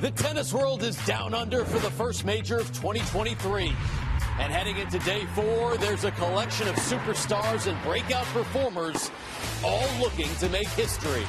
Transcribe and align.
The 0.00 0.10
tennis 0.12 0.54
world 0.54 0.82
is 0.82 0.96
down 1.04 1.34
under 1.34 1.62
for 1.62 1.78
the 1.78 1.90
first 1.90 2.24
major 2.24 2.56
of 2.56 2.68
2023. 2.68 3.70
And 4.38 4.50
heading 4.50 4.78
into 4.78 4.98
day 5.00 5.26
four, 5.34 5.76
there's 5.76 6.04
a 6.04 6.10
collection 6.12 6.66
of 6.68 6.74
superstars 6.76 7.66
and 7.66 7.80
breakout 7.82 8.24
performers 8.32 9.10
all 9.62 9.86
looking 10.00 10.34
to 10.36 10.48
make 10.48 10.68
history. 10.68 11.26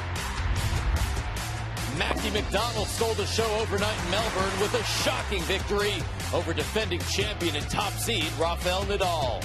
Mackie 1.98 2.30
McDonald 2.30 2.88
stole 2.88 3.14
the 3.16 3.26
show 3.26 3.46
overnight 3.60 4.06
in 4.06 4.12
Melbourne 4.12 4.60
with 4.62 4.74
a 4.76 4.84
shocking 5.04 5.42
victory 5.42 5.96
over 6.34 6.54
defending 6.54 7.02
champion 7.12 7.58
and 7.58 7.70
top 7.70 7.92
seed 7.92 8.24
Rafael 8.40 8.84
Nadal. 8.84 9.44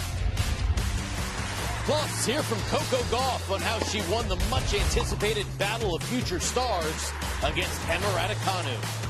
Plus, 1.84 2.26
hear 2.26 2.42
from 2.44 2.58
Coco 2.70 3.02
Gauff 3.10 3.52
on 3.52 3.60
how 3.60 3.80
she 3.80 4.02
won 4.08 4.28
the 4.28 4.36
much 4.50 4.72
anticipated 4.72 5.46
Battle 5.58 5.96
of 5.96 6.02
Future 6.04 6.38
Stars 6.38 7.12
against 7.42 7.88
Emma 7.88 8.06
Raducanu. 8.06 9.05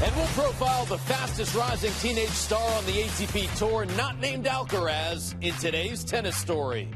And 0.00 0.14
we'll 0.14 0.26
profile 0.26 0.84
the 0.84 0.96
fastest 0.96 1.56
rising 1.56 1.90
teenage 2.00 2.28
star 2.28 2.62
on 2.78 2.86
the 2.86 2.92
ATP 2.92 3.58
Tour, 3.58 3.84
not 3.96 4.20
named 4.20 4.44
Alcaraz, 4.44 5.34
in 5.42 5.52
today's 5.54 6.04
tennis 6.04 6.36
story. 6.36 6.88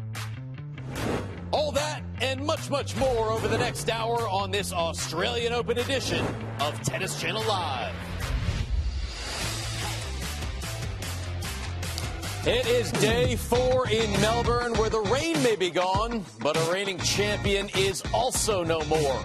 All 1.50 1.72
that 1.72 2.04
and 2.20 2.40
much, 2.46 2.70
much 2.70 2.96
more 2.96 3.32
over 3.32 3.48
the 3.48 3.58
next 3.58 3.90
hour 3.90 4.28
on 4.28 4.52
this 4.52 4.72
Australian 4.72 5.52
Open 5.52 5.78
edition 5.78 6.24
of 6.60 6.80
Tennis 6.82 7.20
Channel 7.20 7.42
Live. 7.42 7.92
It 12.46 12.66
is 12.68 12.92
day 12.92 13.34
four 13.34 13.88
in 13.88 14.12
Melbourne 14.20 14.74
where 14.74 14.90
the 14.90 15.00
rain 15.00 15.42
may 15.42 15.56
be 15.56 15.70
gone, 15.70 16.24
but 16.38 16.56
a 16.56 16.72
reigning 16.72 16.98
champion 16.98 17.68
is 17.76 18.00
also 18.14 18.62
no 18.62 18.80
more. 18.84 19.22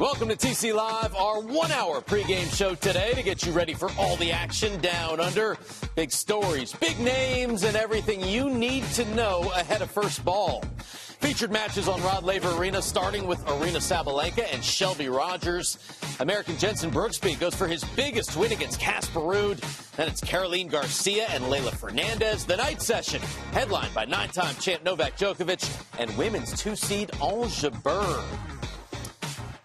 Welcome 0.00 0.28
to 0.28 0.34
TC 0.34 0.74
Live, 0.74 1.14
our 1.14 1.40
one 1.42 1.70
hour 1.70 2.00
pregame 2.00 2.50
show 2.56 2.74
today 2.74 3.12
to 3.12 3.22
get 3.22 3.44
you 3.44 3.52
ready 3.52 3.74
for 3.74 3.90
all 3.98 4.16
the 4.16 4.32
action 4.32 4.80
down 4.80 5.20
under. 5.20 5.58
Big 5.94 6.10
stories, 6.10 6.72
big 6.72 6.98
names, 7.00 7.64
and 7.64 7.76
everything 7.76 8.22
you 8.22 8.48
need 8.48 8.82
to 8.94 9.04
know 9.14 9.52
ahead 9.54 9.82
of 9.82 9.90
first 9.90 10.24
ball. 10.24 10.64
Featured 10.78 11.52
matches 11.52 11.86
on 11.86 12.02
Rod 12.02 12.24
Laver 12.24 12.58
Arena, 12.58 12.80
starting 12.80 13.26
with 13.26 13.44
Aryna 13.44 13.82
Sabalenka 13.82 14.50
and 14.54 14.64
Shelby 14.64 15.10
Rogers. 15.10 15.76
American 16.18 16.56
Jenson 16.56 16.90
Brooksby 16.90 17.38
goes 17.38 17.54
for 17.54 17.68
his 17.68 17.84
biggest 17.94 18.34
win 18.38 18.52
against 18.52 18.80
Casper 18.80 19.20
Ruud. 19.20 19.60
Then 19.96 20.08
it's 20.08 20.22
Caroline 20.22 20.68
Garcia 20.68 21.26
and 21.28 21.44
Leylah 21.44 21.76
Fernandez. 21.76 22.46
The 22.46 22.56
night 22.56 22.80
session, 22.80 23.20
headlined 23.52 23.92
by 23.92 24.06
nine-time 24.06 24.54
champ 24.54 24.82
Novak 24.82 25.18
Djokovic 25.18 25.70
and 25.98 26.16
women's 26.16 26.58
two-seed 26.58 27.10
Ons 27.20 27.62
Jabeur. 27.62 28.24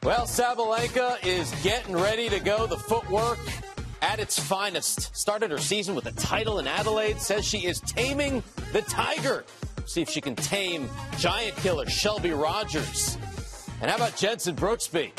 Well, 0.06 0.28
Sabalenka 0.28 1.26
is 1.26 1.52
getting 1.64 1.96
ready 1.96 2.30
to 2.30 2.40
go. 2.40 2.68
The 2.68 2.78
footwork 2.78 3.40
at 4.04 4.20
its 4.20 4.38
finest. 4.38 5.16
Started 5.18 5.50
her 5.50 5.58
season 5.58 5.96
with 5.96 6.06
a 6.06 6.12
title 6.12 6.60
in 6.60 6.68
Adelaide. 6.68 7.20
Says 7.20 7.44
she 7.44 7.66
is 7.66 7.80
taming 7.80 8.44
the 8.72 8.84
tiger. 8.84 9.46
See 9.88 10.04
if 10.04 10.10
she 10.12 10.22
can 10.22 10.36
tame 10.36 10.88
giant 11.18 11.56
killer 11.56 11.90
Shelby 11.90 12.30
Rogers. 12.30 13.18
And 13.82 13.90
how 13.90 13.98
about 13.98 14.16
Jenson 14.16 14.56
Brooksby? 14.56 15.12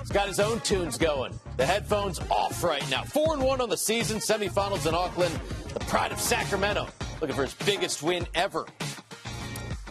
He's 0.00 0.10
got 0.10 0.26
his 0.26 0.40
own 0.40 0.60
tunes 0.60 0.96
going. 0.96 1.38
The 1.58 1.66
headphones 1.66 2.18
off 2.30 2.64
right 2.64 2.88
now. 2.88 3.02
Four 3.02 3.34
and 3.34 3.42
one 3.42 3.60
on 3.60 3.68
the 3.68 3.76
season. 3.76 4.20
Semifinals 4.20 4.86
in 4.86 4.94
Auckland. 4.94 5.38
The 5.74 5.80
pride 5.80 6.12
of 6.12 6.18
Sacramento. 6.18 6.88
Looking 7.20 7.36
for 7.36 7.42
his 7.42 7.52
biggest 7.52 8.02
win 8.02 8.26
ever 8.34 8.64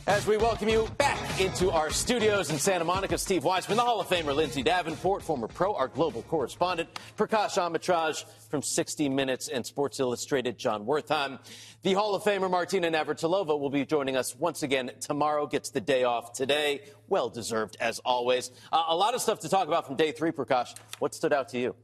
as 0.07 0.25
we 0.25 0.37
welcome 0.37 0.69
you 0.69 0.87
back 0.97 1.41
into 1.41 1.69
our 1.69 1.89
studios 1.89 2.49
in 2.49 2.57
Santa 2.57 2.85
Monica. 2.85 3.17
Steve 3.17 3.43
Weissman, 3.43 3.75
the 3.75 3.83
Hall 3.83 3.99
of 3.99 4.07
Famer 4.07 4.33
Lindsay 4.33 4.63
Davenport, 4.63 5.21
former 5.21 5.49
pro, 5.49 5.75
our 5.75 5.89
global 5.89 6.21
correspondent, 6.23 6.87
Prakash 7.17 7.57
Amritraj 7.57 8.23
from 8.49 8.61
60 8.61 9.09
Minutes 9.09 9.49
and 9.49 9.65
Sports 9.65 9.99
Illustrated, 9.99 10.57
John 10.57 10.85
Wertheim. 10.85 11.39
The 11.83 11.93
Hall 11.93 12.15
of 12.15 12.23
Famer 12.23 12.49
Martina 12.49 12.89
Navratilova 12.89 13.59
will 13.59 13.69
be 13.69 13.85
joining 13.85 14.15
us 14.15 14.33
once 14.33 14.63
again 14.63 14.91
tomorrow. 15.01 15.45
Gets 15.45 15.71
the 15.71 15.81
day 15.81 16.05
off 16.05 16.31
today. 16.31 16.83
Well 17.09 17.29
deserved, 17.29 17.75
as 17.81 17.99
always. 17.99 18.51
Uh, 18.71 18.85
a 18.87 18.95
lot 18.95 19.13
of 19.13 19.21
stuff 19.21 19.41
to 19.41 19.49
talk 19.49 19.67
about 19.67 19.85
from 19.85 19.97
day 19.97 20.13
three, 20.13 20.31
Prakash. 20.31 20.73
What 20.99 21.13
stood 21.15 21.33
out 21.33 21.49
to 21.49 21.59
you? 21.59 21.75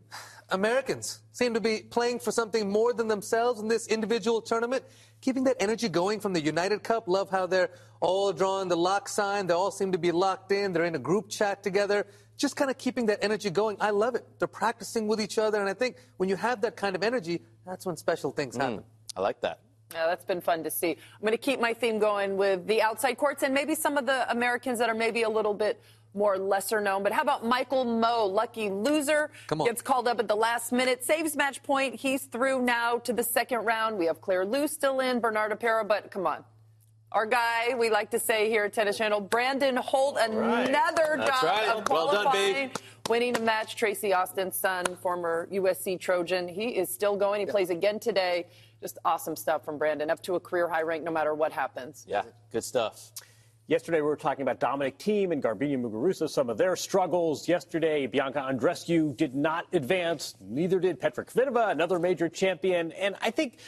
Americans 0.49 1.21
seem 1.31 1.53
to 1.53 1.61
be 1.61 1.79
playing 1.79 2.19
for 2.19 2.31
something 2.31 2.69
more 2.71 2.93
than 2.93 3.07
themselves 3.07 3.59
in 3.59 3.67
this 3.67 3.87
individual 3.87 4.41
tournament, 4.41 4.83
keeping 5.21 5.43
that 5.45 5.57
energy 5.59 5.89
going 5.89 6.19
from 6.19 6.33
the 6.33 6.41
United 6.41 6.83
Cup. 6.83 7.07
Love 7.07 7.29
how 7.29 7.45
they're 7.47 7.69
all 7.99 8.31
drawing 8.33 8.67
the 8.67 8.77
lock 8.77 9.07
sign. 9.09 9.47
They 9.47 9.53
all 9.53 9.71
seem 9.71 9.91
to 9.91 9.97
be 9.97 10.11
locked 10.11 10.51
in. 10.51 10.73
They're 10.73 10.85
in 10.85 10.95
a 10.95 10.99
group 10.99 11.29
chat 11.29 11.63
together. 11.63 12.05
Just 12.37 12.55
kind 12.55 12.69
of 12.69 12.77
keeping 12.77 13.05
that 13.07 13.19
energy 13.21 13.49
going. 13.49 13.77
I 13.79 13.91
love 13.91 14.15
it. 14.15 14.25
They're 14.39 14.47
practicing 14.47 15.07
with 15.07 15.21
each 15.21 15.37
other. 15.37 15.59
And 15.59 15.69
I 15.69 15.73
think 15.73 15.97
when 16.17 16.29
you 16.29 16.35
have 16.35 16.61
that 16.61 16.75
kind 16.75 16.95
of 16.95 17.03
energy, 17.03 17.41
that's 17.65 17.85
when 17.85 17.95
special 17.95 18.31
things 18.31 18.57
happen. 18.57 18.79
Mm, 18.79 18.83
I 19.15 19.21
like 19.21 19.41
that. 19.41 19.59
Yeah, 19.93 20.07
that's 20.07 20.25
been 20.25 20.41
fun 20.41 20.63
to 20.63 20.71
see. 20.71 20.91
I'm 20.91 21.21
going 21.21 21.33
to 21.33 21.37
keep 21.37 21.59
my 21.59 21.73
theme 21.73 21.99
going 21.99 22.35
with 22.35 22.65
the 22.65 22.81
outside 22.81 23.17
courts 23.17 23.43
and 23.43 23.53
maybe 23.53 23.75
some 23.75 23.95
of 23.95 24.07
the 24.07 24.29
Americans 24.31 24.79
that 24.79 24.89
are 24.89 24.95
maybe 24.95 25.21
a 25.21 25.29
little 25.29 25.53
bit 25.53 25.81
more 26.13 26.37
lesser 26.37 26.79
known. 26.81 27.03
But 27.03 27.11
how 27.11 27.21
about 27.21 27.45
Michael 27.45 27.85
Mmoh, 27.85 28.31
lucky 28.31 28.69
loser, 28.69 29.31
gets 29.65 29.81
called 29.81 30.07
up 30.07 30.19
at 30.19 30.27
the 30.27 30.35
last 30.35 30.71
minute, 30.71 31.03
saves 31.03 31.35
match 31.35 31.63
point. 31.63 31.95
He's 31.95 32.23
through 32.25 32.61
now 32.61 32.97
to 32.99 33.13
the 33.13 33.23
second 33.23 33.65
round. 33.65 33.97
We 33.97 34.05
have 34.05 34.21
Claire 34.21 34.45
Liu 34.45 34.67
still 34.67 34.99
in, 34.99 35.21
Bernarda 35.21 35.59
Pera, 35.59 35.83
but 35.83 36.11
come 36.11 36.27
on. 36.27 36.43
Our 37.11 37.27
guy, 37.27 37.75
we 37.77 37.91
like 37.91 38.09
to 38.11 38.19
say 38.19 38.49
here 38.49 38.65
at 38.65 38.73
Tennis 38.73 38.97
Channel, 38.97 39.21
Brandon 39.21 39.75
Holt, 39.75 40.17
another 40.19 41.15
right. 41.17 41.27
job 41.27 41.43
right. 41.43 41.69
of 41.69 41.85
qualifying. 41.85 42.33
Well 42.33 42.53
done, 42.53 42.71
winning 43.07 43.37
a 43.37 43.39
match. 43.39 43.75
Tracy 43.75 44.13
Austin's 44.13 44.55
son, 44.55 44.83
former 44.99 45.47
USC 45.51 45.99
Trojan, 45.99 46.47
he 46.47 46.69
is 46.69 46.89
still 46.91 47.15
going. 47.15 47.41
He 47.41 47.45
yeah. 47.45 47.51
plays 47.51 47.69
again 47.69 47.99
today. 47.99 48.47
Just 48.81 48.97
awesome 49.05 49.35
stuff 49.35 49.63
from 49.63 49.77
Brandon, 49.77 50.09
up 50.09 50.23
to 50.23 50.35
a 50.35 50.39
career 50.39 50.67
high 50.67 50.81
rank 50.81 51.03
no 51.03 51.11
matter 51.11 51.35
what 51.35 51.51
happens. 51.51 52.03
Yeah, 52.07 52.23
good 52.51 52.63
stuff. 52.63 53.11
Yesterday, 53.67 54.01
we 54.01 54.07
were 54.07 54.17
talking 54.17 54.41
about 54.41 54.59
Dominic 54.59 54.97
Thiem 54.97 55.31
and 55.31 55.41
Garbiñe 55.41 55.81
Muguruza, 55.81 56.29
some 56.29 56.49
of 56.49 56.57
their 56.57 56.75
struggles. 56.75 57.47
Yesterday, 57.47 58.07
Bianca 58.07 58.39
Andreescu 58.39 59.15
did 59.15 59.35
not 59.35 59.67
advance. 59.71 60.35
Neither 60.41 60.81
did 60.81 60.99
Petra 60.99 61.23
Kvitova, 61.23 61.71
another 61.71 61.97
major 61.97 62.27
champion. 62.27 62.91
And 62.91 63.15
I 63.21 63.31
think, 63.31 63.59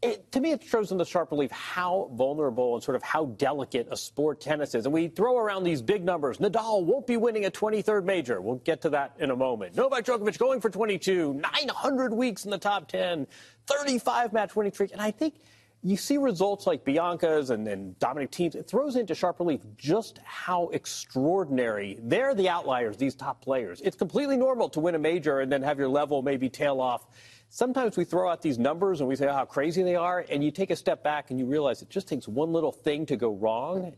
it, 0.00 0.32
to 0.32 0.40
me, 0.40 0.52
it 0.52 0.64
shows 0.64 0.92
in 0.92 0.96
the 0.96 1.04
sharp 1.04 1.30
relief 1.30 1.50
how 1.50 2.10
vulnerable 2.14 2.74
and 2.74 2.82
sort 2.82 2.96
of 2.96 3.02
how 3.02 3.26
delicate 3.26 3.88
a 3.90 3.98
sport 3.98 4.40
tennis 4.40 4.74
is. 4.74 4.86
And 4.86 4.94
we 4.94 5.08
throw 5.08 5.36
around 5.36 5.64
these 5.64 5.82
big 5.82 6.04
numbers. 6.04 6.38
Nadal 6.38 6.86
won't 6.86 7.06
be 7.06 7.18
winning 7.18 7.44
a 7.44 7.50
23rd 7.50 8.04
major. 8.04 8.40
We'll 8.40 8.56
get 8.56 8.80
to 8.82 8.90
that 8.90 9.14
in 9.18 9.30
a 9.30 9.36
moment. 9.36 9.76
Novak 9.76 10.06
Djokovic 10.06 10.38
going 10.38 10.62
for 10.62 10.70
22, 10.70 11.34
900 11.34 12.14
weeks 12.14 12.46
in 12.46 12.50
the 12.50 12.56
top 12.56 12.88
10, 12.88 13.26
35 13.66 14.32
match 14.32 14.56
winning 14.56 14.72
streak. 14.72 14.92
And 14.92 15.02
I 15.02 15.10
think– 15.10 15.34
you 15.82 15.96
see 15.96 16.16
results 16.16 16.66
like 16.66 16.84
Bianca's 16.84 17.50
and, 17.50 17.66
and 17.68 17.98
Dominic 17.98 18.34
Thiem's, 18.34 18.56
it 18.56 18.66
throws 18.66 18.96
into 18.96 19.14
sharp 19.14 19.38
relief 19.38 19.60
just 19.76 20.18
how 20.24 20.68
extraordinary. 20.68 21.98
They're 22.02 22.34
the 22.34 22.48
outliers, 22.48 22.96
these 22.96 23.14
top 23.14 23.40
players. 23.40 23.80
It's 23.82 23.96
completely 23.96 24.36
normal 24.36 24.68
to 24.70 24.80
win 24.80 24.96
a 24.96 24.98
major 24.98 25.40
and 25.40 25.50
then 25.50 25.62
have 25.62 25.78
your 25.78 25.88
level 25.88 26.20
maybe 26.22 26.48
tail 26.48 26.80
off. 26.80 27.06
Sometimes 27.48 27.96
we 27.96 28.04
throw 28.04 28.28
out 28.28 28.42
these 28.42 28.58
numbers 28.58 29.00
and 29.00 29.08
we 29.08 29.16
say 29.16 29.26
how 29.26 29.44
crazy 29.44 29.82
they 29.82 29.96
are, 29.96 30.26
and 30.28 30.44
you 30.44 30.50
take 30.50 30.70
a 30.70 30.76
step 30.76 31.02
back 31.02 31.30
and 31.30 31.38
you 31.38 31.46
realize 31.46 31.80
it 31.80 31.88
just 31.88 32.08
takes 32.08 32.28
one 32.28 32.52
little 32.52 32.72
thing 32.72 33.06
to 33.06 33.16
go 33.16 33.32
wrong 33.34 33.94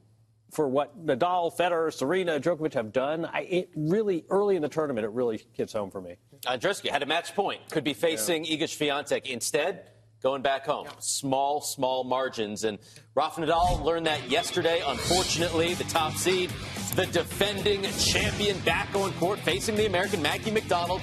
for 0.53 0.69
what 0.69 1.05
Nadal, 1.05 1.57
Federer, 1.57 1.93
Serena, 1.93 2.39
Djokovic 2.41 2.75
have 2.75 2.93
done. 2.93 3.25
I, 3.25 3.41
it 3.43 3.71
really, 3.75 4.25
early 4.31 4.57
in 4.57 4.63
the 4.63 4.69
tournament, 4.69 5.05
it 5.05 5.11
really 5.11 5.43
hits 5.53 5.73
home 5.73 5.91
for 5.91 6.01
me. 6.01 6.17
Andreescu 6.47 6.91
had 6.91 7.03
a 7.03 7.07
match 7.07 7.35
point, 7.35 7.61
could 7.71 7.85
be 7.85 7.95
facing 7.95 8.45
yeah. 8.45 8.57
Iga 8.57 8.65
Swiatek. 8.65 9.27
Instead, 9.27 9.91
going 10.23 10.43
back 10.43 10.67
home. 10.67 10.87
Small, 10.99 11.61
small 11.61 12.05
margins. 12.05 12.65
And 12.65 12.79
Rafa 13.15 13.41
Nadal 13.41 13.83
learned 13.83 14.07
that 14.07 14.31
yesterday. 14.31 14.83
Unfortunately, 14.87 15.75
the 15.75 15.85
top 15.85 16.13
seed, 16.15 16.51
the 16.95 17.07
defending 17.07 17.83
champion 17.99 18.59
back 18.61 18.95
on 18.95 19.13
court, 19.15 19.39
facing 19.41 19.77
the 19.77 19.87
American 19.87 20.23
Mackie 20.23 20.51
McDonald. 20.51 21.03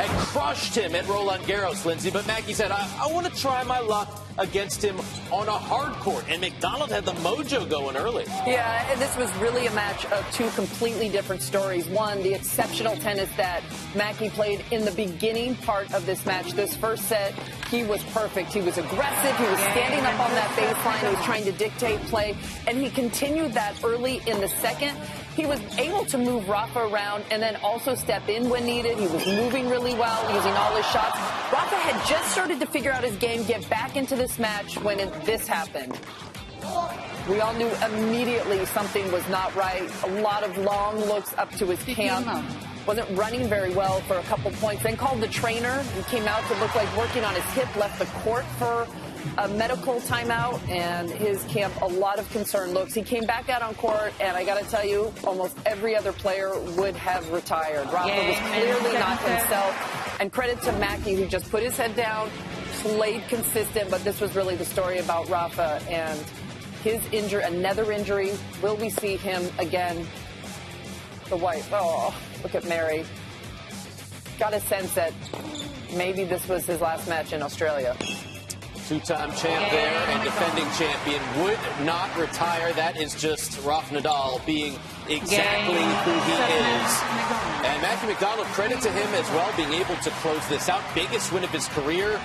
Had 0.00 0.18
crushed 0.28 0.74
him 0.74 0.94
at 0.94 1.06
Roland 1.08 1.44
Garros, 1.44 1.84
Lindsay. 1.84 2.10
But 2.10 2.26
Mackie 2.26 2.54
said, 2.54 2.70
I, 2.70 2.88
I 3.02 3.12
want 3.12 3.26
to 3.26 3.40
try 3.40 3.62
my 3.64 3.80
luck 3.80 4.26
against 4.38 4.82
him 4.82 4.98
on 5.30 5.48
a 5.48 5.52
hard 5.52 5.92
court. 5.94 6.24
And 6.28 6.40
McDonald 6.40 6.90
had 6.90 7.04
the 7.04 7.12
mojo 7.12 7.68
going 7.68 7.96
early. 7.96 8.24
Yeah, 8.46 8.90
and 8.90 9.00
this 9.00 9.14
was 9.16 9.34
really 9.36 9.66
a 9.66 9.72
match 9.72 10.06
of 10.06 10.26
two 10.32 10.48
completely 10.50 11.08
different 11.08 11.42
stories. 11.42 11.86
One, 11.88 12.22
the 12.22 12.32
exceptional 12.34 12.96
tennis 12.96 13.28
that 13.36 13.62
Mackie 13.94 14.30
played 14.30 14.64
in 14.70 14.84
the 14.84 14.92
beginning 14.92 15.56
part 15.56 15.92
of 15.92 16.06
this 16.06 16.24
match. 16.24 16.52
This 16.52 16.74
first 16.74 17.04
set, 17.04 17.34
he 17.68 17.84
was 17.84 18.02
perfect. 18.04 18.52
He 18.52 18.62
was 18.62 18.78
aggressive. 18.78 19.36
He 19.36 19.50
was 19.50 19.60
standing 19.72 20.04
up 20.06 20.20
on 20.20 20.30
that 20.30 20.48
baseline. 20.56 21.08
He 21.08 21.14
was 21.14 21.24
trying 21.24 21.44
to 21.44 21.52
dictate 21.52 22.00
play. 22.02 22.36
And 22.66 22.78
he 22.78 22.90
continued 22.90 23.52
that 23.52 23.82
early 23.84 24.22
in 24.26 24.40
the 24.40 24.48
second. 24.48 24.96
He 25.36 25.46
was 25.46 25.60
able 25.78 26.04
to 26.06 26.18
move 26.18 26.48
Rafa 26.48 26.80
around 26.80 27.24
and 27.30 27.42
then 27.42 27.56
also 27.56 27.94
step 27.94 28.28
in 28.28 28.48
when 28.48 28.64
needed. 28.66 28.98
He 28.98 29.06
was 29.06 29.24
moving 29.26 29.68
really 29.68 29.94
well, 29.94 30.34
using 30.34 30.52
all 30.52 30.74
his 30.76 30.86
shots. 30.86 31.16
Rafa 31.52 31.76
had 31.76 32.08
just 32.08 32.32
started 32.32 32.60
to 32.60 32.66
figure 32.66 32.90
out 32.90 33.04
his 33.04 33.16
game, 33.16 33.44
get 33.44 33.68
back 33.70 33.96
into 33.96 34.16
this 34.16 34.38
match 34.38 34.76
when 34.80 34.98
it, 34.98 35.12
this 35.24 35.46
happened. 35.46 35.98
We 37.28 37.40
all 37.40 37.54
knew 37.54 37.70
immediately 37.86 38.64
something 38.66 39.10
was 39.12 39.26
not 39.28 39.54
right. 39.54 39.88
A 40.04 40.20
lot 40.20 40.42
of 40.42 40.56
long 40.58 40.98
looks 41.00 41.32
up 41.34 41.50
to 41.56 41.66
his 41.66 41.82
camp. 41.84 42.26
Wasn't 42.86 43.08
running 43.16 43.48
very 43.48 43.72
well 43.72 44.00
for 44.00 44.18
a 44.18 44.22
couple 44.22 44.50
points. 44.52 44.82
Then 44.82 44.96
called 44.96 45.20
the 45.20 45.28
trainer. 45.28 45.82
He 45.94 46.02
came 46.04 46.26
out 46.26 46.42
to 46.48 46.54
look 46.58 46.74
like 46.74 46.94
working 46.96 47.24
on 47.24 47.34
his 47.34 47.44
hip, 47.54 47.74
left 47.76 47.98
the 47.98 48.06
court 48.20 48.44
for 48.58 48.86
a 49.38 49.48
medical 49.48 50.00
timeout 50.00 50.66
and 50.68 51.10
his 51.10 51.42
camp 51.44 51.74
a 51.82 51.86
lot 51.86 52.18
of 52.18 52.30
concern 52.30 52.72
looks. 52.72 52.94
He 52.94 53.02
came 53.02 53.24
back 53.24 53.48
out 53.48 53.62
on 53.62 53.74
court, 53.74 54.12
and 54.20 54.36
I 54.36 54.44
got 54.44 54.62
to 54.62 54.68
tell 54.68 54.84
you, 54.84 55.12
almost 55.24 55.56
every 55.66 55.96
other 55.96 56.12
player 56.12 56.52
would 56.76 56.96
have 56.96 57.30
retired. 57.30 57.86
Rafa 57.92 58.08
was 58.08 58.36
clearly 58.52 58.98
not 58.98 59.18
himself. 59.20 60.16
And 60.20 60.32
credit 60.32 60.60
to 60.62 60.72
Mackie, 60.72 61.14
who 61.14 61.26
just 61.26 61.50
put 61.50 61.62
his 61.62 61.76
head 61.76 61.96
down, 61.96 62.30
played 62.82 63.26
consistent, 63.28 63.90
but 63.90 64.02
this 64.04 64.20
was 64.20 64.34
really 64.34 64.56
the 64.56 64.64
story 64.64 64.98
about 64.98 65.28
Rafa 65.28 65.82
and 65.88 66.18
his 66.82 67.04
injury, 67.12 67.42
another 67.42 67.92
injury. 67.92 68.32
Will 68.62 68.76
we 68.76 68.90
see 68.90 69.16
him 69.16 69.42
again? 69.58 70.06
The 71.28 71.36
wife, 71.36 71.68
oh, 71.72 72.14
look 72.42 72.54
at 72.54 72.64
Mary. 72.64 73.04
Got 74.38 74.54
a 74.54 74.60
sense 74.60 74.94
that 74.94 75.12
maybe 75.94 76.24
this 76.24 76.48
was 76.48 76.64
his 76.64 76.80
last 76.80 77.08
match 77.08 77.32
in 77.32 77.42
Australia. 77.42 77.96
Two-time 78.90 79.30
champ 79.36 79.70
there 79.70 80.02
and 80.08 80.24
defending 80.24 80.64
champion 80.72 81.22
would 81.44 81.60
not 81.86 82.10
retire. 82.18 82.72
That 82.72 83.00
is 83.00 83.14
just 83.14 83.64
Rafa 83.64 83.94
Nadal 83.94 84.44
being 84.44 84.74
exactly 85.08 85.78
who 85.78 86.14
he 86.26 86.34
is. 86.34 86.90
And 87.70 87.80
Matthew 87.82 88.08
McDonald, 88.08 88.48
credit 88.48 88.80
to 88.80 88.90
him 88.90 89.06
as 89.14 89.30
well, 89.30 89.48
being 89.56 89.74
able 89.74 89.94
to 89.94 90.10
close 90.18 90.44
this 90.48 90.68
out. 90.68 90.82
Biggest 90.92 91.32
win 91.32 91.44
of 91.44 91.50
his 91.50 91.68
career. 91.68 92.18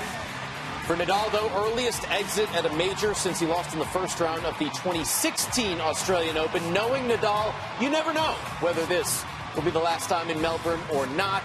For 0.87 0.95
Nadal, 0.95 1.31
though, 1.31 1.51
earliest 1.53 2.09
exit 2.09 2.51
at 2.55 2.65
a 2.65 2.75
major 2.75 3.13
since 3.13 3.39
he 3.39 3.45
lost 3.45 3.71
in 3.73 3.77
the 3.77 3.85
first 3.85 4.19
round 4.19 4.43
of 4.43 4.57
the 4.57 4.65
2016 4.65 5.79
Australian 5.79 6.35
Open. 6.35 6.73
Knowing 6.73 7.03
Nadal, 7.03 7.53
you 7.79 7.91
never 7.91 8.11
know 8.11 8.33
whether 8.61 8.83
this 8.87 9.23
will 9.53 9.61
be 9.61 9.69
the 9.69 9.77
last 9.77 10.09
time 10.09 10.31
in 10.31 10.41
Melbourne 10.41 10.81
or 10.91 11.05
not. 11.05 11.43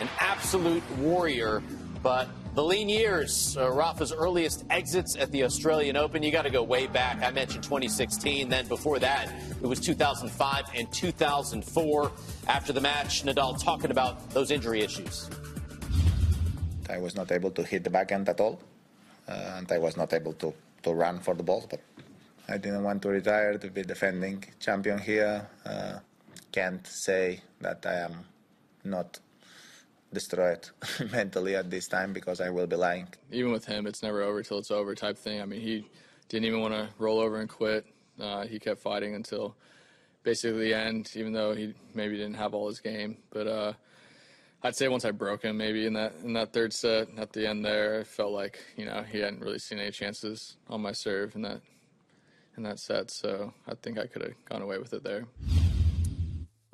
An 0.00 0.08
absolute 0.18 0.82
warrior, 0.92 1.62
but 2.02 2.30
the 2.56 2.64
lean 2.64 2.88
years, 2.88 3.54
uh, 3.58 3.70
Rafa's 3.70 4.12
earliest 4.12 4.64
exits 4.70 5.14
at 5.14 5.30
the 5.30 5.44
Australian 5.44 5.94
Open. 5.94 6.22
You 6.22 6.32
got 6.32 6.46
to 6.46 6.50
go 6.50 6.62
way 6.62 6.86
back. 6.86 7.22
I 7.22 7.30
mentioned 7.30 7.62
2016. 7.62 8.48
Then 8.48 8.66
before 8.66 8.98
that, 8.98 9.30
it 9.62 9.66
was 9.66 9.78
2005 9.78 10.64
and 10.74 10.90
2004. 10.90 12.12
After 12.48 12.72
the 12.72 12.80
match, 12.80 13.24
Nadal 13.24 13.62
talking 13.62 13.90
about 13.90 14.30
those 14.30 14.50
injury 14.50 14.80
issues. 14.80 15.28
I 16.88 16.96
was 16.96 17.14
not 17.14 17.30
able 17.30 17.50
to 17.50 17.62
hit 17.62 17.84
the 17.84 17.90
backhand 17.90 18.26
at 18.30 18.40
all, 18.40 18.58
uh, 19.28 19.56
and 19.58 19.70
I 19.70 19.76
was 19.76 19.98
not 19.98 20.14
able 20.14 20.32
to, 20.34 20.54
to 20.84 20.94
run 20.94 21.20
for 21.20 21.34
the 21.34 21.42
ball. 21.42 21.66
But 21.68 21.80
I 22.48 22.56
didn't 22.56 22.84
want 22.84 23.02
to 23.02 23.10
retire 23.10 23.58
to 23.58 23.68
be 23.68 23.82
defending 23.82 24.42
champion 24.60 24.98
here. 24.98 25.46
Uh, 25.66 25.98
can't 26.52 26.86
say 26.86 27.42
that 27.60 27.84
I 27.84 27.96
am 27.96 28.24
not 28.82 29.20
destroyed 30.12 30.68
mentally 31.12 31.56
at 31.56 31.70
this 31.70 31.88
time 31.88 32.12
because 32.12 32.40
I 32.40 32.50
will 32.50 32.66
be 32.66 32.76
lying. 32.76 33.08
Even 33.30 33.52
with 33.52 33.64
him, 33.64 33.86
it's 33.86 34.02
never 34.02 34.22
over 34.22 34.42
till 34.42 34.58
it's 34.58 34.70
over 34.70 34.94
type 34.94 35.18
thing. 35.18 35.40
I 35.40 35.46
mean, 35.46 35.60
he 35.60 35.88
didn't 36.28 36.46
even 36.46 36.60
want 36.60 36.74
to 36.74 36.88
roll 36.98 37.20
over 37.20 37.40
and 37.40 37.48
quit. 37.48 37.86
Uh, 38.20 38.46
he 38.46 38.58
kept 38.58 38.80
fighting 38.80 39.14
until 39.14 39.56
basically 40.22 40.68
the 40.68 40.74
end, 40.74 41.12
even 41.14 41.32
though 41.32 41.54
he 41.54 41.74
maybe 41.94 42.16
didn't 42.16 42.34
have 42.34 42.54
all 42.54 42.68
his 42.68 42.80
game. 42.80 43.18
But 43.30 43.46
uh, 43.46 43.72
I'd 44.62 44.76
say 44.76 44.88
once 44.88 45.04
I 45.04 45.10
broke 45.10 45.42
him, 45.42 45.56
maybe 45.56 45.86
in 45.86 45.92
that 45.94 46.14
in 46.24 46.32
that 46.32 46.52
third 46.52 46.72
set 46.72 47.08
at 47.18 47.32
the 47.32 47.48
end 47.48 47.64
there, 47.64 48.00
I 48.00 48.04
felt 48.04 48.32
like 48.32 48.58
you 48.76 48.86
know 48.86 49.02
he 49.02 49.18
hadn't 49.20 49.40
really 49.40 49.58
seen 49.58 49.78
any 49.78 49.90
chances 49.90 50.56
on 50.68 50.80
my 50.82 50.92
serve 50.92 51.36
in 51.36 51.42
that 51.42 51.60
in 52.56 52.62
that 52.62 52.78
set. 52.78 53.10
So 53.10 53.52
I 53.68 53.74
think 53.74 53.98
I 53.98 54.06
could 54.06 54.22
have 54.22 54.44
gone 54.48 54.62
away 54.62 54.78
with 54.78 54.92
it 54.92 55.04
there. 55.04 55.26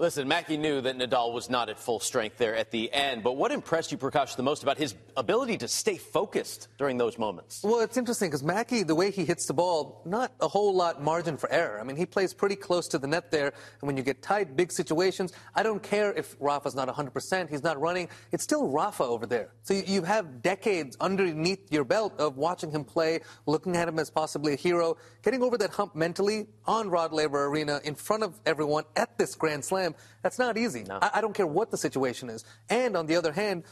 Listen, 0.03 0.27
Mackie 0.27 0.57
knew 0.57 0.81
that 0.81 0.99
Nadal 0.99 1.33
was 1.33 1.49
not 1.49 1.69
at 1.69 1.79
full 1.79 2.01
strength 2.01 2.37
there 2.37 2.57
at 2.57 2.73
the 2.73 2.93
end, 2.93 3.23
but 3.23 3.37
what 3.37 3.53
impressed 3.53 3.93
you, 3.93 3.99
Prakash, 3.99 4.35
the 4.35 4.43
most 4.43 4.65
about 4.65 4.77
his 4.77 4.97
ability 5.17 5.57
to 5.59 5.69
stay 5.69 5.97
focused 5.97 6.67
during 6.77 6.99
those 6.99 7.19
moments? 7.19 7.63
Well, 7.63 7.79
it's 7.79 7.97
interesting 7.97 8.29
because 8.29 8.43
Mackie, 8.43 8.83
the 8.83 8.97
way 8.97 9.13
he 9.13 9.25
hits 9.25 9.47
the 9.47 9.55
ball, 9.55 10.03
not 10.05 10.33
a 10.41 10.49
whole 10.49 10.75
lot 10.75 11.01
margin 11.01 11.37
for 11.37 11.49
error. 11.53 11.79
I 11.81 11.85
mean, 11.85 11.95
he 11.95 12.05
plays 12.05 12.35
pretty 12.35 12.57
close 12.57 12.89
to 12.89 12.99
the 12.99 13.07
net 13.07 13.31
there, 13.31 13.55
and 13.81 13.87
when 13.87 13.97
you 13.97 14.03
get 14.03 14.23
tight, 14.23 14.57
big 14.57 14.73
situations, 14.73 15.35
I 15.55 15.63
don't 15.63 15.81
care 15.81 16.13
if 16.15 16.35
Rafa's 16.41 16.75
not 16.75 16.89
100%, 16.89 17.49
he's 17.49 17.63
not 17.63 17.81
running, 17.81 18.09
it's 18.33 18.43
still 18.43 18.67
Rafa 18.67 19.05
over 19.05 19.25
there. 19.25 19.51
So 19.63 19.75
you 19.75 20.03
have 20.03 20.43
decades 20.43 20.97
underneath 21.01 21.73
your 21.73 21.85
belt 21.85 22.19
of 22.19 22.37
watching 22.37 22.73
him 22.73 22.83
play, 22.83 23.21
looking 23.47 23.77
at 23.77 23.87
him 23.87 24.01
as 24.01 24.11
possibly 24.11 24.55
a 24.55 24.57
hero, 24.57 24.97
getting 25.23 25.45
over 25.45 25.57
that 25.59 25.71
hump 25.71 25.95
mentally 25.95 26.49
on 26.67 26.91
Rod 26.91 27.13
Laver 27.13 27.47
Arena 27.47 27.81
in 27.85 27.95
front 27.95 28.25
of 28.25 28.41
everyone 28.47 28.83
at 28.97 29.17
this 29.17 29.37
Grand 29.37 29.65
Slam 29.65 29.92
that's 30.23 30.39
not 30.39 30.57
easy. 30.59 30.85
No. 30.85 30.99
I, 31.01 31.11
I 31.15 31.21
don't 31.21 31.35
care 31.35 31.47
what 31.47 31.71
the 31.71 31.77
situation 31.77 32.29
is. 32.31 32.45
And 32.69 32.97
on 32.97 33.07
the 33.07 33.17
other 33.17 33.33
hand, 33.33 33.65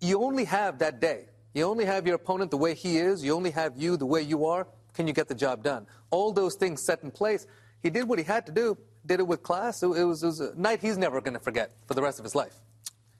you 0.00 0.22
only 0.22 0.44
have 0.44 0.78
that 0.78 1.00
day. 1.00 1.26
You 1.54 1.64
only 1.64 1.84
have 1.84 2.06
your 2.06 2.16
opponent 2.16 2.50
the 2.50 2.56
way 2.56 2.74
he 2.74 2.98
is. 2.98 3.24
You 3.24 3.34
only 3.34 3.50
have 3.50 3.76
you 3.76 3.96
the 3.96 4.06
way 4.06 4.22
you 4.22 4.46
are. 4.46 4.66
Can 4.94 5.06
you 5.06 5.12
get 5.12 5.28
the 5.28 5.34
job 5.34 5.62
done? 5.62 5.86
All 6.10 6.32
those 6.32 6.54
things 6.54 6.82
set 6.82 7.02
in 7.02 7.10
place. 7.10 7.46
He 7.82 7.90
did 7.90 8.08
what 8.08 8.18
he 8.18 8.24
had 8.24 8.46
to 8.46 8.52
do, 8.52 8.76
did 9.06 9.20
it 9.20 9.26
with 9.26 9.42
class. 9.42 9.82
It, 9.82 9.86
it, 9.86 10.04
was, 10.04 10.22
it 10.22 10.26
was, 10.26 10.40
a 10.40 10.54
night 10.56 10.80
he's 10.80 10.98
never 10.98 11.20
going 11.20 11.34
to 11.34 11.40
forget 11.40 11.72
for 11.86 11.94
the 11.94 12.02
rest 12.02 12.18
of 12.18 12.24
his 12.24 12.34
life. 12.34 12.54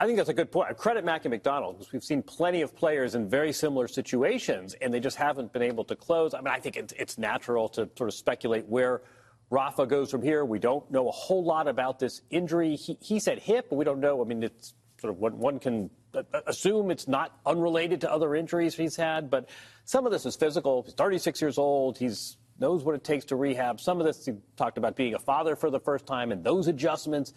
I 0.00 0.06
think 0.06 0.16
that's 0.16 0.28
a 0.28 0.34
good 0.34 0.52
point. 0.52 0.68
I 0.70 0.74
credit 0.74 1.04
Mackie 1.04 1.28
McDonald 1.28 1.78
because 1.78 1.92
we've 1.92 2.04
seen 2.04 2.22
plenty 2.22 2.62
of 2.62 2.74
players 2.76 3.16
in 3.16 3.28
very 3.28 3.52
similar 3.52 3.88
situations, 3.88 4.74
and 4.80 4.94
they 4.94 5.00
just 5.00 5.16
haven't 5.16 5.52
been 5.52 5.62
able 5.62 5.84
to 5.84 5.96
close. 5.96 6.34
I 6.34 6.38
mean, 6.38 6.48
I 6.48 6.60
think 6.60 6.76
it's, 6.76 6.92
it's 6.96 7.18
natural 7.18 7.68
to 7.70 7.88
sort 7.96 8.08
of 8.08 8.14
speculate 8.14 8.66
where 8.66 9.02
Rafa 9.50 9.86
goes 9.86 10.10
from 10.10 10.22
here. 10.22 10.44
We 10.44 10.58
don't 10.58 10.90
know 10.90 11.08
a 11.08 11.12
whole 11.12 11.44
lot 11.44 11.68
about 11.68 11.98
this 11.98 12.22
injury. 12.30 12.76
He, 12.76 12.98
he 13.00 13.18
said 13.18 13.38
hip, 13.38 13.66
but 13.70 13.76
we 13.76 13.84
don't 13.84 14.00
know. 14.00 14.20
I 14.20 14.24
mean, 14.24 14.42
it's 14.42 14.74
sort 15.00 15.12
of 15.12 15.18
what 15.18 15.34
one 15.34 15.58
can 15.58 15.90
assume 16.46 16.90
it's 16.90 17.08
not 17.08 17.38
unrelated 17.46 18.00
to 18.02 18.12
other 18.12 18.34
injuries 18.34 18.74
he's 18.74 18.96
had, 18.96 19.30
but 19.30 19.48
some 19.84 20.06
of 20.06 20.12
this 20.12 20.26
is 20.26 20.36
physical. 20.36 20.82
He's 20.82 20.94
36 20.94 21.40
years 21.40 21.58
old. 21.58 21.98
He's 21.98 22.36
knows 22.60 22.82
what 22.82 22.94
it 22.94 23.04
takes 23.04 23.24
to 23.26 23.36
rehab. 23.36 23.80
Some 23.80 24.00
of 24.00 24.06
this 24.06 24.26
he 24.26 24.32
talked 24.56 24.78
about 24.78 24.96
being 24.96 25.14
a 25.14 25.18
father 25.18 25.54
for 25.54 25.70
the 25.70 25.80
first 25.80 26.06
time 26.06 26.32
and 26.32 26.42
those 26.42 26.66
adjustments. 26.66 27.32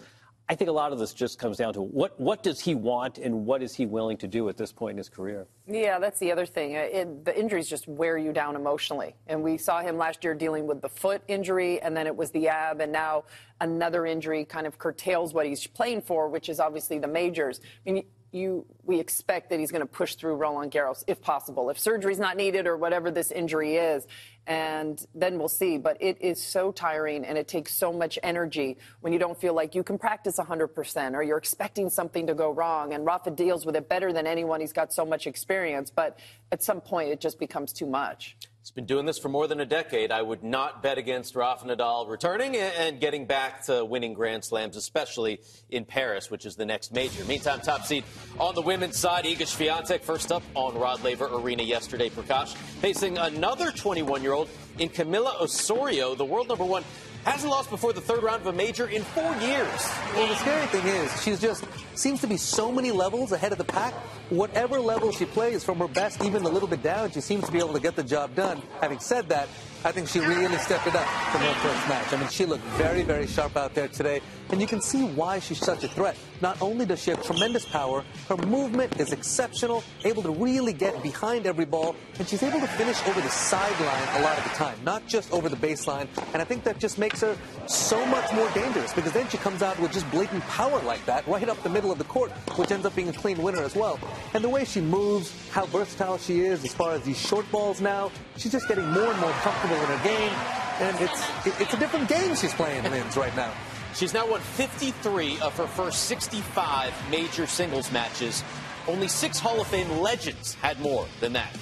I 0.51 0.53
think 0.53 0.69
a 0.69 0.73
lot 0.73 0.91
of 0.91 0.99
this 0.99 1.13
just 1.13 1.39
comes 1.39 1.55
down 1.55 1.73
to 1.75 1.81
what 1.81 2.19
what 2.19 2.43
does 2.43 2.59
he 2.59 2.75
want 2.75 3.19
and 3.19 3.45
what 3.45 3.63
is 3.63 3.73
he 3.73 3.85
willing 3.85 4.17
to 4.17 4.27
do 4.27 4.49
at 4.49 4.57
this 4.57 4.73
point 4.73 4.91
in 4.91 4.97
his 4.97 5.07
career. 5.07 5.47
Yeah, 5.65 5.97
that's 5.97 6.19
the 6.19 6.29
other 6.29 6.45
thing. 6.45 6.73
It, 6.73 7.23
the 7.23 7.39
injuries 7.39 7.69
just 7.69 7.87
wear 7.87 8.17
you 8.17 8.33
down 8.33 8.57
emotionally, 8.57 9.15
and 9.27 9.41
we 9.41 9.57
saw 9.57 9.79
him 9.79 9.97
last 9.97 10.25
year 10.25 10.33
dealing 10.33 10.67
with 10.67 10.81
the 10.81 10.89
foot 10.89 11.21
injury, 11.29 11.81
and 11.81 11.95
then 11.95 12.05
it 12.05 12.13
was 12.13 12.31
the 12.31 12.49
ab, 12.49 12.81
and 12.81 12.91
now 12.91 13.23
another 13.61 14.05
injury 14.05 14.43
kind 14.43 14.67
of 14.67 14.77
curtails 14.77 15.33
what 15.33 15.45
he's 15.45 15.65
playing 15.67 16.01
for, 16.01 16.27
which 16.27 16.49
is 16.49 16.59
obviously 16.59 16.99
the 16.99 17.07
majors. 17.07 17.61
I 17.87 17.91
mean, 17.91 18.03
you 18.31 18.65
we 18.83 18.99
expect 18.99 19.49
that 19.49 19.59
he's 19.59 19.71
going 19.71 19.81
to 19.81 19.85
push 19.85 20.15
through 20.15 20.35
Roland 20.35 20.71
Garros 20.71 21.03
if 21.07 21.21
possible, 21.21 21.69
if 21.69 21.77
surgery's 21.77 22.19
not 22.19 22.37
needed 22.37 22.67
or 22.67 22.77
whatever 22.77 23.11
this 23.11 23.31
injury 23.31 23.75
is, 23.75 24.07
and 24.47 25.05
then 25.13 25.37
we'll 25.37 25.47
see. 25.47 25.77
But 25.77 25.97
it 25.99 26.17
is 26.21 26.41
so 26.41 26.71
tiring 26.71 27.25
and 27.25 27.37
it 27.37 27.47
takes 27.47 27.73
so 27.73 27.93
much 27.93 28.17
energy 28.23 28.77
when 29.01 29.13
you 29.13 29.19
don't 29.19 29.39
feel 29.39 29.53
like 29.53 29.75
you 29.75 29.83
can 29.83 29.97
practice 29.97 30.37
100% 30.37 31.13
or 31.13 31.23
you're 31.23 31.37
expecting 31.37 31.89
something 31.89 32.27
to 32.27 32.33
go 32.33 32.51
wrong. 32.51 32.93
And 32.93 33.05
Rafa 33.05 33.31
deals 33.31 33.65
with 33.65 33.75
it 33.75 33.87
better 33.87 34.11
than 34.11 34.25
anyone. 34.25 34.61
He's 34.61 34.73
got 34.73 34.93
so 34.93 35.05
much 35.05 35.27
experience, 35.27 35.89
but 35.89 36.17
at 36.51 36.63
some 36.63 36.81
point 36.81 37.09
it 37.09 37.19
just 37.21 37.39
becomes 37.39 37.73
too 37.73 37.85
much. 37.85 38.37
He's 38.61 38.69
been 38.69 38.85
doing 38.85 39.07
this 39.07 39.17
for 39.17 39.27
more 39.27 39.47
than 39.47 39.59
a 39.59 39.65
decade. 39.65 40.11
I 40.11 40.21
would 40.21 40.43
not 40.43 40.83
bet 40.83 40.99
against 40.99 41.35
Rafa 41.35 41.65
Nadal 41.65 42.07
returning 42.07 42.55
and 42.55 42.99
getting 42.99 43.25
back 43.25 43.63
to 43.65 43.83
winning 43.83 44.13
Grand 44.13 44.45
Slams, 44.45 44.77
especially 44.77 45.39
in 45.71 45.83
Paris, 45.83 46.29
which 46.29 46.45
is 46.45 46.55
the 46.55 46.65
next 46.65 46.93
major. 46.93 47.25
Meantime, 47.25 47.61
top 47.61 47.85
seed 47.87 48.03
on 48.39 48.53
the 48.53 48.61
women's 48.61 48.99
side, 48.99 49.25
Iga 49.25 49.47
Swiatek 49.47 50.01
first 50.01 50.31
up 50.31 50.43
on 50.53 50.77
Rod 50.77 51.03
Laver 51.03 51.25
Arena 51.25 51.63
yesterday, 51.63 52.11
Prakash, 52.11 52.53
facing 52.53 53.17
another 53.17 53.71
21-year-old 53.71 54.47
in 54.77 54.89
Camila 54.89 55.41
Osorio, 55.41 56.13
the 56.13 56.23
world 56.23 56.47
number 56.47 56.63
one 56.63 56.83
Hasn't 57.23 57.51
lost 57.51 57.69
before 57.69 57.93
the 57.93 58.01
third 58.01 58.23
round 58.23 58.41
of 58.41 58.47
a 58.47 58.53
major 58.53 58.87
in 58.87 59.03
four 59.03 59.31
years. 59.35 59.89
Well, 60.15 60.27
the 60.27 60.35
scary 60.35 60.65
thing 60.67 60.85
is, 60.87 61.23
she's 61.23 61.39
just 61.39 61.65
seems 61.93 62.19
to 62.21 62.27
be 62.27 62.35
so 62.35 62.71
many 62.71 62.91
levels 62.91 63.31
ahead 63.31 63.51
of 63.51 63.59
the 63.59 63.63
pack. 63.63 63.93
Whatever 64.29 64.79
level 64.79 65.11
she 65.11 65.25
plays, 65.25 65.63
from 65.63 65.77
her 65.77 65.87
best 65.87 66.23
even 66.23 66.43
a 66.43 66.49
little 66.49 66.67
bit 66.67 66.81
down, 66.81 67.11
she 67.11 67.21
seems 67.21 67.45
to 67.45 67.51
be 67.51 67.59
able 67.59 67.73
to 67.73 67.79
get 67.79 67.95
the 67.95 68.03
job 68.03 68.33
done. 68.33 68.61
Having 68.81 68.99
said 68.99 69.29
that, 69.29 69.47
I 69.85 69.91
think 69.91 70.07
she 70.07 70.19
really 70.19 70.57
stepped 70.57 70.87
it 70.87 70.95
up 70.95 71.05
from 71.31 71.41
her 71.41 71.53
first 71.55 71.87
match. 71.87 72.11
I 72.11 72.17
mean, 72.17 72.29
she 72.29 72.45
looked 72.45 72.63
very, 72.77 73.03
very 73.03 73.27
sharp 73.27 73.55
out 73.55 73.75
there 73.75 73.87
today, 73.87 74.21
and 74.49 74.59
you 74.59 74.65
can 74.65 74.81
see 74.81 75.05
why 75.05 75.39
she's 75.39 75.59
such 75.59 75.83
a 75.83 75.89
threat. 75.89 76.17
Not 76.41 76.59
only 76.61 76.85
does 76.85 77.03
she 77.03 77.11
have 77.11 77.23
tremendous 77.23 77.65
power, 77.65 78.03
her 78.27 78.37
movement 78.37 78.99
is 78.99 79.11
exceptional, 79.11 79.83
able 80.03 80.23
to 80.23 80.31
really 80.31 80.73
get 80.73 81.01
behind 81.03 81.45
every 81.45 81.65
ball, 81.65 81.95
and 82.17 82.27
she's 82.27 82.41
able 82.41 82.59
to 82.59 82.67
finish 82.67 82.99
over 83.07 83.21
the 83.21 83.29
sideline 83.29 84.07
a 84.19 84.23
lot 84.23 84.37
of 84.37 84.43
the 84.43 84.49
time, 84.51 84.77
not 84.83 85.05
just 85.07 85.31
over 85.31 85.49
the 85.49 85.55
baseline. 85.55 86.07
And 86.33 86.41
I 86.41 86.45
think 86.45 86.63
that 86.63 86.79
just 86.79 86.97
makes 86.97 87.21
her 87.21 87.37
so 87.67 88.03
much 88.07 88.33
more 88.33 88.49
dangerous 88.51 88.91
because 88.93 89.11
then 89.11 89.27
she 89.29 89.37
comes 89.37 89.61
out 89.61 89.79
with 89.79 89.91
just 89.91 90.09
blatant 90.11 90.43
power 90.45 90.81
like 90.81 91.05
that, 91.05 91.27
right 91.27 91.47
up 91.47 91.61
the 91.61 91.69
middle 91.69 91.91
of 91.91 91.97
the 91.97 92.05
court, 92.05 92.31
which 92.57 92.71
ends 92.71 92.85
up 92.85 92.95
being 92.95 93.09
a 93.09 93.13
clean 93.13 93.41
winner 93.41 93.61
as 93.61 93.75
well. 93.75 93.99
And 94.33 94.43
the 94.43 94.49
way 94.49 94.65
she 94.65 94.81
moves, 94.81 95.31
how 95.51 95.65
versatile 95.67 96.17
she 96.17 96.41
is 96.41 96.63
as 96.63 96.73
far 96.73 96.93
as 96.93 97.03
these 97.03 97.19
short 97.19 97.49
balls 97.51 97.81
now, 97.81 98.11
she's 98.37 98.51
just 98.51 98.67
getting 98.67 98.89
more 98.91 99.11
and 99.11 99.19
more 99.19 99.31
comfortable 99.43 99.75
in 99.75 99.85
her 99.85 100.03
game. 100.03 100.33
And 100.81 100.99
it's 100.99 101.59
it's 101.61 101.73
a 101.75 101.77
different 101.77 102.09
game 102.09 102.35
she's 102.35 102.53
playing, 102.55 102.83
Linz, 102.89 103.15
right 103.15 103.35
now. 103.35 103.53
She's 103.95 104.13
now 104.13 104.27
won 104.29 104.41
53 104.41 105.39
of 105.41 105.55
her 105.57 105.67
first 105.67 106.05
65 106.05 106.93
major 107.09 107.45
singles 107.45 107.91
matches. 107.91 108.43
Only 108.87 109.07
six 109.07 109.39
Hall 109.39 109.61
of 109.61 109.67
Fame 109.67 109.89
legends 109.99 110.55
had 110.55 110.79
more 110.79 111.07
than 111.19 111.33
that. 111.33 111.55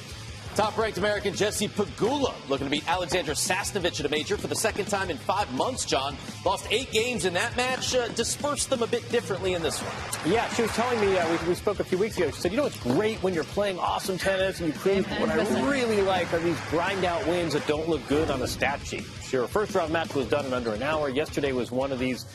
Top-ranked 0.55 0.97
American 0.97 1.33
Jessie 1.33 1.67
Pegula 1.67 2.33
looking 2.49 2.67
to 2.67 2.71
beat 2.71 2.87
Alexandra 2.89 3.33
Sasnovich 3.33 3.99
at 3.99 4.05
a 4.05 4.09
major 4.09 4.35
for 4.35 4.47
the 4.47 4.55
second 4.55 4.85
time 4.85 5.09
in 5.09 5.17
five 5.17 5.51
months, 5.53 5.85
John. 5.85 6.17
Lost 6.43 6.67
eight 6.69 6.91
games 6.91 7.25
in 7.25 7.33
that 7.33 7.55
match, 7.55 7.95
uh, 7.95 8.07
dispersed 8.09 8.69
them 8.69 8.83
a 8.83 8.87
bit 8.87 9.07
differently 9.09 9.53
in 9.53 9.61
this 9.61 9.79
one. 9.79 10.33
Yeah, 10.33 10.49
she 10.53 10.63
was 10.63 10.71
telling 10.71 10.99
me, 10.99 11.17
uh, 11.17 11.31
we, 11.31 11.49
we, 11.49 11.55
spoke 11.55 11.79
a 11.79 11.83
few 11.83 11.97
weeks 11.97 12.17
ago, 12.17 12.29
she 12.31 12.41
said, 12.41 12.51
you 12.51 12.57
know, 12.57 12.65
it's 12.65 12.79
great 12.79 13.21
when 13.23 13.33
you're 13.33 13.43
playing 13.45 13.79
awesome 13.79 14.17
tennis 14.17 14.59
and 14.59 14.67
you 14.67 14.73
prove 14.73 15.05
what 15.19 15.29
I 15.29 15.69
really 15.69 16.01
like 16.01 16.33
are 16.33 16.39
these 16.39 16.59
grind-out 16.69 17.25
wins 17.27 17.53
that 17.53 17.65
don't 17.67 17.87
look 17.87 18.05
good 18.07 18.29
on 18.29 18.41
a 18.41 18.47
stat 18.47 18.85
sheet. 18.85 19.05
Her 19.31 19.47
first 19.47 19.75
round 19.75 19.93
match 19.93 20.13
was 20.15 20.27
done 20.27 20.45
in 20.45 20.53
under 20.53 20.73
an 20.73 20.83
hour. 20.83 21.09
Yesterday 21.09 21.51
was 21.51 21.71
one 21.71 21.91
of 21.91 21.99
these 21.99 22.25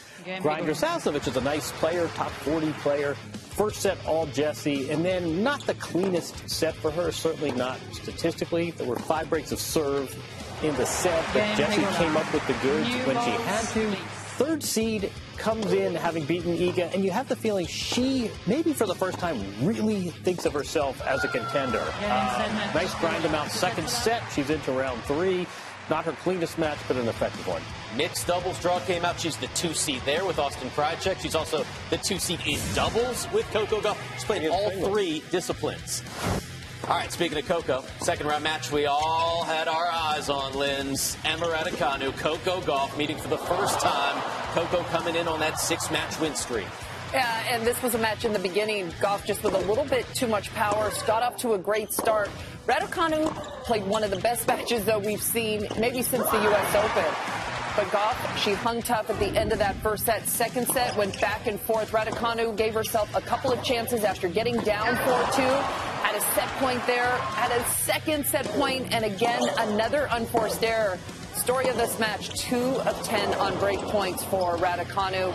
grinders. 0.40 0.80
Sasnovich 0.80 1.28
is 1.28 1.36
a 1.36 1.40
nice 1.40 1.72
player, 1.72 2.08
top 2.14 2.30
40 2.30 2.72
player. 2.74 3.14
First 3.14 3.82
set, 3.82 3.98
all 4.06 4.26
Jessie, 4.26 4.90
and 4.90 5.04
then 5.04 5.42
not 5.42 5.64
the 5.66 5.74
cleanest 5.74 6.48
set 6.48 6.74
for 6.74 6.90
her, 6.90 7.12
certainly 7.12 7.52
not 7.52 7.78
statistically. 7.92 8.72
There 8.72 8.86
were 8.86 8.96
five 8.96 9.30
breaks 9.30 9.52
of 9.52 9.60
serve 9.60 10.14
in 10.62 10.74
the 10.76 10.86
set, 10.86 11.24
but 11.32 11.56
Jessie 11.56 11.82
came 11.96 12.16
up 12.16 12.32
with 12.32 12.46
the 12.46 12.54
goods 12.54 12.88
when 13.06 13.16
she 13.24 13.30
had 13.30 13.64
to. 13.74 13.96
Third 14.36 14.64
seed 14.64 15.12
comes 15.36 15.72
in 15.72 15.94
having 15.94 16.24
beaten 16.24 16.56
Iga, 16.56 16.92
and 16.92 17.04
you 17.04 17.12
have 17.12 17.28
the 17.28 17.36
feeling 17.36 17.66
she, 17.66 18.28
maybe 18.48 18.72
for 18.72 18.84
the 18.84 18.94
first 18.94 19.20
time, 19.20 19.40
really 19.64 20.08
thinks 20.08 20.44
of 20.44 20.52
herself 20.52 21.00
as 21.02 21.22
a 21.22 21.28
contender. 21.28 21.84
Uh, 22.00 22.70
nice 22.74 22.92
grind 22.96 23.24
amount. 23.24 23.52
Second 23.52 23.88
set, 23.88 24.22
she's 24.32 24.50
into 24.50 24.72
round 24.72 25.00
three. 25.04 25.46
Not 25.90 26.04
her 26.06 26.12
cleanest 26.12 26.58
match, 26.58 26.78
but 26.88 26.96
an 26.96 27.08
effective 27.08 27.46
one. 27.46 27.62
Mixed 27.96 28.26
doubles 28.26 28.60
draw 28.60 28.80
came 28.80 29.04
out. 29.04 29.20
She's 29.20 29.36
the 29.36 29.48
two 29.48 29.74
seed 29.74 30.02
there 30.04 30.24
with 30.24 30.38
Austin 30.38 30.70
Krajicek. 30.70 31.20
She's 31.20 31.34
also 31.34 31.64
the 31.90 31.98
two 31.98 32.18
seed 32.18 32.40
in 32.46 32.58
doubles 32.74 33.30
with 33.32 33.46
Coco 33.50 33.80
Gauff. 33.80 33.96
She's 34.14 34.24
played 34.24 34.48
all 34.48 34.70
three 34.88 35.22
disciplines. 35.30 36.02
All 36.88 36.98
right, 36.98 37.10
speaking 37.10 37.38
of 37.38 37.46
Coco, 37.46 37.82
second 38.00 38.26
round 38.26 38.44
match 38.44 38.70
we 38.70 38.84
all 38.84 39.42
had 39.44 39.68
our 39.68 39.86
eyes 39.86 40.28
on, 40.28 40.54
Linz. 40.54 41.16
Emma 41.24 41.46
Raducanu, 41.46 42.14
Coco 42.18 42.60
Gauff 42.60 42.96
meeting 42.98 43.16
for 43.16 43.28
the 43.28 43.38
first 43.38 43.80
time. 43.80 44.20
Coco 44.52 44.82
coming 44.84 45.16
in 45.16 45.26
on 45.26 45.40
that 45.40 45.58
six 45.58 45.90
match 45.90 46.18
win 46.20 46.34
streak. 46.34 46.66
Yeah, 47.14 47.54
and 47.54 47.64
this 47.64 47.80
was 47.80 47.94
a 47.94 47.98
match 47.98 48.24
in 48.24 48.32
the 48.32 48.40
beginning. 48.40 48.90
Gauff 49.00 49.24
just 49.24 49.44
with 49.44 49.54
a 49.54 49.58
little 49.68 49.84
bit 49.84 50.04
too 50.14 50.26
much 50.26 50.52
power. 50.54 50.90
Got 51.06 51.22
off 51.22 51.36
to 51.38 51.52
a 51.52 51.58
great 51.58 51.92
start. 51.92 52.28
Raducanu 52.66 53.32
played 53.62 53.86
one 53.86 54.02
of 54.02 54.10
the 54.10 54.18
best 54.18 54.48
matches 54.48 54.84
that 54.86 55.00
we've 55.00 55.22
seen 55.22 55.68
maybe 55.78 56.02
since 56.02 56.28
the 56.28 56.42
U.S. 56.42 56.74
Open. 56.74 57.14
But 57.76 57.86
Gauff, 57.92 58.36
she 58.38 58.54
hung 58.54 58.82
tough 58.82 59.10
at 59.10 59.20
the 59.20 59.26
end 59.26 59.52
of 59.52 59.60
that 59.60 59.76
first 59.76 60.06
set. 60.06 60.26
Second 60.28 60.66
set 60.66 60.96
went 60.96 61.20
back 61.20 61.46
and 61.46 61.60
forth. 61.60 61.92
Raducanu 61.92 62.56
gave 62.56 62.74
herself 62.74 63.14
a 63.14 63.20
couple 63.20 63.52
of 63.52 63.62
chances 63.62 64.02
after 64.02 64.28
getting 64.28 64.56
down 64.58 64.96
4-2. 64.96 65.62
Had 66.02 66.16
a 66.16 66.20
set 66.34 66.48
point 66.58 66.84
there, 66.88 67.16
had 67.16 67.52
a 67.52 67.64
second 67.70 68.26
set 68.26 68.44
point, 68.46 68.92
and 68.92 69.04
again, 69.04 69.42
another 69.58 70.08
unforced 70.10 70.64
error. 70.64 70.98
Story 71.44 71.68
of 71.68 71.76
this 71.76 71.98
match, 71.98 72.30
two 72.40 72.56
of 72.56 73.02
10 73.02 73.34
on 73.34 73.58
break 73.58 73.78
points 73.78 74.24
for 74.24 74.56
Raducanu. 74.56 75.30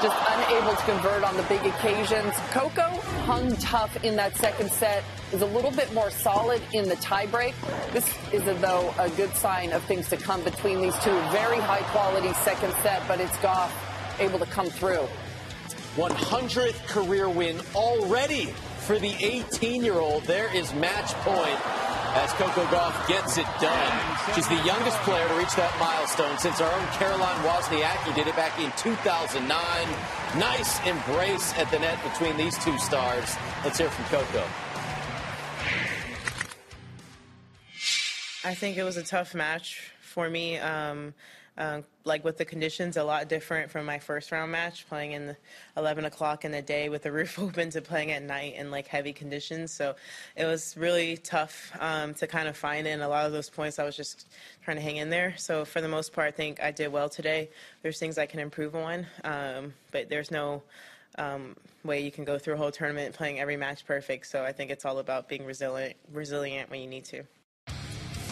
Just 0.00 0.16
unable 0.28 0.76
to 0.76 0.82
convert 0.84 1.24
on 1.24 1.36
the 1.36 1.42
big 1.48 1.66
occasions. 1.66 2.32
Coco 2.52 2.88
hung 3.26 3.56
tough 3.56 3.96
in 4.04 4.14
that 4.14 4.36
second 4.36 4.70
set, 4.70 5.02
is 5.32 5.42
a 5.42 5.46
little 5.46 5.72
bit 5.72 5.92
more 5.92 6.08
solid 6.12 6.62
in 6.72 6.88
the 6.88 6.94
tiebreak. 6.94 7.52
This 7.92 8.08
is, 8.32 8.44
though, 8.60 8.94
a 8.96 9.10
good 9.10 9.34
sign 9.34 9.72
of 9.72 9.82
things 9.82 10.08
to 10.10 10.16
come 10.16 10.40
between 10.44 10.80
these 10.80 10.96
two. 11.00 11.10
Very 11.32 11.58
high 11.58 11.82
quality 11.90 12.32
second 12.44 12.72
set, 12.84 13.02
but 13.08 13.18
it's 13.18 13.36
Gauff 13.38 13.72
able 14.20 14.38
to 14.38 14.46
come 14.46 14.66
through. 14.66 15.08
100th 15.96 16.86
career 16.86 17.28
win 17.28 17.60
already 17.74 18.54
for 18.86 19.00
the 19.00 19.16
18 19.18 19.82
year 19.82 19.94
old. 19.94 20.22
There 20.26 20.54
is 20.54 20.72
match 20.74 21.12
point 21.24 21.58
as 22.14 22.32
Coco 22.34 22.64
Gauff 22.66 23.08
gets 23.08 23.38
it 23.38 23.46
done. 23.60 24.16
She's 24.34 24.46
the 24.48 24.62
youngest 24.64 24.96
player 25.00 25.26
to 25.26 25.34
reach 25.34 25.54
that 25.56 25.74
milestone 25.80 26.38
since 26.38 26.60
our 26.60 26.72
own 26.72 26.86
Caroline 26.92 27.42
Wozniacki 27.42 28.14
did 28.14 28.28
it 28.28 28.36
back 28.36 28.58
in 28.58 28.70
2009. 28.76 29.48
Nice 30.38 30.78
embrace 30.86 31.52
at 31.58 31.70
the 31.70 31.78
net 31.78 31.98
between 32.04 32.36
these 32.36 32.56
two 32.64 32.78
stars. 32.78 33.36
Let's 33.64 33.78
hear 33.78 33.90
from 33.90 34.04
Coco. 34.06 34.44
I 38.44 38.54
think 38.54 38.76
it 38.76 38.84
was 38.84 38.96
a 38.96 39.02
tough 39.02 39.34
match 39.34 39.92
for 40.00 40.28
me. 40.28 40.58
Um, 40.58 41.14
um, 41.56 41.84
like 42.04 42.24
with 42.24 42.36
the 42.36 42.44
conditions, 42.44 42.96
a 42.96 43.04
lot 43.04 43.28
different 43.28 43.70
from 43.70 43.86
my 43.86 43.98
first 43.98 44.30
round 44.30 44.52
match, 44.52 44.86
playing 44.88 45.12
in 45.12 45.36
11 45.76 46.04
o'clock 46.04 46.44
in 46.44 46.52
the 46.52 46.62
day 46.62 46.88
with 46.88 47.02
the 47.02 47.12
roof 47.18 47.38
open 47.38 47.70
to 47.70 47.80
playing 47.80 48.10
at 48.12 48.22
night 48.22 48.54
in 48.56 48.70
like 48.70 48.86
heavy 48.86 49.12
conditions. 49.12 49.72
So 49.72 49.94
it 50.36 50.44
was 50.44 50.76
really 50.76 51.16
tough 51.16 51.72
um, 51.80 52.14
to 52.14 52.26
kind 52.26 52.48
of 52.48 52.56
find 52.56 52.86
in 52.86 53.00
a 53.00 53.08
lot 53.08 53.26
of 53.26 53.32
those 53.32 53.48
points. 53.48 53.78
I 53.78 53.84
was 53.84 53.96
just 53.96 54.28
trying 54.62 54.76
to 54.76 54.82
hang 54.82 54.96
in 54.96 55.10
there. 55.10 55.34
So 55.38 55.64
for 55.64 55.80
the 55.80 55.88
most 55.88 56.12
part, 56.12 56.28
I 56.28 56.30
think 56.30 56.62
I 56.62 56.70
did 56.70 56.92
well 56.92 57.08
today. 57.08 57.48
There's 57.82 57.98
things 57.98 58.18
I 58.18 58.26
can 58.26 58.40
improve 58.40 58.76
on, 58.76 59.06
um, 59.24 59.72
but 59.90 60.08
there's 60.08 60.30
no 60.30 60.62
um, 61.16 61.56
way 61.84 62.00
you 62.00 62.10
can 62.10 62.24
go 62.24 62.38
through 62.38 62.54
a 62.54 62.56
whole 62.56 62.72
tournament 62.72 63.14
playing 63.14 63.40
every 63.40 63.56
match 63.56 63.86
perfect. 63.86 64.26
So 64.26 64.44
I 64.44 64.52
think 64.52 64.70
it's 64.70 64.84
all 64.84 64.98
about 64.98 65.28
being 65.28 65.44
resilient, 65.46 65.96
resilient 66.12 66.70
when 66.70 66.80
you 66.80 66.86
need 66.86 67.04
to 67.06 67.24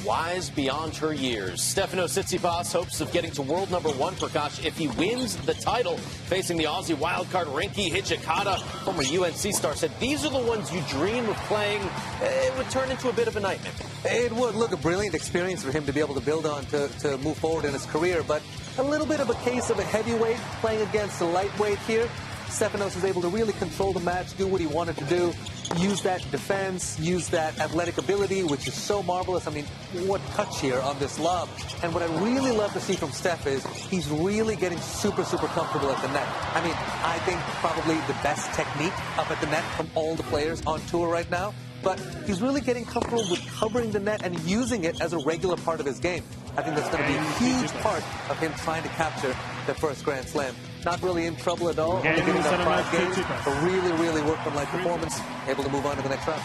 wise 0.05 0.51
beyond 0.51 0.97
her 0.97 1.13
years. 1.13 1.61
Stefanos 1.61 2.19
Tsitsipas 2.19 2.73
hopes 2.73 3.01
of 3.01 3.13
getting 3.13 3.31
to 3.33 3.43
world 3.43 3.71
number 3.71 3.91
one, 3.91 4.15
for 4.15 4.29
Prakash, 4.29 4.65
if 4.65 4.77
he 4.77 4.89
wins 4.89 5.37
the 5.37 5.55
title, 5.55 5.97
facing 5.97 6.57
the 6.57 6.65
Aussie 6.65 6.97
wildcard 6.97 7.47
Rinky 7.47 7.91
Hijikata, 7.91 8.61
former 8.85 9.03
UNC 9.03 9.55
star, 9.55 9.75
said 9.75 9.91
these 10.01 10.25
are 10.25 10.31
the 10.31 10.47
ones 10.47 10.73
you 10.73 10.81
dream 10.89 11.29
of 11.29 11.37
playing. 11.49 11.81
Eh, 12.23 12.47
it 12.47 12.57
would 12.57 12.71
turn 12.71 12.91
into 12.91 13.09
a 13.09 13.13
bit 13.13 13.29
of 13.29 13.37
a 13.37 13.41
nightmare. 13.41 13.73
It 14.05 14.33
would. 14.33 14.55
Look, 14.55 14.73
a 14.73 14.77
brilliant 14.77 15.15
experience 15.15 15.63
for 15.63 15.73
him 15.73 15.85
to 15.87 15.93
be 15.93 16.01
able 16.01 16.15
to 16.15 16.21
build 16.21 16.47
on 16.47 16.65
to, 16.67 16.89
to 17.01 17.19
move 17.19 17.37
forward 17.39 17.65
in 17.65 17.73
his 17.73 17.87
career, 17.87 18.23
but 18.27 18.43
a 18.79 18.83
little 18.83 19.07
bit 19.07 19.21
of 19.21 19.31
a 19.31 19.35
case 19.35 19.71
of 19.71 19.79
a 19.79 19.85
heavyweight 19.85 20.39
playing 20.61 20.87
against 20.89 21.21
a 21.21 21.25
lightweight 21.25 21.79
here. 21.81 22.09
Stefanos 22.53 22.95
was 22.95 23.05
able 23.05 23.23
to 23.23 23.29
really 23.29 23.55
control 23.55 23.95
the 23.95 24.01
match, 24.01 24.37
do 24.37 24.47
what 24.47 24.61
he 24.61 24.67
wanted 24.67 24.97
to 24.99 25.05
do, 25.07 25.33
use 25.79 26.03
that 26.03 26.21
defense, 26.31 27.01
use 27.01 27.29
that 27.29 27.59
athletic 27.59 27.97
ability, 27.97 28.43
which 28.43 28.69
is 28.69 28.75
so 28.75 29.03
marvelous. 29.03 29.47
I 29.47 29.53
mean, 29.53 29.65
what 30.07 30.21
touch 30.33 30.61
here 30.61 30.79
on 30.81 30.99
this 30.99 31.19
lob. 31.19 31.49
And 31.83 31.95
what 31.95 32.03
I 32.03 32.07
really 32.23 32.53
love 32.53 32.73
to 32.75 32.81
see 32.81 32.95
from 32.95 33.11
Steph 33.11 33.47
is 33.47 33.65
he's 33.89 34.09
really 34.11 34.55
getting 34.55 34.79
super, 34.79 35.25
super 35.25 35.47
comfortable 35.47 35.91
at 35.91 36.03
the 36.03 36.09
net. 36.09 36.29
I 36.55 36.63
mean, 36.63 36.75
I 37.03 37.19
think 37.25 37.41
probably 37.61 37.97
the 38.07 38.19
best 38.23 38.53
technique 38.53 38.93
up 39.19 39.31
at 39.31 39.41
the 39.41 39.47
net 39.47 39.65
from 39.75 39.89
all 39.95 40.15
the 40.15 40.25
players 40.25 40.63
on 40.67 40.81
tour 40.87 41.09
right 41.09 41.31
now 41.31 41.55
but 41.83 41.99
he's 42.27 42.41
really 42.41 42.61
getting 42.61 42.85
comfortable 42.85 43.25
with 43.29 43.45
covering 43.59 43.91
the 43.91 43.99
net 43.99 44.25
and 44.25 44.39
using 44.41 44.85
it 44.85 45.01
as 45.01 45.13
a 45.13 45.19
regular 45.19 45.57
part 45.57 45.81
of 45.81 45.87
his 45.87 45.99
game. 45.99 46.23
I 46.57 46.63
think 46.63 46.77
that's 46.77 46.89
going 46.91 47.03
to 47.03 47.09
be 47.09 47.17
a 47.17 47.33
huge 47.41 47.73
part 47.83 48.05
of 48.31 48.39
him 48.39 48.53
trying 48.59 48.85
to 48.85 48.89
capture 48.91 49.35
the 49.67 49.75
first 49.75 50.05
Grand 50.05 50.29
Slam. 50.29 50.55
Not 50.85 51.01
really 51.03 51.27
in 51.27 51.37
trouble 51.37 51.69
at 51.69 51.79
all. 51.79 51.97
Only 51.97 52.11
getting 52.11 52.37
up 52.37 52.45
five 52.45 52.93
games. 52.93 53.17
A 53.19 53.67
really, 53.67 53.93
really 54.03 54.23
workmanlike 54.23 54.69
performance. 54.69 55.21
Able 55.47 55.63
to 55.65 55.71
move 55.71 55.87
on 55.87 55.97
to 55.97 56.03
the 56.03 56.09
next 56.09 56.27
round. 56.27 56.43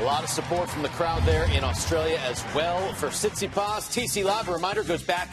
A 0.00 0.04
lot 0.04 0.22
of 0.22 0.30
support 0.30 0.68
from 0.68 0.82
the 0.82 0.88
crowd 0.90 1.22
there 1.24 1.44
in 1.52 1.64
Australia 1.64 2.18
as 2.24 2.44
well 2.54 2.92
for 2.94 3.08
Tsitsipas. 3.08 3.90
TC 3.90 4.24
Live, 4.24 4.48
a 4.48 4.52
reminder, 4.52 4.82
goes 4.82 5.02
back 5.02 5.28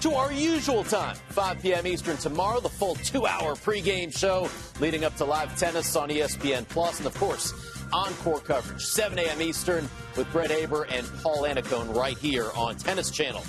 to 0.00 0.14
our 0.14 0.32
usual 0.32 0.84
time, 0.84 1.16
5 1.30 1.62
p.m. 1.62 1.86
Eastern 1.86 2.16
tomorrow, 2.18 2.60
the 2.60 2.68
full 2.68 2.94
two-hour 2.96 3.54
pregame 3.54 4.16
show 4.16 4.48
leading 4.78 5.04
up 5.04 5.16
to 5.16 5.24
live 5.24 5.56
tennis 5.58 5.96
on 5.96 6.10
ESPN 6.10 6.68
Plus, 6.68 6.98
and 6.98 7.06
of 7.06 7.14
course, 7.14 7.54
encore 7.92 8.40
coverage, 8.40 8.84
7 8.84 9.18
a.m. 9.18 9.40
Eastern 9.40 9.88
with 10.16 10.30
Brett 10.30 10.50
Haber 10.50 10.84
and 10.84 11.06
Paul 11.22 11.44
Annacone 11.44 11.94
right 11.94 12.18
here 12.18 12.50
on 12.54 12.76
Tennis 12.76 13.10
Channel. 13.10 13.42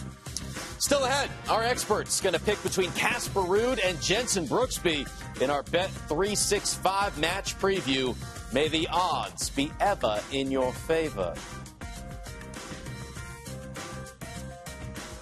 Still 0.78 1.06
ahead, 1.06 1.30
our 1.50 1.64
experts 1.64 2.20
going 2.20 2.34
to 2.34 2.40
pick 2.40 2.62
between 2.62 2.92
Casper 2.92 3.42
Ruud 3.42 3.80
and 3.84 4.02
Jenson 4.02 4.46
Brooksby 4.46 5.08
in 5.42 5.50
our 5.50 5.64
Bet 5.64 5.90
365 5.90 7.18
match 7.18 7.58
preview. 7.58 8.16
May 8.54 8.68
the 8.68 8.88
odds 8.92 9.50
be 9.50 9.72
ever 9.80 10.22
in 10.32 10.52
your 10.52 10.74
favor. 10.74 11.34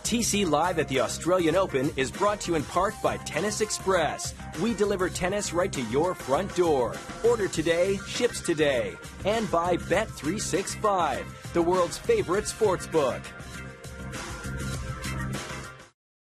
TC 0.03 0.47
Live 0.47 0.77
at 0.77 0.87
the 0.89 0.99
Australian 0.99 1.55
Open 1.55 1.91
is 1.95 2.11
brought 2.11 2.41
to 2.41 2.51
you 2.51 2.55
in 2.55 2.63
part 2.63 2.93
by 3.01 3.17
Tennis 3.17 3.61
Express. 3.61 4.35
We 4.61 4.73
deliver 4.75 5.09
tennis 5.09 5.53
right 5.53 5.71
to 5.71 5.81
your 5.83 6.13
front 6.13 6.55
door. 6.55 6.95
Order 7.25 7.47
today, 7.47 7.97
ships 8.05 8.41
today. 8.41 8.93
And 9.25 9.49
by 9.49 9.77
Bet365, 9.77 11.23
the 11.53 11.61
world's 11.61 11.97
favorite 11.97 12.47
sports 12.47 12.85
book. 12.85 13.21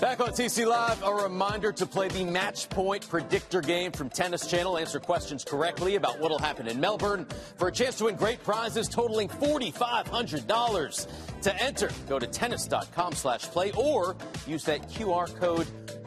Back 0.00 0.20
on 0.20 0.30
TC 0.30 0.66
Live, 0.66 1.02
a 1.02 1.12
reminder 1.12 1.72
to 1.72 1.84
play 1.84 2.08
the 2.08 2.24
Match 2.24 2.70
Point 2.70 3.06
Predictor 3.06 3.60
game 3.60 3.92
from 3.92 4.08
Tennis 4.08 4.46
Channel. 4.46 4.78
Answer 4.78 4.98
questions 4.98 5.44
correctly 5.44 5.96
about 5.96 6.18
what'll 6.18 6.38
happen 6.38 6.66
in 6.68 6.80
Melbourne 6.80 7.26
for 7.58 7.68
a 7.68 7.72
chance 7.72 7.98
to 7.98 8.04
win 8.04 8.16
great 8.16 8.42
prizes 8.42 8.88
totaling 8.88 9.28
$4,500. 9.28 11.42
To 11.42 11.62
enter, 11.62 11.90
go 12.08 12.18
to 12.18 12.26
tennis.com 12.26 13.12
slash 13.12 13.42
play 13.42 13.72
or 13.72 14.16
use 14.46 14.64
that 14.64 14.88
QR 14.88 15.38
code 15.38 15.66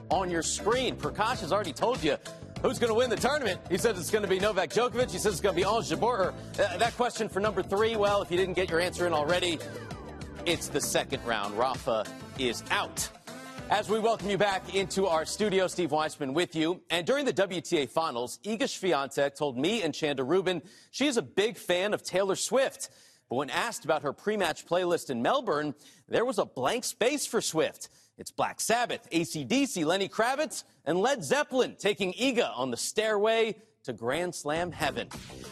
on 0.09 0.27
your 0.27 0.41
screen. 0.41 0.95
Prakash 0.95 1.41
has 1.41 1.53
already 1.53 1.73
told 1.73 2.03
you 2.03 2.17
who's 2.63 2.79
going 2.79 2.91
to 2.91 2.97
win 2.97 3.11
the 3.11 3.15
tournament. 3.15 3.61
He 3.69 3.77
says 3.77 3.99
it's 3.99 4.09
going 4.09 4.23
to 4.23 4.29
be 4.29 4.39
Novak 4.39 4.71
Djokovic. 4.71 5.11
He 5.11 5.19
says 5.19 5.33
it's 5.33 5.41
going 5.41 5.53
to 5.53 5.61
be 5.61 5.65
Ons 5.65 5.91
Jabeur. 5.91 6.33
Uh, 6.59 6.77
that 6.77 6.97
question 6.97 7.29
for 7.29 7.39
number 7.39 7.61
three, 7.61 7.95
well, 7.95 8.23
if 8.23 8.31
you 8.31 8.37
didn't 8.37 8.55
get 8.55 8.71
your 8.71 8.79
answer 8.79 9.05
in 9.05 9.13
already, 9.13 9.59
it's 10.47 10.67
the 10.67 10.81
second 10.81 11.23
round. 11.25 11.55
Rafa 11.59 12.05
is 12.39 12.63
out. 12.71 13.07
As 13.73 13.89
we 13.89 13.97
welcome 13.97 14.29
you 14.29 14.37
back 14.37 14.75
into 14.75 15.07
our 15.07 15.25
studio, 15.25 15.65
Steve 15.65 15.89
Weissman 15.89 16.35
with 16.35 16.55
you. 16.55 16.79
And 16.91 17.07
during 17.07 17.25
the 17.25 17.33
WTA 17.33 17.89
finals, 17.89 18.37
Iga 18.45 18.65
Swiatek 18.65 19.35
told 19.35 19.57
me 19.57 19.81
and 19.81 19.95
Chanda 19.95 20.23
Rubin 20.23 20.61
she 20.91 21.07
is 21.07 21.17
a 21.17 21.23
big 21.23 21.57
fan 21.57 21.91
of 21.95 22.03
Taylor 22.03 22.35
Swift. 22.35 22.91
But 23.29 23.37
when 23.37 23.49
asked 23.49 23.83
about 23.83 24.03
her 24.03 24.13
pre-match 24.13 24.67
playlist 24.67 25.09
in 25.09 25.23
Melbourne, 25.23 25.73
there 26.07 26.23
was 26.23 26.37
a 26.37 26.45
blank 26.45 26.83
space 26.83 27.25
for 27.25 27.41
Swift. 27.41 27.89
It's 28.19 28.29
Black 28.29 28.61
Sabbath, 28.61 29.09
ACDC, 29.09 29.83
Lenny 29.83 30.07
Kravitz, 30.07 30.65
and 30.85 30.99
Led 30.99 31.23
Zeppelin 31.23 31.75
taking 31.79 32.13
Iga 32.13 32.55
on 32.55 32.69
the 32.69 32.77
stairway 32.77 33.55
to 33.83 33.93
Grand 33.93 34.33
Slam 34.33 34.71
heaven. 34.71 35.07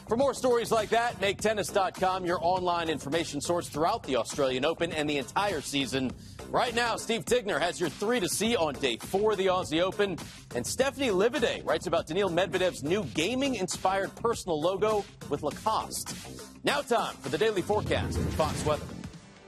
For 0.07 0.17
more 0.17 0.33
stories 0.33 0.71
like 0.71 0.89
that, 0.89 1.19
make 1.21 1.41
tennis.com 1.41 2.25
your 2.25 2.39
online 2.41 2.89
information 2.89 3.41
source 3.41 3.69
throughout 3.69 4.03
the 4.03 4.15
Australian 4.15 4.65
Open 4.65 4.91
and 4.91 5.09
the 5.09 5.17
entire 5.17 5.61
season. 5.61 6.11
Right 6.49 6.75
now, 6.75 6.95
Steve 6.95 7.25
Tignor 7.25 7.59
has 7.59 7.79
your 7.79 7.89
three 7.89 8.19
to 8.19 8.27
see 8.27 8.55
on 8.55 8.73
day 8.75 8.97
four 8.97 9.31
of 9.31 9.37
the 9.37 9.47
Aussie 9.47 9.81
Open. 9.81 10.17
And 10.55 10.65
Stephanie 10.65 11.09
Livaudais 11.09 11.65
writes 11.65 11.87
about 11.87 12.07
Daniil 12.07 12.29
Medvedev's 12.29 12.83
new 12.83 13.03
gaming 13.13 13.55
inspired 13.55 14.13
personal 14.15 14.59
logo 14.59 15.05
with 15.29 15.43
Lacoste. 15.43 16.15
Now, 16.63 16.81
time 16.81 17.15
for 17.17 17.29
the 17.29 17.37
daily 17.37 17.61
forecast 17.61 18.17
from 18.17 18.31
Fox 18.31 18.65
Weather. 18.65 18.85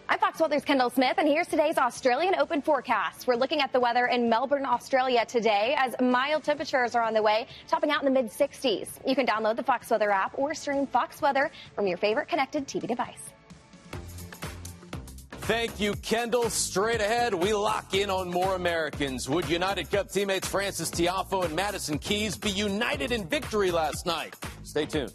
I'm 0.09 0.19
Fox 0.19 0.39
Weather's 0.39 0.65
Kendall 0.65 0.89
Smith, 0.89 1.17
and 1.17 1.27
here's 1.27 1.47
today's 1.47 1.77
Australian 1.77 2.35
Open 2.35 2.61
forecast. 2.61 3.25
We're 3.25 3.35
looking 3.35 3.61
at 3.61 3.71
the 3.71 3.79
weather 3.79 4.07
in 4.07 4.29
Melbourne, 4.29 4.65
Australia 4.65 5.25
today 5.25 5.75
as 5.77 5.95
mild 6.01 6.43
temperatures 6.43 6.93
are 6.93 7.01
on 7.03 7.13
the 7.13 7.21
way, 7.21 7.47
topping 7.69 7.89
out 7.89 8.03
in 8.03 8.13
the 8.13 8.21
mid 8.21 8.29
60s. 8.29 8.89
You 9.07 9.15
can 9.15 9.25
download 9.25 9.55
the 9.55 9.63
Fox 9.63 9.89
Weather 9.89 10.11
app 10.11 10.37
or 10.37 10.53
stream 10.53 10.87
Fox 10.87 11.21
Weather 11.21 11.49
from 11.73 11.87
your 11.87 11.97
favorite 11.97 12.27
connected 12.27 12.67
TV 12.67 12.85
device. 12.85 13.31
Thank 15.43 15.79
you, 15.79 15.93
Kendall. 15.95 16.49
Straight 16.49 17.01
ahead, 17.01 17.33
we 17.33 17.53
lock 17.53 17.93
in 17.93 18.09
on 18.09 18.29
more 18.29 18.55
Americans. 18.55 19.29
Would 19.29 19.49
United 19.49 19.89
Cup 19.89 20.11
teammates 20.11 20.47
Frances 20.47 20.91
Tiafoe 20.91 21.45
and 21.45 21.55
Madison 21.55 21.97
Keys 21.97 22.37
be 22.37 22.49
united 22.49 23.11
in 23.13 23.25
victory 23.27 23.71
last 23.71 24.05
night? 24.05 24.35
Stay 24.63 24.85
tuned. 24.85 25.13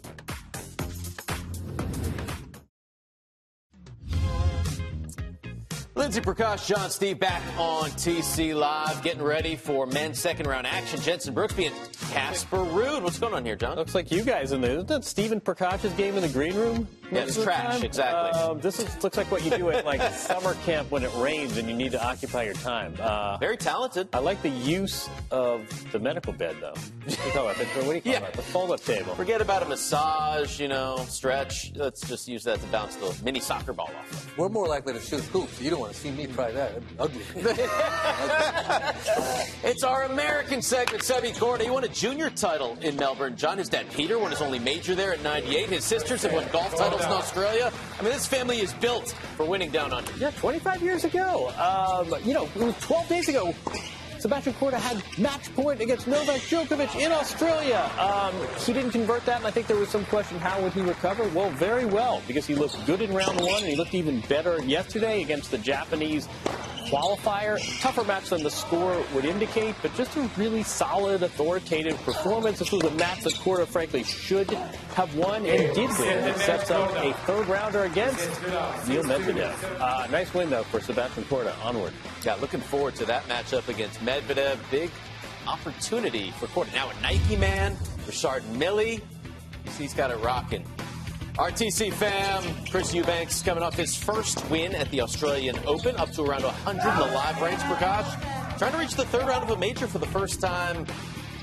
Lindsay 5.99 6.21
Prakash, 6.21 6.65
John 6.65 6.89
Steve 6.89 7.19
back 7.19 7.41
on 7.57 7.89
TC 7.91 8.55
Live, 8.55 9.03
getting 9.03 9.21
ready 9.21 9.57
for 9.57 9.85
men's 9.85 10.17
second 10.17 10.47
round 10.47 10.65
action. 10.65 10.97
Jenson 11.01 11.35
Brooksby 11.35 11.67
and 11.67 11.75
Casper 12.11 12.55
Ruud. 12.59 13.01
What's 13.01 13.19
going 13.19 13.33
on 13.33 13.43
here, 13.43 13.57
John? 13.57 13.75
Looks 13.75 13.93
like 13.93 14.09
you 14.09 14.23
guys 14.23 14.53
in 14.53 14.61
there. 14.61 14.75
Isn't 14.75 14.87
that 14.87 15.03
Stephen 15.03 15.41
Prakash's 15.41 15.91
game 15.95 16.15
in 16.15 16.21
the 16.21 16.29
green 16.29 16.55
room? 16.55 16.87
Yeah, 17.11 17.21
it's 17.23 17.41
trash, 17.43 17.73
time? 17.75 17.83
exactly. 17.83 18.39
Um, 18.39 18.61
this 18.61 18.79
is, 18.79 19.03
looks 19.03 19.17
like 19.17 19.29
what 19.29 19.43
you 19.43 19.51
do 19.51 19.71
at 19.71 19.83
like 19.85 19.99
summer 20.13 20.53
camp 20.63 20.89
when 20.89 21.03
it 21.03 21.11
rains 21.17 21.57
and 21.57 21.67
you 21.67 21.75
need 21.75 21.91
to 21.91 22.01
occupy 22.01 22.43
your 22.43 22.53
time. 22.53 22.93
Uh, 22.99 23.37
Very 23.37 23.57
talented. 23.57 24.07
I 24.13 24.19
like 24.19 24.41
the 24.41 24.49
use 24.49 25.09
of 25.31 25.67
the 25.91 25.99
medical 25.99 26.31
bed, 26.31 26.55
though. 26.61 26.69
What 26.69 27.05
do 27.07 27.11
you 27.25 27.31
call 27.33 27.49
it? 27.49 27.57
What 27.57 27.73
do 27.75 27.91
you 27.95 28.01
call 28.01 28.11
Yeah. 28.13 28.23
it? 28.25 28.33
The 28.33 28.41
fold-up 28.43 28.81
table. 28.85 29.15
Forget 29.15 29.41
about 29.41 29.63
a 29.63 29.65
massage, 29.65 30.61
you 30.61 30.67
know, 30.69 31.03
stretch. 31.09 31.73
Let's 31.75 32.07
just 32.07 32.27
use 32.29 32.43
that 32.45 32.61
to 32.61 32.67
bounce 32.67 32.95
the 32.95 33.13
mini 33.23 33.39
soccer 33.41 33.73
ball 33.73 33.89
off 33.99 34.11
of. 34.11 34.37
We're 34.37 34.49
more 34.49 34.67
likely 34.67 34.93
to 34.93 35.01
shoot 35.01 35.21
hoops. 35.25 35.59
You 35.59 35.71
don't 35.71 35.79
want 35.79 35.88
to 35.89 35.95
see 35.95 36.11
me 36.11 36.27
try 36.27 36.51
that. 36.51 36.81
Ugly. 36.99 37.21
It's 39.61 39.83
our 39.83 40.03
American 40.03 40.61
segment. 40.61 41.03
Sebi 41.03 41.35
Korda, 41.35 41.63
he 41.63 41.69
won 41.69 41.83
a 41.83 41.89
junior 41.89 42.29
title 42.29 42.77
in 42.81 42.95
Melbourne. 42.95 43.35
John, 43.35 43.57
his 43.57 43.67
dad 43.67 43.91
Peter 43.91 44.17
won 44.17 44.31
his 44.31 44.41
only 44.41 44.57
major 44.57 44.95
there 44.95 45.13
at 45.13 45.21
98. 45.21 45.69
His 45.69 45.83
sisters 45.83 46.23
have 46.23 46.31
won 46.33 46.45
golf 46.51 46.75
titles 46.75 47.03
in 47.03 47.11
Australia. 47.11 47.71
I 47.99 48.01
mean, 48.01 48.11
this 48.11 48.25
family 48.25 48.59
is 48.59 48.73
built 48.73 49.11
for 49.35 49.45
winning 49.45 49.69
down 49.69 49.91
under. 49.93 50.11
Yeah, 50.17 50.31
25 50.31 50.81
years 50.81 51.03
ago. 51.03 51.49
Um, 51.59 52.15
you 52.23 52.33
know, 52.33 52.45
it 52.55 52.63
was 52.63 52.75
12 52.79 53.09
days 53.09 53.29
ago. 53.29 53.53
Sebastian 54.19 54.53
Korda 54.53 54.73
had 54.73 55.01
match 55.17 55.53
point 55.55 55.79
against 55.79 56.07
Novak 56.07 56.41
Djokovic 56.41 56.99
in 56.99 57.11
Australia. 57.11 57.89
Um, 57.97 58.33
he 58.59 58.73
didn't 58.73 58.91
convert 58.91 59.25
that, 59.25 59.37
and 59.37 59.47
I 59.47 59.51
think 59.51 59.67
there 59.67 59.77
was 59.77 59.89
some 59.89 60.05
question 60.05 60.37
how 60.39 60.61
would 60.61 60.73
he 60.73 60.81
recover? 60.81 61.27
Well, 61.29 61.49
very 61.51 61.85
well, 61.85 62.21
because 62.27 62.45
he 62.45 62.55
looked 62.55 62.85
good 62.85 63.01
in 63.01 63.13
round 63.13 63.39
one, 63.39 63.61
and 63.63 63.67
he 63.67 63.75
looked 63.75 63.93
even 63.93 64.19
better 64.21 64.61
yesterday 64.63 65.21
against 65.21 65.51
the 65.51 65.57
Japanese 65.57 66.27
qualifier. 66.87 67.59
Tougher 67.81 68.03
match 68.03 68.29
than 68.29 68.43
the 68.43 68.49
score 68.49 69.03
would 69.13 69.25
indicate, 69.25 69.75
but 69.81 69.93
just 69.95 70.15
a 70.17 70.21
really 70.37 70.63
solid, 70.63 71.23
authoritative 71.23 71.97
performance. 72.03 72.59
This 72.59 72.71
was 72.71 72.83
a 72.83 72.91
match 72.91 73.23
that 73.23 73.33
Korda, 73.33 73.67
frankly, 73.67 74.03
should 74.03 74.49
have 74.49 75.15
won 75.15 75.45
and 75.45 75.75
did 75.75 75.89
win. 75.99 76.23
It 76.29 76.37
sets 76.37 76.71
up 76.71 76.91
a 76.95 77.13
third 77.25 77.47
rounder 77.47 77.83
against 77.83 78.27
Neil 78.87 79.03
Medvedev. 79.03 79.53
Uh, 79.79 80.07
nice 80.07 80.33
win, 80.33 80.49
though, 80.49 80.63
for 80.63 80.79
Sebastian 80.79 81.23
Korda. 81.25 81.53
Onward. 81.63 81.93
Yeah, 82.23 82.35
looking 82.35 82.61
forward 82.61 82.95
to 82.95 83.05
that 83.05 83.23
matchup 83.27 83.67
against 83.69 83.99
Medvedev. 83.99 84.57
Big 84.71 84.91
opportunity 85.47 86.31
for 86.31 86.47
Korda. 86.47 86.73
Now 86.73 86.89
a 86.89 87.01
Nike 87.01 87.35
man, 87.35 87.77
Richard 88.05 88.43
Mille. 88.53 88.99
He's 89.77 89.93
got 89.93 90.11
it 90.11 90.17
rocking. 90.17 90.65
RTC 91.39 91.93
fam, 91.93 92.43
Chris 92.69 92.93
Eubanks 92.93 93.41
coming 93.41 93.63
off 93.63 93.73
his 93.73 93.95
first 93.95 94.47
win 94.49 94.75
at 94.75 94.91
the 94.91 94.99
Australian 94.99 95.57
Open, 95.65 95.95
up 95.95 96.11
to 96.11 96.21
around 96.21 96.43
100 96.43 96.81
in 96.81 96.99
the 96.99 97.15
live 97.15 97.41
ranks, 97.41 97.63
Prakash. 97.63 98.57
Trying 98.57 98.73
to 98.73 98.77
reach 98.77 98.95
the 98.95 99.05
third 99.05 99.25
round 99.25 99.45
of 99.45 99.49
a 99.49 99.57
major 99.57 99.87
for 99.87 99.99
the 99.99 100.05
first 100.07 100.41
time. 100.41 100.85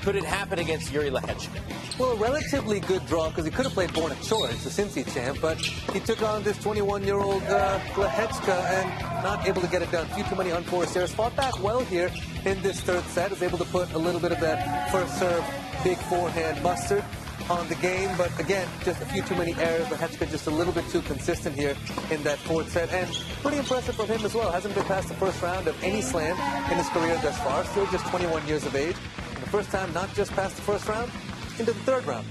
Could 0.03 0.15
it 0.15 0.23
happen 0.23 0.59
against 0.59 0.93
Jiri 0.93 1.09
Lehecka? 1.09 1.49
Well, 1.97 2.11
a 2.11 2.15
relatively 2.15 2.79
good 2.81 3.07
draw 3.07 3.29
because 3.29 3.45
he 3.45 3.49
could 3.49 3.65
have 3.65 3.73
played 3.73 3.89
Borna 3.89 4.13
Coric, 4.17 4.61
the 4.63 4.69
Cincy 4.69 5.03
champ, 5.11 5.39
but 5.41 5.57
he 5.57 5.99
took 5.99 6.21
on 6.21 6.43
this 6.43 6.57
21-year-old 6.59 7.41
uh, 7.41 7.79
and 7.97 9.23
not 9.23 9.47
able 9.47 9.61
to 9.61 9.67
get 9.67 9.81
it 9.81 9.91
done. 9.91 10.05
few 10.09 10.23
too 10.25 10.35
many 10.35 10.51
unforced 10.51 10.95
errors. 10.95 11.11
Fought 11.11 11.35
back 11.35 11.63
well 11.63 11.79
here 11.79 12.11
in 12.45 12.61
this 12.61 12.81
third 12.81 13.03
set. 13.05 13.31
Was 13.31 13.41
able 13.41 13.57
to 13.57 13.65
put 13.65 13.91
a 13.93 13.97
little 13.97 14.21
bit 14.21 14.31
of 14.31 14.39
that 14.41 14.91
first 14.91 15.17
serve, 15.17 15.43
big 15.83 15.97
forehand 15.97 16.61
mustard 16.61 17.03
on 17.49 17.67
the 17.69 17.75
game, 17.75 18.09
but 18.17 18.37
again, 18.39 18.67
just 18.83 19.01
a 19.01 19.05
few 19.05 19.21
too 19.21 19.35
many 19.35 19.53
errors. 19.55 19.87
Lehecka 19.87 20.29
just 20.29 20.47
a 20.47 20.51
little 20.51 20.73
bit 20.73 20.87
too 20.89 21.01
consistent 21.01 21.55
here 21.55 21.75
in 22.11 22.21
that 22.23 22.37
fourth 22.39 22.71
set, 22.71 22.91
and 22.91 23.09
pretty 23.41 23.57
impressive 23.57 23.95
from 23.95 24.07
him 24.07 24.23
as 24.25 24.33
well. 24.33 24.51
Hasn't 24.51 24.75
been 24.75 24.85
past 24.85 25.07
the 25.07 25.13
first 25.15 25.41
round 25.41 25.67
of 25.67 25.81
any 25.83 26.01
slam 26.01 26.35
in 26.71 26.77
his 26.77 26.89
career 26.89 27.17
thus 27.21 27.37
far. 27.39 27.63
Still 27.65 27.85
just 27.87 28.05
21 28.07 28.47
years 28.47 28.65
of 28.65 28.75
age. 28.75 28.95
And 29.35 29.43
the 29.43 29.49
first 29.49 29.69
time 29.71 29.93
not 29.93 30.13
just 30.13 30.31
past 30.33 30.55
the 30.55 30.61
first 30.61 30.87
round, 30.87 31.11
into 31.59 31.73
the 31.73 31.79
third 31.79 32.05
round. 32.05 32.25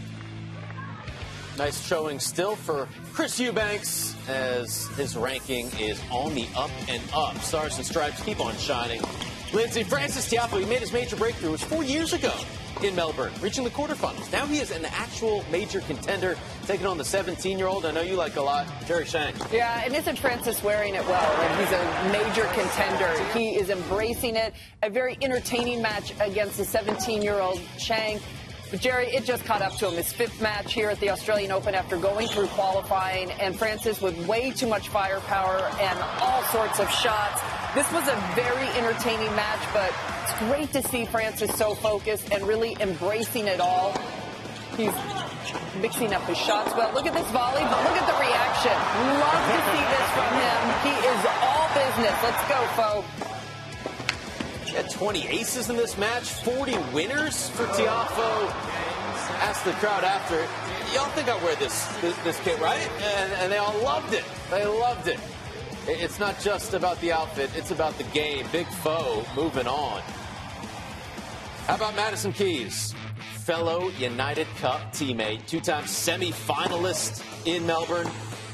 Nice 1.59 1.81
showing 1.81 2.20
still 2.20 2.55
for 2.55 2.87
Chris 3.14 3.40
Eubanks 3.40 4.14
as 4.29 4.88
his 4.88 5.16
ranking 5.16 5.70
is 5.81 5.98
on 6.11 6.35
the 6.35 6.46
up 6.55 6.70
and 6.88 7.02
up. 7.14 7.37
Stars 7.38 7.79
and 7.79 7.87
stripes 7.87 8.22
keep 8.22 8.40
on 8.40 8.55
shining. 8.57 9.00
Lindsay 9.52 9.85
Frances 9.85 10.26
Tiafoe, 10.26 10.61
he 10.61 10.66
made 10.66 10.80
his 10.80 10.92
major 10.92 11.16
breakthrough. 11.16 11.50
It 11.50 11.52
was 11.52 11.64
four 11.64 11.85
years 11.85 12.12
ago 12.12 12.32
in 12.82 12.94
Melbourne, 12.94 13.32
reaching 13.40 13.64
the 13.64 13.70
quarterfinals. 13.70 14.30
Now 14.32 14.44
he 14.46 14.59
is 14.59 14.70
an 14.70 14.85
actual 14.87 15.44
major 15.50 15.80
contender, 15.80 16.37
taking 16.66 16.87
on 16.87 16.98
the 16.98 17.04
17-year-old 17.04 17.87
I 17.87 17.92
know 17.92 18.02
you 18.02 18.16
like 18.16 18.37
a 18.37 18.42
lot, 18.42 18.66
Jerry 18.87 19.06
Shang. 19.06 19.35
Yeah, 19.52 19.82
and 19.85 19.94
isn't 19.94 20.18
Frances 20.18 20.62
wearing 20.62 20.94
it 20.94 21.04
well? 21.06 21.42
And 21.42 21.61
he's 21.61 21.72
a 21.72 22.24
major 22.24 22.44
contender. 22.52 23.32
He 23.32 23.56
is 23.56 23.70
embracing 23.70 24.37
it. 24.37 24.52
A 24.82 24.90
very 24.90 25.16
entertaining 25.22 25.80
match 25.80 26.12
against 26.20 26.59
the 26.59 26.64
17-year-old 26.64 27.61
Shang. 27.78 28.20
But 28.70 28.80
Jerry, 28.80 29.06
it 29.06 29.24
just 29.24 29.44
caught 29.44 29.62
up 29.62 29.76
to 29.76 29.88
him. 29.88 29.94
His 29.94 30.12
fifth 30.12 30.40
match 30.42 30.72
here 30.72 30.90
at 30.90 30.98
the 30.98 31.11
Australian 31.11 31.52
Open 31.52 31.74
after 31.74 31.96
going 31.96 32.26
through 32.26 32.48
qualifying, 32.48 33.30
and 33.32 33.56
Frances 33.56 34.02
with 34.02 34.26
way 34.26 34.50
too 34.50 34.66
much 34.66 34.88
firepower 34.88 35.70
and 35.80 35.98
all 36.20 36.42
sorts 36.44 36.80
of 36.80 36.90
shots. 36.90 37.40
This 37.76 37.92
was 37.92 38.08
a 38.08 38.16
very 38.34 38.66
entertaining 38.78 39.36
match, 39.36 39.60
but 39.74 39.92
it's 40.22 40.38
great 40.48 40.72
to 40.72 40.88
see 40.88 41.04
Frances 41.04 41.52
so 41.56 41.74
focused 41.74 42.32
and 42.32 42.42
really 42.48 42.74
embracing 42.80 43.48
it 43.48 43.60
all. 43.60 43.92
He's 44.78 44.94
mixing 45.82 46.14
up 46.14 46.22
his 46.22 46.38
shots 46.38 46.74
well. 46.74 46.90
Look 46.94 47.04
at 47.04 47.12
this 47.12 47.30
volley, 47.32 47.60
but 47.60 47.84
look 47.84 48.00
at 48.00 48.08
the 48.08 48.16
reaction. 48.16 48.72
Love 49.20 49.44
to 49.52 49.58
see 49.68 49.84
this 49.92 50.08
from 50.16 50.32
him. 50.40 50.58
He 50.88 50.94
is 51.04 51.20
all 51.44 51.68
business. 51.76 52.16
Let's 52.24 52.48
go. 52.48 53.04
He 54.64 54.74
had 54.74 54.90
20 54.90 55.28
aces 55.28 55.68
in 55.68 55.76
this 55.76 55.98
match, 55.98 56.30
40 56.44 56.78
winners 56.94 57.50
for 57.50 57.66
Tiafoe. 57.66 58.48
Asked 59.42 59.66
the 59.66 59.72
crowd 59.72 60.02
after, 60.02 60.36
y'all 60.94 61.10
think 61.10 61.28
I 61.28 61.36
wear 61.44 61.54
this 61.56 61.86
this, 62.00 62.16
this 62.24 62.40
kit, 62.40 62.58
right? 62.58 62.88
And, 63.02 63.32
and 63.34 63.52
they 63.52 63.58
all 63.58 63.78
loved 63.82 64.14
it. 64.14 64.24
They 64.50 64.64
loved 64.64 65.08
it. 65.08 65.20
It's 65.88 66.18
not 66.18 66.40
just 66.40 66.75
about 66.75 67.01
the 67.01 67.12
outfit, 67.12 67.49
it's 67.55 67.70
about 67.70 67.96
the 67.96 68.03
game. 68.05 68.44
Big 68.51 68.66
foe 68.66 69.25
moving 69.37 69.68
on. 69.68 70.01
How 71.66 71.77
about 71.77 71.94
Madison 71.94 72.33
Keys? 72.33 72.92
Fellow 73.44 73.90
United 73.90 74.49
Cup 74.59 74.92
teammate, 74.92 75.46
two 75.46 75.61
time 75.61 75.87
semi-finalist 75.87 77.22
in 77.46 77.64
Melbourne. 77.64 78.09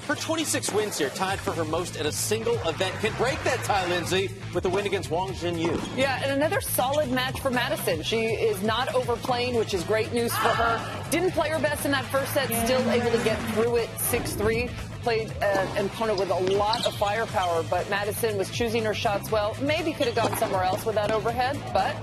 Her 0.07 0.15
26 0.15 0.73
wins 0.73 0.99
here, 0.99 1.09
tied 1.09 1.39
for 1.39 1.53
her 1.53 1.65
most 1.65 1.97
in 1.97 2.05
a 2.05 2.13
single 2.13 2.57
event, 2.69 2.95
can 2.97 3.15
break 3.15 3.43
that 3.45 3.65
tie, 3.65 3.89
Lindsay, 3.89 4.29
with 4.53 4.67
a 4.67 4.69
win 4.69 4.85
against 4.85 5.11
Wang 5.11 5.31
Xinyu. 5.31 5.81
Yeah, 5.97 6.21
and 6.23 6.33
another 6.33 6.61
solid 6.61 7.11
match 7.11 7.41
for 7.41 7.51
Madison. 7.51 8.03
She 8.03 8.25
is 8.25 8.63
not 8.63 8.95
overplaying, 8.95 9.55
which 9.55 9.73
is 9.73 9.85
great 9.85 10.13
news 10.13 10.35
for 10.35 10.49
her. 10.49 11.05
Didn't 11.11 11.31
play 11.31 11.49
her 11.49 11.59
best 11.59 11.87
in 11.87 11.93
that 11.93 12.05
first 12.07 12.35
set, 12.35 12.49
still 12.67 12.91
able 12.91 13.11
to 13.11 13.25
get 13.25 13.39
through 13.55 13.77
it 13.77 13.89
6-3 13.97 14.71
played 15.03 15.31
an 15.43 15.87
opponent 15.87 16.19
with 16.19 16.31
a 16.31 16.55
lot 16.55 16.87
of 16.87 16.95
firepower, 16.95 17.65
but 17.65 17.89
Madison 17.91 18.39
was 18.39 18.51
choosing 18.51 18.85
her 18.85 18.95
shots 18.95 19.31
well. 19.31 19.57
Maybe 19.61 19.93
could 19.93 20.07
have 20.07 20.15
gone 20.15 20.37
somewhere 20.39 20.63
else 20.63 20.85
with 20.87 20.95
that 20.95 21.11
overhead, 21.11 21.59
but 21.73 21.97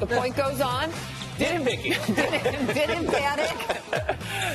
the 0.00 0.06
point 0.06 0.36
goes 0.36 0.60
on. 0.60 0.90
Didn't 1.38 1.64
pick 1.64 1.80
it. 1.84 2.06
didn't, 2.14 2.66
didn't 2.74 3.06
panic. 3.08 3.56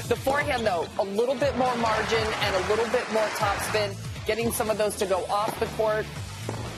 the 0.08 0.15
forehand, 0.15 0.65
though, 0.65 0.88
a 0.99 1.04
little 1.04 1.36
bit 1.36 1.58
more 1.58 1.75
margin 1.78 2.25
and 2.41 2.56
a 2.56 2.69
little 2.69 2.88
bit 2.89 3.12
more 3.12 3.25
topspin, 3.36 3.95
getting 4.25 4.52
some 4.52 4.69
of 4.69 4.78
those 4.78 4.95
to 4.97 5.06
go 5.06 5.25
off 5.25 5.60
the 5.60 5.65
court. 5.78 6.06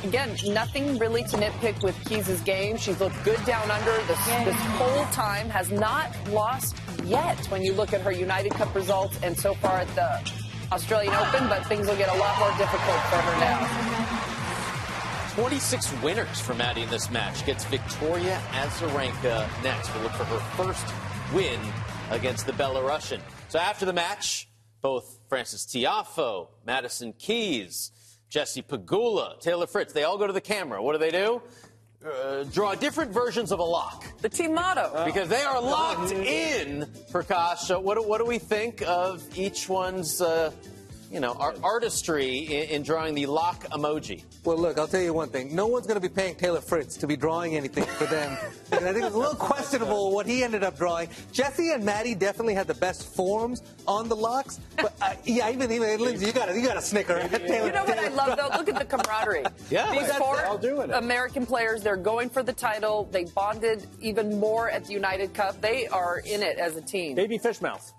Again, 0.03 0.35
nothing 0.47 0.97
really 0.97 1.23
to 1.25 1.37
nitpick 1.37 1.83
with 1.83 1.95
Keys' 2.05 2.41
game. 2.41 2.77
She's 2.77 2.99
looked 2.99 3.23
good 3.23 3.43
down 3.45 3.69
under 3.69 3.95
this, 4.07 4.25
this 4.25 4.55
whole 4.55 5.05
time, 5.11 5.47
has 5.49 5.71
not 5.71 6.15
lost 6.29 6.75
yet 7.03 7.45
when 7.51 7.61
you 7.61 7.73
look 7.73 7.93
at 7.93 8.01
her 8.01 8.11
United 8.11 8.53
Cup 8.53 8.73
results 8.73 9.19
and 9.21 9.37
so 9.37 9.53
far 9.53 9.77
at 9.77 9.95
the 9.95 10.40
Australian 10.71 11.13
Open, 11.13 11.47
but 11.49 11.65
things 11.67 11.87
will 11.87 11.97
get 11.97 12.09
a 12.09 12.17
lot 12.17 12.39
more 12.39 12.51
difficult 12.57 13.01
for 13.09 13.17
her 13.17 13.39
now. 13.39 13.91
26 15.35 16.01
winners 16.01 16.39
for 16.41 16.53
Maddie 16.53 16.81
in 16.81 16.89
this 16.89 17.09
match. 17.09 17.45
Gets 17.45 17.65
Victoria 17.65 18.41
Azarenka 18.51 19.47
next. 19.63 19.93
We'll 19.93 20.03
look 20.03 20.13
for 20.13 20.25
her 20.25 20.39
first 20.55 20.85
win 21.33 21.59
against 22.09 22.45
the 22.45 22.53
Belarusian. 22.53 23.21
So 23.49 23.59
after 23.59 23.85
the 23.85 23.93
match, 23.93 24.49
both 24.81 25.19
Frances 25.29 25.65
Tiafoe, 25.65 26.47
Madison 26.65 27.13
Keys, 27.13 27.91
Jesse 28.29 28.61
Pegula, 28.61 29.39
Taylor 29.39 29.67
Fritz, 29.67 29.93
they 29.93 30.03
all 30.03 30.17
go 30.17 30.27
to 30.27 30.33
the 30.33 30.41
camera. 30.41 30.81
What 30.81 30.93
do 30.93 30.99
they 30.99 31.11
do? 31.11 31.41
Uh, 32.03 32.43
draw 32.45 32.73
different 32.73 33.11
versions 33.11 33.51
of 33.51 33.59
a 33.59 33.63
lock. 33.63 34.03
The 34.21 34.29
team 34.29 34.55
motto. 34.55 35.03
Because 35.05 35.29
they 35.29 35.43
are 35.43 35.61
locked 35.61 36.11
in, 36.11 36.87
Prakash. 37.11 37.59
So 37.59 37.79
what 37.79 37.95
do, 37.95 38.01
what 38.01 38.17
do 38.17 38.25
we 38.25 38.39
think 38.39 38.81
of 38.87 39.23
each 39.37 39.69
one's, 39.69 40.19
uh, 40.19 40.51
you 41.11 41.19
know, 41.19 41.33
our 41.33 41.53
artistry 41.63 42.37
in, 42.37 42.69
in, 42.69 42.83
drawing 42.83 43.15
the 43.15 43.25
lock 43.25 43.65
emoji? 43.71 44.23
Well, 44.45 44.57
look, 44.57 44.79
I'll 44.79 44.87
tell 44.87 45.01
you 45.01 45.13
one 45.13 45.29
thing. 45.29 45.53
No 45.53 45.67
one's 45.67 45.85
going 45.85 45.99
to 45.99 46.07
be 46.07 46.13
paying 46.13 46.35
Taylor 46.35 46.61
Fritz 46.61 46.95
to 46.97 47.07
be 47.07 47.17
drawing 47.17 47.55
anything 47.57 47.83
for 47.83 48.05
them. 48.05 48.37
and 48.71 48.85
I 48.85 48.93
think 48.93 49.05
it's 49.05 49.15
a 49.15 49.17
little 49.17 49.35
questionable 49.35 50.13
what 50.13 50.25
he 50.25 50.43
ended 50.43 50.63
up 50.63 50.77
drawing. 50.77 51.09
Jesse 51.31 51.71
and 51.71 51.83
Maddie 51.83 52.15
definitely 52.15 52.53
had 52.53 52.67
the 52.67 52.75
best 52.75 53.13
forms 53.13 53.61
on 53.87 54.07
the 54.07 54.15
locks. 54.15 54.59
But 54.77 54.93
uh, 55.01 55.15
yeah, 55.25 55.51
even, 55.51 55.71
even 55.71 55.99
Lindsay, 55.99 56.27
you 56.27 56.31
got 56.31 56.53
you 56.55 56.65
got 56.65 56.75
to 56.75 56.81
snicker. 56.81 57.27
Taylor, 57.27 57.67
you 57.67 57.73
know 57.73 57.83
what 57.83 57.99
I 57.99 58.07
love 58.07 58.37
though? 58.37 58.57
Look 58.57 58.69
at 58.69 58.79
the 58.79 58.85
camaraderie. 58.85 59.43
yeah, 59.69 59.91
these 59.91 60.11
four 60.15 60.39
it. 60.39 60.91
American 60.91 61.45
players, 61.45 61.83
they're 61.83 61.97
going 61.97 62.29
for 62.29 62.43
the 62.43 62.53
title. 62.53 63.09
They 63.11 63.25
bonded 63.25 63.85
even 63.99 64.39
more 64.39 64.69
at 64.69 64.85
the 64.85 64.93
United 64.93 65.33
Cup. 65.33 65.59
They 65.61 65.87
are 65.87 66.19
in 66.19 66.41
it 66.41 66.57
as 66.57 66.77
a 66.77 66.81
team. 66.81 67.15
Baby 67.15 67.37
fish 67.37 67.61
mouth. 67.61 67.93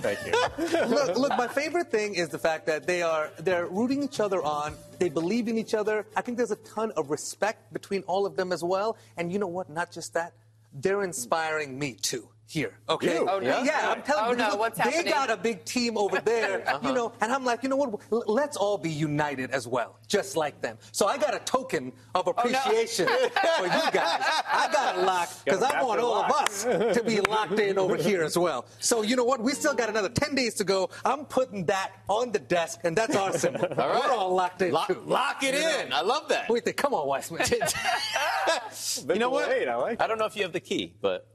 Thank 0.00 0.18
you. 0.26 0.32
Look, 0.86 1.16
look, 1.16 1.30
my 1.36 1.48
favorite 1.48 1.90
thing 1.90 2.14
is 2.14 2.28
the 2.28 2.38
fact 2.38 2.66
that 2.66 2.86
they 2.86 3.02
are 3.02 3.30
they're 3.38 3.66
rooting 3.66 4.02
each 4.02 4.20
other 4.20 4.42
on. 4.42 4.74
They 4.98 5.08
believe 5.08 5.48
in 5.48 5.58
each 5.58 5.74
other. 5.74 6.06
I 6.16 6.22
think 6.22 6.36
there's 6.36 6.50
a 6.50 6.56
ton 6.56 6.92
of 6.92 7.10
respect 7.10 7.72
between 7.72 8.02
all 8.02 8.26
of 8.26 8.36
them 8.36 8.52
as 8.52 8.62
well. 8.62 8.96
And 9.16 9.32
you 9.32 9.38
know 9.38 9.46
what? 9.46 9.68
Not 9.70 9.90
just 9.90 10.14
that, 10.14 10.34
they're 10.72 11.02
inspiring 11.02 11.78
me 11.78 11.94
too 11.94 12.28
here. 12.50 12.72
Okay. 12.88 13.18
Oh, 13.18 13.38
no. 13.38 13.62
Yeah, 13.62 13.94
I'm 13.94 14.02
telling 14.02 14.24
oh, 14.26 14.30
you. 14.30 14.36
No. 14.36 14.56
What's 14.56 14.76
they 14.76 14.90
happening? 14.90 15.12
got 15.12 15.30
a 15.30 15.36
big 15.36 15.64
team 15.64 15.96
over 15.96 16.20
there, 16.24 16.68
uh-huh. 16.68 16.80
you 16.82 16.92
know, 16.92 17.12
and 17.20 17.32
I'm 17.32 17.44
like, 17.44 17.62
you 17.62 17.68
know 17.68 17.76
what? 17.76 18.28
Let's 18.28 18.56
all 18.56 18.76
be 18.76 18.90
united 18.90 19.52
as 19.52 19.68
well, 19.68 19.98
just 20.08 20.36
like 20.36 20.60
them. 20.60 20.76
So 20.90 21.06
I 21.06 21.16
got 21.16 21.34
a 21.34 21.38
token 21.40 21.92
of 22.14 22.26
appreciation 22.26 23.06
oh, 23.08 23.30
no. 23.34 23.52
for 23.58 23.64
you 23.64 23.90
guys. 23.92 24.22
I 24.52 24.68
got 24.72 24.96
a 24.96 25.02
lock 25.02 25.28
because 25.44 25.62
I 25.62 25.80
want 25.82 26.00
all 26.00 26.10
lock. 26.10 26.30
of 26.30 26.36
us 26.36 26.64
to 26.64 27.02
be 27.04 27.20
locked 27.20 27.58
in 27.60 27.78
over 27.78 27.96
here 27.96 28.22
as 28.22 28.36
well. 28.36 28.66
So 28.80 29.02
you 29.02 29.14
know 29.14 29.24
what? 29.24 29.40
We 29.40 29.52
still 29.52 29.74
got 29.74 29.88
another 29.88 30.08
10 30.08 30.34
days 30.34 30.54
to 30.54 30.64
go. 30.64 30.90
I'm 31.04 31.26
putting 31.26 31.66
that 31.66 31.92
on 32.08 32.32
the 32.32 32.40
desk, 32.40 32.80
and 32.82 32.96
that's 32.96 33.14
our 33.14 33.32
symbol. 33.32 33.66
all 33.78 33.88
right. 33.88 34.00
We're 34.04 34.12
all 34.12 34.34
locked 34.34 34.62
in. 34.62 34.72
Lock, 34.72 34.88
too. 34.88 35.02
lock 35.06 35.42
it 35.44 35.54
you 35.54 35.60
in. 35.60 35.90
Know? 35.90 35.96
I 35.96 36.00
love 36.02 36.28
that. 36.30 36.48
Wait, 36.50 36.76
come 36.76 36.94
on, 36.94 37.06
Weissman. 37.06 37.42
you 37.48 39.18
know 39.20 39.30
what? 39.30 39.48
I, 39.48 39.76
like 39.76 40.00
I 40.00 40.08
don't 40.08 40.18
know 40.18 40.26
if 40.26 40.34
you 40.34 40.42
have 40.42 40.52
the 40.52 40.60
key, 40.60 40.94
but 41.00 41.28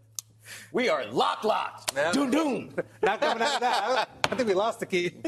we 0.72 0.90
are 0.90 1.06
lock 1.06 1.44
locked. 1.44 1.94
Yeah. 1.96 2.12
Doom 2.12 2.32
doom. 2.32 2.76
Not 3.02 3.20
coming 3.20 3.44
out 3.44 3.56
of 3.56 3.60
that. 3.62 4.10
I 4.32 4.36
think 4.36 4.48
we 4.48 4.56
lost 4.56 4.80
the 4.80 4.86
key. 4.86 5.12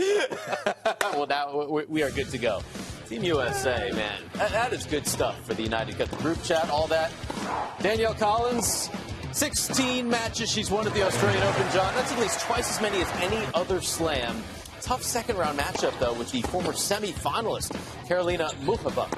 well, 1.13 1.27
now 1.27 1.83
we 1.87 2.03
are 2.03 2.11
good 2.11 2.29
to 2.29 2.37
go. 2.37 2.61
Team 3.07 3.23
USA, 3.23 3.89
man, 3.93 4.21
that, 4.33 4.73
is 4.73 4.85
good 4.85 5.07
stuff 5.07 5.41
for 5.45 5.53
the 5.53 5.63
United 5.63 5.97
Cup. 5.97 6.09
The 6.09 6.17
group 6.17 6.43
chat, 6.43 6.69
all 6.69 6.87
that. 6.87 7.11
Danielle 7.81 8.13
Collins, 8.13 8.89
16 9.31 10.09
matches 10.09 10.51
she's 10.51 10.69
won 10.69 10.85
at 10.85 10.93
the 10.93 11.05
Australian 11.05 11.41
Open, 11.43 11.71
John. 11.71 11.93
That's 11.95 12.11
at 12.11 12.19
least 12.19 12.41
twice 12.41 12.69
as 12.69 12.81
many 12.81 13.01
as 13.01 13.09
any 13.21 13.45
other 13.53 13.79
slam. 13.79 14.43
Tough 14.87 15.03
second 15.03 15.35
round 15.35 15.59
matchup, 15.59 15.99
though, 15.99 16.13
with 16.13 16.31
the 16.31 16.41
former 16.43 16.71
semi 16.71 17.11
finalist, 17.11 17.73
Karolina 18.07 18.49
Muchova. 18.63 19.09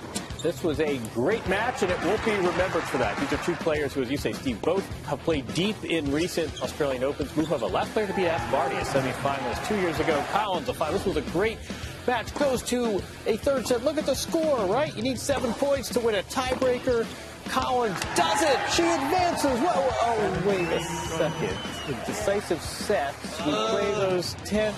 This 0.42 0.64
was 0.64 0.80
a 0.80 0.98
great 1.14 1.48
match, 1.48 1.84
and 1.84 1.92
it 1.92 2.04
won't 2.04 2.26
be 2.26 2.32
remembered 2.32 2.82
for 2.82 2.98
that. 2.98 3.16
These 3.20 3.34
are 3.34 3.44
two 3.44 3.54
players 3.54 3.94
who, 3.94 4.02
as 4.02 4.10
you 4.10 4.18
say, 4.18 4.34
Steve, 4.34 4.60
both 4.64 4.84
have 5.06 5.20
played 5.20 5.54
deep 5.54 5.76
in 5.86 6.12
recent 6.12 6.60
Australian 6.64 7.04
Opens. 7.04 7.30
Muchova, 7.34 7.72
last 7.72 7.94
player 7.94 8.08
to 8.08 8.14
beat 8.14 8.32
Barty, 8.52 8.78
a 8.78 8.82
semifinalist 8.82 9.68
two 9.68 9.76
years 9.76 10.00
ago. 10.00 10.20
Collins, 10.32 10.68
a 10.70 10.74
final. 10.74 10.96
This 10.96 11.06
was 11.06 11.18
a 11.18 11.30
great 11.30 11.60
match. 12.08 12.34
Goes 12.34 12.64
to 12.64 12.96
a 13.28 13.38
third 13.38 13.68
set. 13.68 13.84
Look 13.84 14.00
at 14.00 14.08
the 14.08 14.16
score, 14.16 14.66
right? 14.66 14.96
You 14.98 15.04
need 15.04 15.20
seven 15.20 15.54
points 15.54 15.90
to 15.90 16.00
win 16.00 16.16
a 16.16 16.24
tiebreaker. 16.24 17.06
Collins 17.46 18.00
does 18.16 18.42
it. 18.42 18.60
She 18.72 18.82
advances. 18.82 19.60
Whoa, 19.60 19.88
oh, 20.02 20.44
wait 20.48 20.68
a 20.70 20.84
second. 20.84 21.56
The 21.86 21.94
decisive 22.08 22.60
sets. 22.60 23.46
We 23.46 23.52
uh. 23.52 23.70
play 23.70 23.92
those 23.92 24.34
ten. 24.46 24.74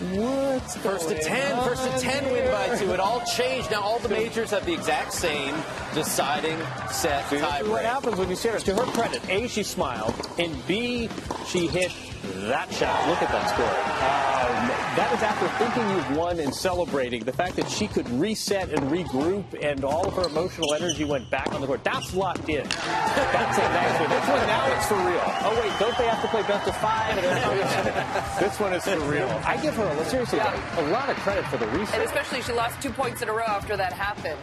What's 0.00 0.78
first 0.78 1.10
to 1.10 1.18
ten, 1.18 1.62
first 1.62 1.84
to 1.84 2.00
ten 2.00 2.24
win 2.32 2.50
by 2.50 2.74
two. 2.78 2.90
It 2.90 3.00
all 3.00 3.20
changed. 3.26 3.70
Now 3.70 3.82
all 3.82 3.98
the 3.98 4.08
majors 4.08 4.50
have 4.50 4.64
the 4.64 4.72
exact 4.72 5.12
same 5.12 5.54
deciding 5.94 6.58
set 6.90 7.28
tie 7.28 7.62
What 7.64 7.84
happens 7.84 8.16
when 8.16 8.30
you 8.30 8.36
see 8.36 8.48
her? 8.48 8.58
To 8.58 8.74
her 8.76 8.90
credit, 8.92 9.20
A, 9.28 9.46
she 9.46 9.62
smiled, 9.62 10.14
and 10.38 10.56
B, 10.66 11.10
she 11.46 11.66
hit 11.66 11.92
that 12.22 12.72
shot. 12.72 13.08
Look 13.08 13.22
at 13.22 13.30
that 13.30 13.48
score. 13.48 13.66
Um, 13.66 14.68
that 14.96 15.12
is 15.14 15.22
after 15.22 15.48
thinking 15.56 15.88
you've 15.90 16.16
won 16.16 16.40
and 16.40 16.54
celebrating. 16.54 17.24
The 17.24 17.32
fact 17.32 17.56
that 17.56 17.68
she 17.70 17.86
could 17.86 18.08
reset 18.10 18.70
and 18.70 18.90
regroup 18.90 19.44
and 19.62 19.84
all 19.84 20.06
of 20.06 20.14
her 20.14 20.24
emotional 20.24 20.74
energy 20.74 21.04
went 21.04 21.30
back 21.30 21.52
on 21.52 21.60
the 21.60 21.66
court. 21.66 21.82
That's 21.84 22.14
locked 22.14 22.48
in. 22.48 22.64
That's 22.68 23.58
a 23.58 23.62
nice 23.62 24.00
one. 24.00 24.10
This 24.10 24.28
one 24.28 24.46
now 24.46 24.76
it's 24.76 24.86
for 24.86 24.96
real. 24.96 25.22
Oh 25.44 25.60
wait, 25.62 25.78
don't 25.78 25.96
they 25.96 26.06
have 26.06 26.22
to 26.22 26.28
play 26.28 26.42
best 26.42 26.68
of 26.68 26.76
five? 26.76 27.16
this 28.40 28.60
one 28.60 28.72
is 28.74 28.84
for 28.84 29.00
real. 29.10 29.28
I 29.44 29.56
give 29.62 29.74
her 29.76 30.04
seriously 30.04 30.38
yeah. 30.38 30.80
a 30.80 30.84
lot 30.90 31.08
of 31.08 31.16
credit 31.18 31.46
for 31.46 31.56
the 31.56 31.66
reset. 31.68 31.94
And 31.94 32.02
especially 32.04 32.42
she 32.42 32.52
lost 32.52 32.80
two 32.82 32.90
points 32.90 33.22
in 33.22 33.28
a 33.28 33.32
row 33.32 33.44
after 33.46 33.76
that 33.76 33.92
happened 33.92 34.38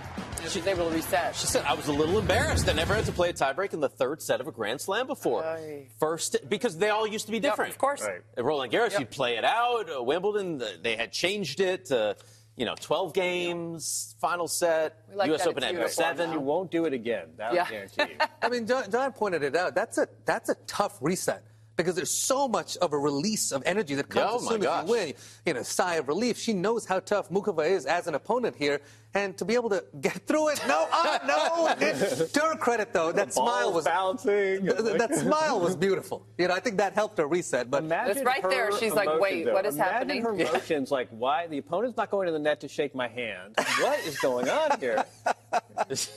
she 0.50 0.60
was 0.60 0.68
able 0.68 0.90
to 0.90 0.96
reset. 0.96 1.36
She 1.36 1.48
said, 1.48 1.66
I 1.66 1.74
was 1.74 1.88
a 1.88 1.92
little 1.92 2.18
embarrassed. 2.18 2.70
I 2.70 2.74
never 2.74 2.94
had 2.94 3.06
to 3.06 3.12
play 3.12 3.30
a 3.30 3.34
tiebreak 3.34 3.74
in 3.74 3.80
the 3.80 3.90
third 3.90 4.22
set 4.22 4.42
of 4.42 4.48
a 4.48 4.52
Grand 4.52 4.82
Slam 4.82 5.08
before. 5.08 5.44
Aye. 5.44 5.88
First, 6.00 6.38
because 6.48 6.78
they 6.78 6.90
all 6.90 7.08
used 7.08 7.26
to 7.26 7.32
be 7.32 7.40
different. 7.40 7.70
Yep, 7.70 7.76
of 7.76 7.80
course. 7.80 8.02
Right. 8.02 8.22
At 8.38 8.44
Roland 8.44 8.72
Garros, 8.72 8.92
yep. 8.92 9.00
you'd 9.00 9.12
play 9.12 9.38
it 9.38 9.44
out. 9.44 9.90
Uh, 9.90 10.04
Wimbledon, 10.04 10.62
they 10.82 10.96
had 10.96 11.12
changed 11.12 11.60
it 11.60 11.86
to, 11.86 12.16
you 12.56 12.66
know, 12.66 12.76
12 12.80 13.14
games, 13.14 14.16
final 14.20 14.48
set. 14.48 14.98
Like 15.14 15.28
U.S. 15.30 15.46
Open 15.46 15.64
at 15.64 15.92
seven. 15.92 16.32
You 16.32 16.40
won't 16.40 16.72
do 16.72 16.86
it 16.86 16.94
again. 16.94 17.30
That 17.38 17.54
yeah. 17.54 17.70
guarantee 17.70 18.14
you. 18.14 18.18
I 18.42 18.50
mean, 18.50 18.68
John, 18.68 18.90
John 18.92 19.12
pointed 19.14 19.44
it 19.44 19.56
out. 19.56 19.76
That's 19.76 19.98
a, 19.98 20.08
that's 20.26 20.50
a 20.50 20.56
tough 20.66 20.98
reset 21.02 21.44
because 21.78 21.96
there's 21.96 22.12
so 22.12 22.48
much 22.48 22.76
of 22.78 22.92
a 22.92 22.98
release 22.98 23.52
of 23.52 23.64
energy 23.66 23.96
that 23.96 24.10
comes 24.10 24.32
oh 24.32 24.36
as 24.38 24.48
soon 24.48 24.66
as 24.66 24.84
you 24.84 24.92
win. 24.92 25.14
You 25.46 25.54
know, 25.54 25.64
sigh 25.64 25.96
of 25.96 26.08
relief. 26.08 26.38
She 26.38 26.52
knows 26.52 26.86
how 26.86 27.00
tough 27.00 27.30
Muchova 27.30 27.70
is 27.70 27.86
as 27.86 28.08
an 28.08 28.16
opponent 28.16 28.56
here, 28.58 28.82
and 29.18 29.36
to 29.38 29.46
be 29.46 29.56
able 29.56 29.70
to 29.70 29.84
get 30.00 30.28
through 30.28 30.50
it, 30.50 30.62
no, 30.68 30.88
uh, 30.92 31.20
no. 31.26 31.76
It, 31.88 32.34
to 32.34 32.40
her 32.42 32.56
credit, 32.56 32.94
though, 32.94 33.12
that 33.12 33.34
smile 33.34 33.74
was 33.74 33.86
bouncing. 33.86 34.66
Th- 34.66 34.98
that 34.98 35.16
smile 35.16 35.60
was 35.60 35.76
beautiful. 35.76 36.28
You 36.38 36.48
know, 36.48 36.54
I 36.54 36.60
think 36.60 36.78
that 36.78 36.94
helped 36.94 37.18
her 37.18 37.28
reset. 37.28 37.72
But 37.72 37.86
it's 37.86 38.22
right 38.22 38.48
there. 38.48 38.72
She's 38.78 38.94
like, 38.94 39.20
wait, 39.20 39.46
though. 39.46 39.54
what 39.54 39.66
is 39.66 39.76
Imagine 39.76 39.94
happening? 39.94 40.22
her 40.22 40.34
emotions, 40.50 40.92
like, 40.92 41.10
why 41.10 41.48
the 41.48 41.58
opponent's 41.58 41.98
not 41.98 42.12
going 42.12 42.28
to 42.28 42.32
the 42.32 42.40
net 42.40 42.62
to 42.62 42.68
shake 42.68 42.94
my 42.94 43.08
hand? 43.08 43.56
What 43.58 44.00
is 44.06 44.20
going 44.20 44.50
on 44.50 44.80
here? 44.80 45.04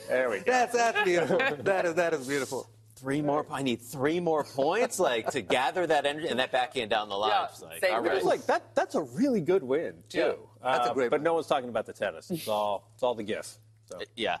there 0.07 0.29
we 0.29 0.37
go. 0.39 0.43
That's, 0.45 0.73
that's 0.73 1.03
beautiful. 1.03 1.39
that 1.63 1.85
is 1.85 1.95
that 1.95 2.13
is 2.13 2.27
beautiful 2.27 2.69
three 3.01 3.21
more. 3.21 3.45
I 3.51 3.63
need 3.63 3.81
three 3.81 4.19
more 4.19 4.43
points, 4.43 4.99
like 4.99 5.31
to 5.31 5.41
gather 5.41 5.87
that 5.87 6.05
energy 6.05 6.27
and 6.27 6.39
that 6.39 6.51
backhand 6.51 6.89
down 6.89 7.09
the 7.09 7.15
line. 7.15 7.31
Yeah, 7.31 7.67
like, 7.67 7.91
all 7.91 8.01
right. 8.01 8.23
like 8.23 8.45
that. 8.45 8.75
That's 8.75 8.95
a 8.95 9.01
really 9.01 9.41
good 9.41 9.63
win 9.63 9.95
too. 10.07 10.19
Yeah, 10.19 10.33
that's 10.63 10.87
uh, 10.87 10.91
a 10.91 10.93
great. 10.93 11.09
But 11.09 11.19
win. 11.19 11.23
no 11.23 11.33
one's 11.33 11.47
talking 11.47 11.69
about 11.69 11.85
the 11.85 11.93
tennis. 11.93 12.29
It's 12.29 12.47
all. 12.47 12.89
It's 12.93 13.03
all 13.03 13.15
the 13.15 13.23
gifts. 13.23 13.59
So. 13.85 13.99
Yeah. 14.15 14.37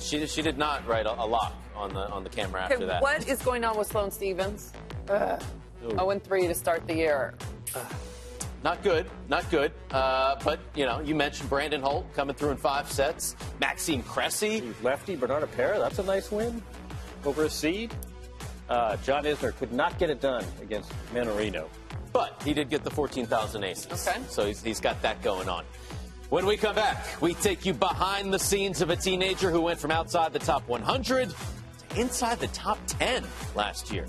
She, 0.00 0.26
she 0.26 0.40
did 0.40 0.56
not 0.56 0.86
write 0.86 1.04
a, 1.04 1.12
a 1.12 1.26
lot 1.26 1.54
on 1.76 1.92
the 1.92 2.08
on 2.08 2.24
the 2.24 2.30
camera 2.30 2.64
okay, 2.64 2.74
after 2.74 2.86
that. 2.86 3.02
What 3.02 3.28
is 3.28 3.40
going 3.42 3.64
on 3.64 3.76
with 3.76 3.88
Sloane 3.88 4.10
Stevens? 4.10 4.72
Uh, 5.08 5.38
0 5.90 6.18
3 6.18 6.46
to 6.46 6.54
start 6.54 6.86
the 6.86 6.94
year. 6.94 7.34
Uh, 7.74 7.84
not 8.64 8.82
good, 8.82 9.06
not 9.28 9.48
good. 9.50 9.72
Uh, 9.90 10.36
but 10.44 10.60
you 10.74 10.86
know, 10.86 11.00
you 11.00 11.14
mentioned 11.14 11.50
Brandon 11.50 11.82
Holt 11.82 12.12
coming 12.14 12.34
through 12.34 12.50
in 12.50 12.56
five 12.56 12.90
sets. 12.90 13.36
Maxime 13.60 14.02
Cressy, 14.02 14.72
lefty 14.82 15.16
Bernarda 15.16 15.50
Pera. 15.52 15.78
That's 15.78 15.98
a 15.98 16.04
nice 16.04 16.30
win 16.30 16.62
over 17.24 17.44
a 17.44 17.50
seed. 17.50 17.92
Uh, 18.68 18.96
John 18.98 19.24
Isner 19.24 19.54
could 19.56 19.72
not 19.72 19.98
get 19.98 20.10
it 20.10 20.20
done 20.20 20.44
against 20.62 20.92
Mannarino. 21.12 21.66
But 22.12 22.40
he 22.44 22.54
did 22.54 22.68
get 22.68 22.84
the 22.84 22.90
14,000 22.90 23.64
aces. 23.64 24.08
Okay. 24.08 24.20
So 24.28 24.46
he's, 24.46 24.62
he's 24.62 24.80
got 24.80 25.00
that 25.02 25.22
going 25.22 25.48
on. 25.48 25.64
When 26.30 26.46
we 26.46 26.56
come 26.56 26.74
back, 26.74 27.20
we 27.20 27.34
take 27.34 27.66
you 27.66 27.74
behind 27.74 28.32
the 28.32 28.38
scenes 28.38 28.80
of 28.80 28.90
a 28.90 28.96
teenager 28.96 29.50
who 29.50 29.60
went 29.60 29.78
from 29.78 29.90
outside 29.90 30.32
the 30.32 30.38
top 30.38 30.66
100 30.68 31.28
to 31.30 32.00
inside 32.00 32.40
the 32.40 32.46
top 32.48 32.78
10 32.86 33.24
last 33.54 33.92
year. 33.92 34.06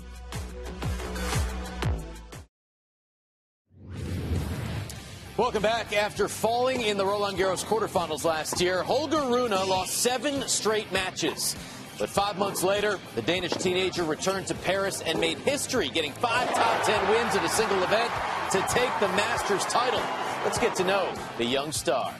Welcome 5.36 5.62
back. 5.62 5.92
After 5.92 6.28
falling 6.28 6.82
in 6.82 6.96
the 6.96 7.04
Roland 7.04 7.36
Garros 7.36 7.64
quarterfinals 7.64 8.24
last 8.24 8.60
year, 8.60 8.84
Holger 8.84 9.20
Rune 9.20 9.50
lost 9.50 9.94
seven 9.96 10.46
straight 10.46 10.90
matches. 10.92 11.56
But 11.98 12.10
five 12.10 12.36
months 12.38 12.62
later, 12.62 12.98
the 13.14 13.22
Danish 13.22 13.52
teenager 13.52 14.02
returned 14.02 14.48
to 14.48 14.54
Paris 14.54 15.00
and 15.00 15.18
made 15.20 15.38
history, 15.38 15.88
getting 15.88 16.12
five 16.12 16.52
top 16.52 16.84
ten 16.84 17.08
wins 17.08 17.36
in 17.36 17.44
a 17.44 17.48
single 17.48 17.82
event 17.82 18.10
to 18.50 18.60
take 18.68 18.90
the 19.00 19.08
Masters 19.08 19.64
title. 19.66 20.02
Let's 20.44 20.58
get 20.58 20.74
to 20.76 20.84
know 20.84 21.12
the 21.38 21.44
young 21.44 21.72
star. 21.72 22.12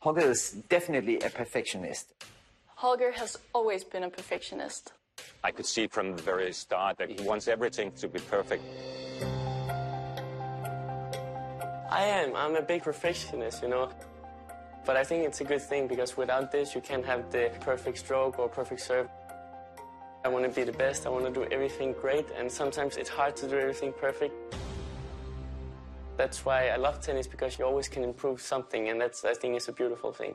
Holger 0.00 0.30
is 0.30 0.50
definitely 0.68 1.20
a 1.20 1.30
perfectionist. 1.30 2.12
Holger 2.74 3.12
has 3.12 3.38
always 3.54 3.84
been 3.84 4.02
a 4.02 4.10
perfectionist. 4.10 4.92
I 5.44 5.50
could 5.50 5.66
see 5.66 5.86
from 5.86 6.16
the 6.16 6.22
very 6.22 6.52
start 6.52 6.98
that 6.98 7.10
he 7.10 7.20
wants 7.26 7.48
everything 7.48 7.92
to 7.92 8.08
be 8.08 8.20
perfect. 8.20 8.62
I 11.90 12.04
am. 12.04 12.34
I'm 12.34 12.56
a 12.56 12.62
big 12.62 12.82
perfectionist, 12.82 13.62
you 13.62 13.68
know. 13.68 13.90
But 14.84 14.96
I 14.96 15.04
think 15.04 15.26
it's 15.26 15.40
a 15.40 15.44
good 15.44 15.62
thing 15.62 15.86
because 15.86 16.16
without 16.16 16.50
this, 16.50 16.74
you 16.74 16.80
can't 16.80 17.04
have 17.04 17.30
the 17.30 17.50
perfect 17.60 17.98
stroke 17.98 18.38
or 18.38 18.48
perfect 18.48 18.80
serve. 18.80 19.08
I 20.24 20.28
want 20.28 20.44
to 20.44 20.50
be 20.50 20.64
the 20.64 20.76
best. 20.76 21.06
I 21.06 21.10
want 21.10 21.26
to 21.26 21.32
do 21.32 21.44
everything 21.52 21.92
great. 22.00 22.26
And 22.36 22.50
sometimes 22.50 22.96
it's 22.96 23.10
hard 23.10 23.36
to 23.36 23.48
do 23.48 23.58
everything 23.58 23.92
perfect. 23.92 24.34
That's 26.16 26.44
why 26.44 26.68
I 26.68 26.76
love 26.76 27.00
tennis 27.00 27.26
because 27.26 27.58
you 27.58 27.64
always 27.64 27.88
can 27.88 28.04
improve 28.04 28.40
something. 28.40 28.88
And 28.88 29.00
that's, 29.00 29.24
I 29.24 29.34
think, 29.34 29.56
is 29.56 29.68
a 29.68 29.72
beautiful 29.72 30.12
thing. 30.12 30.34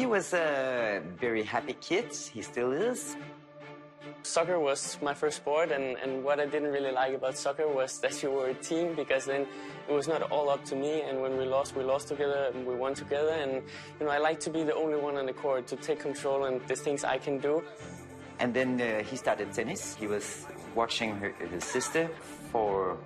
He 0.00 0.06
was 0.06 0.32
a 0.32 1.02
very 1.20 1.42
happy 1.42 1.74
kid. 1.74 2.06
He 2.32 2.40
still 2.40 2.72
is. 2.72 3.16
Soccer 4.22 4.58
was 4.58 4.96
my 5.02 5.12
first 5.12 5.36
sport, 5.36 5.70
and, 5.72 5.98
and 5.98 6.24
what 6.24 6.40
I 6.40 6.46
didn't 6.46 6.72
really 6.72 6.90
like 6.90 7.12
about 7.12 7.36
soccer 7.36 7.68
was 7.68 7.98
that 7.98 8.22
you 8.22 8.30
were 8.30 8.48
a 8.48 8.54
team 8.54 8.94
because 8.94 9.26
then 9.26 9.42
it 9.90 9.92
was 9.92 10.08
not 10.08 10.22
all 10.32 10.48
up 10.48 10.64
to 10.70 10.74
me. 10.74 11.02
And 11.02 11.20
when 11.20 11.36
we 11.36 11.44
lost, 11.44 11.76
we 11.76 11.84
lost 11.84 12.08
together 12.08 12.50
and 12.54 12.66
we 12.66 12.74
won 12.76 12.94
together. 12.94 13.28
And 13.28 13.62
you 14.00 14.06
know, 14.06 14.10
I 14.10 14.16
like 14.16 14.40
to 14.40 14.48
be 14.48 14.62
the 14.62 14.74
only 14.74 14.96
one 14.96 15.18
on 15.18 15.26
the 15.26 15.34
court 15.34 15.66
to 15.66 15.76
take 15.76 16.00
control 16.00 16.46
and 16.46 16.66
the 16.66 16.76
things 16.76 17.04
I 17.04 17.18
can 17.18 17.36
do. 17.36 17.62
And 18.38 18.54
then 18.54 18.80
uh, 18.80 19.02
he 19.02 19.16
started 19.16 19.52
tennis. 19.52 19.96
He 19.96 20.06
was 20.06 20.46
watching 20.74 21.14
her, 21.16 21.34
his 21.52 21.64
sister 21.64 22.08
for 22.50 22.96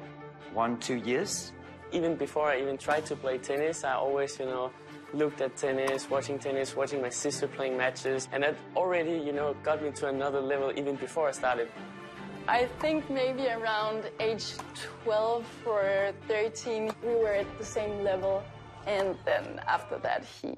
one, 0.52 0.78
two 0.78 0.98
years. 0.98 1.50
Even 1.90 2.14
before 2.14 2.50
I 2.50 2.60
even 2.60 2.78
tried 2.78 3.04
to 3.06 3.16
play 3.16 3.38
tennis, 3.38 3.82
I 3.82 3.94
always, 3.94 4.38
you 4.38 4.46
know, 4.46 4.70
looked 5.14 5.40
at 5.40 5.56
tennis, 5.56 6.10
watching 6.10 6.38
tennis, 6.38 6.76
watching 6.76 7.00
my 7.00 7.08
sister 7.08 7.46
playing 7.46 7.76
matches, 7.76 8.28
and 8.32 8.42
that 8.42 8.56
already, 8.76 9.16
you 9.18 9.32
know, 9.32 9.54
got 9.62 9.82
me 9.82 9.90
to 9.92 10.08
another 10.08 10.40
level 10.40 10.72
even 10.76 10.96
before 10.96 11.28
I 11.28 11.32
started. 11.32 11.68
I 12.46 12.66
think 12.80 13.08
maybe 13.08 13.48
around 13.48 14.10
age 14.20 14.52
12 15.04 15.46
or 15.66 16.12
13, 16.28 16.92
we 17.02 17.14
were 17.14 17.32
at 17.32 17.58
the 17.58 17.64
same 17.64 18.04
level, 18.04 18.42
and 18.86 19.16
then 19.24 19.60
after 19.66 19.98
that, 19.98 20.24
he 20.24 20.52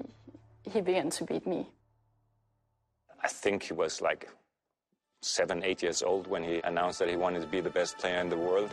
he 0.71 0.81
began 0.81 1.11
to 1.11 1.25
beat 1.25 1.47
me. 1.47 1.69
I 3.23 3.29
think 3.29 3.63
he 3.63 3.73
was 3.73 4.01
like 4.01 4.29
seven, 5.23 5.63
eight 5.63 5.83
years 5.83 6.03
old 6.03 6.27
when 6.27 6.43
he 6.43 6.61
announced 6.65 6.99
that 6.99 7.09
he 7.09 7.17
wanted 7.17 7.41
to 7.43 7.47
be 7.47 7.61
the 7.61 7.71
best 7.71 7.99
player 7.99 8.21
in 8.21 8.29
the 8.29 8.37
world. 8.37 8.71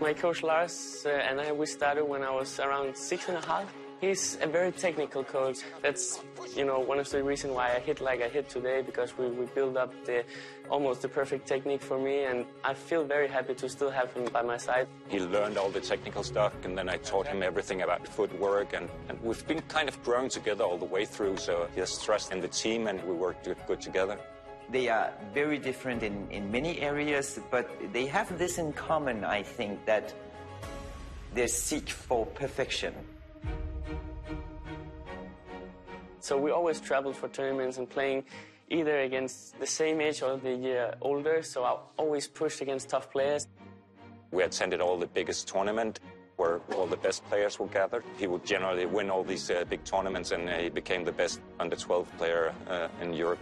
My 0.00 0.12
coach 0.12 0.44
Lars 0.44 1.04
uh, 1.06 1.08
and 1.08 1.40
I, 1.40 1.50
we 1.50 1.66
started 1.66 2.04
when 2.04 2.22
I 2.22 2.30
was 2.30 2.60
around 2.60 2.96
six 2.96 3.28
and 3.28 3.36
a 3.36 3.44
half. 3.44 3.66
He's 4.00 4.38
a 4.40 4.46
very 4.46 4.70
technical 4.70 5.24
coach. 5.24 5.58
That's, 5.82 6.20
you 6.54 6.64
know, 6.64 6.78
one 6.78 7.00
of 7.00 7.10
the 7.10 7.24
reasons 7.24 7.54
why 7.54 7.74
I 7.74 7.80
hit 7.80 8.00
like 8.00 8.22
I 8.22 8.28
hit 8.28 8.48
today 8.48 8.80
because 8.80 9.18
we, 9.18 9.26
we 9.26 9.46
built 9.46 9.76
up 9.76 9.92
the 10.04 10.22
almost 10.70 11.02
the 11.02 11.08
perfect 11.08 11.48
technique 11.48 11.82
for 11.82 11.98
me 11.98 12.22
and 12.22 12.46
I 12.62 12.74
feel 12.74 13.02
very 13.02 13.26
happy 13.26 13.54
to 13.54 13.68
still 13.68 13.90
have 13.90 14.12
him 14.12 14.26
by 14.26 14.42
my 14.42 14.56
side. 14.56 14.86
He 15.08 15.18
learned 15.18 15.58
all 15.58 15.70
the 15.70 15.80
technical 15.80 16.22
stuff 16.22 16.54
and 16.62 16.78
then 16.78 16.88
I 16.88 16.98
taught 16.98 17.26
him 17.26 17.42
everything 17.42 17.82
about 17.82 18.06
footwork 18.06 18.74
and, 18.74 18.88
and 19.08 19.20
we've 19.20 19.44
been 19.48 19.62
kind 19.62 19.88
of 19.88 20.00
growing 20.04 20.28
together 20.28 20.62
all 20.62 20.78
the 20.78 20.84
way 20.84 21.04
through 21.06 21.38
so 21.38 21.68
he 21.74 21.80
has 21.80 22.00
trust 22.00 22.30
in 22.30 22.40
the 22.40 22.48
team 22.48 22.86
and 22.86 23.02
we 23.02 23.14
work 23.14 23.42
good 23.66 23.80
together. 23.80 24.16
They 24.70 24.88
are 24.88 25.12
very 25.32 25.58
different 25.58 26.02
in, 26.02 26.30
in 26.30 26.50
many 26.50 26.80
areas, 26.80 27.40
but 27.50 27.70
they 27.92 28.06
have 28.06 28.38
this 28.38 28.58
in 28.58 28.72
common, 28.72 29.24
I 29.24 29.42
think, 29.42 29.84
that 29.86 30.12
they 31.34 31.46
seek 31.46 31.88
for 31.88 32.26
perfection. 32.26 32.94
So 36.20 36.36
we 36.36 36.50
always 36.50 36.80
traveled 36.80 37.16
for 37.16 37.28
tournaments 37.28 37.78
and 37.78 37.88
playing 37.88 38.24
either 38.68 39.00
against 39.00 39.58
the 39.58 39.66
same 39.66 40.00
age 40.00 40.20
or 40.20 40.36
the 40.36 40.54
year 40.54 40.94
older, 41.00 41.42
so 41.42 41.64
I 41.64 41.76
always 41.96 42.28
pushed 42.28 42.60
against 42.60 42.90
tough 42.90 43.10
players. 43.10 43.48
We 44.30 44.42
attended 44.42 44.80
all 44.82 44.98
the 44.98 45.06
biggest 45.06 45.48
tournament 45.48 46.00
where 46.36 46.60
all 46.76 46.86
the 46.86 46.96
best 46.96 47.24
players 47.28 47.58
were 47.58 47.66
gathered. 47.66 48.04
He 48.18 48.26
would 48.26 48.44
generally 48.44 48.86
win 48.86 49.10
all 49.10 49.24
these 49.24 49.50
uh, 49.50 49.64
big 49.68 49.84
tournaments 49.84 50.30
and 50.30 50.48
uh, 50.48 50.58
he 50.58 50.68
became 50.68 51.04
the 51.04 51.12
best 51.12 51.40
under 51.58 51.76
12 51.76 52.16
player 52.18 52.52
uh, 52.68 52.88
in 53.00 53.14
Europe. 53.14 53.40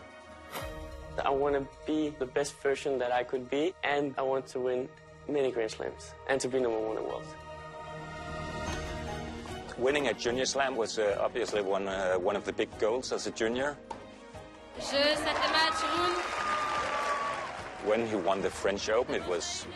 I 1.25 1.31
want 1.31 1.55
to 1.55 1.67
be 1.87 2.11
the 2.19 2.27
best 2.27 2.55
version 2.63 2.99
that 2.99 3.13
I 3.13 3.25
could 3.25 3.49
be, 3.51 3.75
and 3.85 4.15
I 4.19 4.23
want 4.23 4.47
to 4.49 4.61
win 4.61 4.89
many 5.29 5.51
Grand 5.51 5.71
Slams 5.71 6.15
and 6.29 6.41
to 6.41 6.49
be 6.49 6.61
number 6.61 6.79
one 6.79 6.97
in 6.97 7.03
the 7.03 7.09
world. 7.09 7.25
Winning 9.79 10.09
a 10.09 10.15
junior 10.15 10.47
slam 10.47 10.77
was 10.77 10.99
uh, 10.99 11.19
obviously 11.21 11.61
one, 11.61 11.87
uh, 11.87 12.15
one 12.15 12.37
of 12.37 12.45
the 12.45 12.53
big 12.53 12.71
goals 12.79 13.13
as 13.13 13.27
a 13.27 13.31
junior. 13.31 13.77
When 17.85 18.07
he 18.07 18.17
won 18.17 18.41
the 18.41 18.51
French 18.51 18.89
Open, 18.89 19.15
it 19.15 19.27
was 19.27 19.67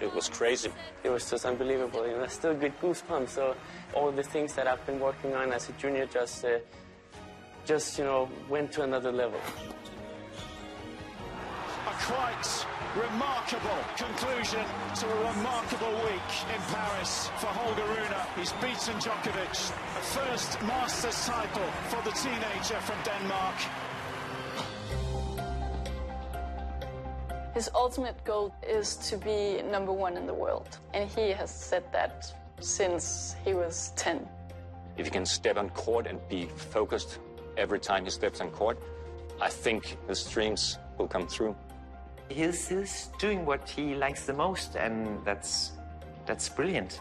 it 0.00 0.14
was 0.14 0.28
crazy. 0.28 0.70
It 1.02 1.10
was 1.10 1.28
just 1.28 1.44
unbelievable. 1.44 2.06
You 2.06 2.16
know, 2.16 2.24
I 2.24 2.28
still 2.28 2.54
get 2.54 2.80
goosebumps. 2.80 3.30
So 3.30 3.56
all 3.94 4.12
the 4.12 4.22
things 4.22 4.54
that 4.54 4.68
I've 4.68 4.84
been 4.86 5.00
working 5.00 5.34
on 5.34 5.52
as 5.52 5.68
a 5.68 5.72
junior 5.72 6.06
just, 6.06 6.44
uh, 6.44 6.58
just 7.66 7.98
you 7.98 8.04
know, 8.04 8.28
went 8.48 8.70
to 8.72 8.82
another 8.82 9.10
level. 9.10 9.40
A 11.98 12.04
quite 12.04 12.66
remarkable 12.96 13.78
conclusion 13.96 14.64
to 14.96 15.06
a 15.06 15.34
remarkable 15.34 15.92
week 16.04 16.30
in 16.54 16.60
Paris 16.72 17.28
for 17.38 17.46
Holger 17.46 17.86
Rune. 17.86 18.14
He's 18.36 18.52
beaten 18.52 18.94
Djokovic, 19.00 19.70
a 19.70 20.02
first 20.02 20.62
Masters 20.62 21.26
title 21.26 21.66
for 21.88 22.02
the 22.02 22.12
teenager 22.12 22.80
from 22.80 22.96
Denmark. 23.04 23.54
His 27.54 27.68
ultimate 27.74 28.22
goal 28.24 28.54
is 28.62 28.96
to 29.10 29.16
be 29.16 29.62
number 29.62 29.92
one 29.92 30.16
in 30.16 30.26
the 30.26 30.34
world, 30.34 30.78
and 30.94 31.10
he 31.10 31.30
has 31.30 31.50
said 31.50 31.84
that 31.92 32.32
since 32.60 33.34
he 33.44 33.54
was 33.54 33.92
10. 33.96 34.28
If 34.96 35.06
he 35.06 35.10
can 35.10 35.26
step 35.26 35.56
on 35.56 35.70
court 35.70 36.06
and 36.06 36.20
be 36.28 36.46
focused 36.46 37.18
every 37.56 37.80
time 37.80 38.04
he 38.04 38.10
steps 38.10 38.40
on 38.40 38.50
court, 38.50 38.78
I 39.40 39.48
think 39.48 39.96
his 40.06 40.24
dreams 40.24 40.78
will 40.96 41.08
come 41.08 41.26
through. 41.26 41.56
He's, 42.28 42.68
he's 42.68 43.08
doing 43.18 43.46
what 43.46 43.68
he 43.68 43.94
likes 43.94 44.26
the 44.26 44.34
most, 44.34 44.76
and 44.76 45.24
that's 45.24 45.72
that's 46.26 46.48
brilliant. 46.48 47.00